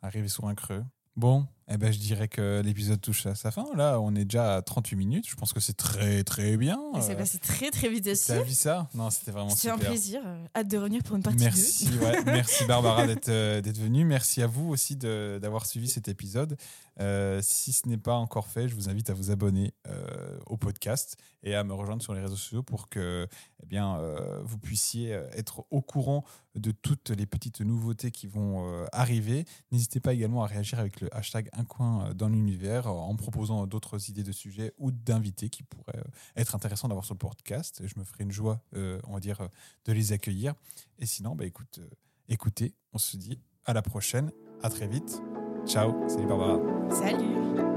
arriver 0.03 0.29
sur 0.29 0.47
un 0.47 0.55
creux. 0.55 0.85
Bon, 1.17 1.47
eh 1.69 1.79
ben, 1.79 1.93
je 1.93 1.99
dirais 1.99 2.29
que 2.29 2.61
l'épisode 2.63 3.01
touche 3.01 3.25
à 3.27 3.35
sa 3.35 3.51
fin. 3.51 3.65
Là, 3.75 3.99
on 4.01 4.15
est 4.15 4.25
déjà 4.25 4.57
à 4.57 4.63
38 4.63 4.97
minutes. 4.97 5.29
Je 5.29 5.35
pense 5.35 5.53
que 5.53 5.61
c'est 5.61 5.73
très, 5.77 6.23
très 6.25 6.57
bien. 6.57 6.79
Et 6.97 7.01
c'est 7.01 7.13
Euh, 7.13 7.17
passé 7.17 7.39
très 7.39 7.71
très 7.71 7.89
vite 7.89 8.07
aussi. 8.07 8.27
T'as 8.27 8.43
vu 8.43 8.53
ça? 8.53 8.89
Non, 8.95 9.09
c'était 9.11 9.31
vraiment 9.31 9.49
C'était 9.51 9.71
un 9.71 9.77
super. 9.77 9.91
plaisir. 9.91 10.23
euh, 10.27 10.45
Hâte 10.55 10.69
de 10.69 10.77
revenir 10.77 11.03
pour 11.03 11.17
une 11.17 11.23
partie 11.23 11.39
2. 11.39 11.45
Merci, 11.45 11.89
ouais, 12.01 12.23
merci 12.27 12.65
Barbara 12.67 13.07
d'être 13.07 13.29
euh, 13.31 13.61
d'être 13.63 13.79
venue. 13.79 14.05
Merci 14.05 14.43
à 14.43 14.47
vous 14.47 14.69
aussi 14.69 14.97
d'avoir 14.97 15.65
suivi 15.67 15.89
cet 15.89 16.09
épisode. 16.09 16.57
Euh, 17.01 17.41
si 17.43 17.73
ce 17.73 17.89
n'est 17.89 17.97
pas 17.99 18.15
encore 18.15 18.47
fait, 18.47 18.69
je 18.69 18.75
vous 18.75 18.89
invite 18.89 19.11
à 19.11 19.15
vous 19.15 19.31
abonner 19.33 19.75
euh, 19.89 20.39
au 20.47 20.57
podcast 20.57 21.17
et 21.43 21.55
à 21.57 21.65
me 21.65 21.73
rejoindre 21.75 22.03
sur 22.03 22.15
les 22.15 22.21
réseaux 22.21 22.37
sociaux 22.37 22.63
pour 22.63 22.89
que 22.89 23.27
eh 23.63 23.67
bien, 23.67 23.97
euh, 23.99 24.41
vous 24.45 24.59
puissiez 24.59 25.13
euh, 25.15 25.27
être 25.33 25.65
au 25.71 25.81
courant 25.83 26.25
de 26.55 26.71
toutes 26.71 27.11
les 27.11 27.27
petites 27.27 27.61
nouveautés 27.63 28.13
qui 28.13 28.29
vont 28.29 28.65
euh, 28.71 28.87
arriver. 28.93 29.45
N'hésitez 29.73 29.99
pas 29.99 30.13
également 30.13 30.45
à 30.45 30.47
réagir 30.47 30.79
avec 30.79 31.01
le 31.01 31.13
hashtag 31.15 31.49
un 31.57 31.65
coin 31.65 32.07
euh, 32.07 32.15
dans 32.15 32.29
l'univers 32.29 32.87
euh, 32.87 32.91
en 32.91 33.15
proposant 33.17 33.67
d'autres 33.67 34.11
idées 34.11 34.23
de 34.23 34.33
sujets 34.33 34.73
ou 34.79 34.91
d'invités 34.91 35.49
qui 35.49 35.63
pourraient 35.63 35.99
euh, 35.99 36.11
être 36.37 36.55
intéressants 36.55 36.89
d'avoir 36.89 37.05
sur 37.05 37.15
le 37.15 37.19
podcast. 37.19 37.83
Je 37.85 37.99
me 37.99 38.05
ferai 38.05 38.25
une 38.25 38.33
joie, 38.33 38.61
on 38.75 39.15
va 39.15 39.21
dire, 39.21 39.49
de 39.85 39.93
les 39.93 40.13
accueillir. 40.13 40.55
Et 40.99 41.07
sinon, 41.07 41.35
bah, 41.35 41.45
écoute, 41.45 41.81
écoutez, 42.29 42.75
on 42.93 42.99
se 42.99 43.17
dit 43.17 43.41
à 43.65 43.73
la 43.73 43.83
prochaine, 43.83 44.31
à 44.63 44.71
très 44.71 44.87
vite. 44.87 45.23
Ciao, 45.67 45.95
salut 46.09 46.27
Barbara. 46.27 46.59
Salut 46.91 47.74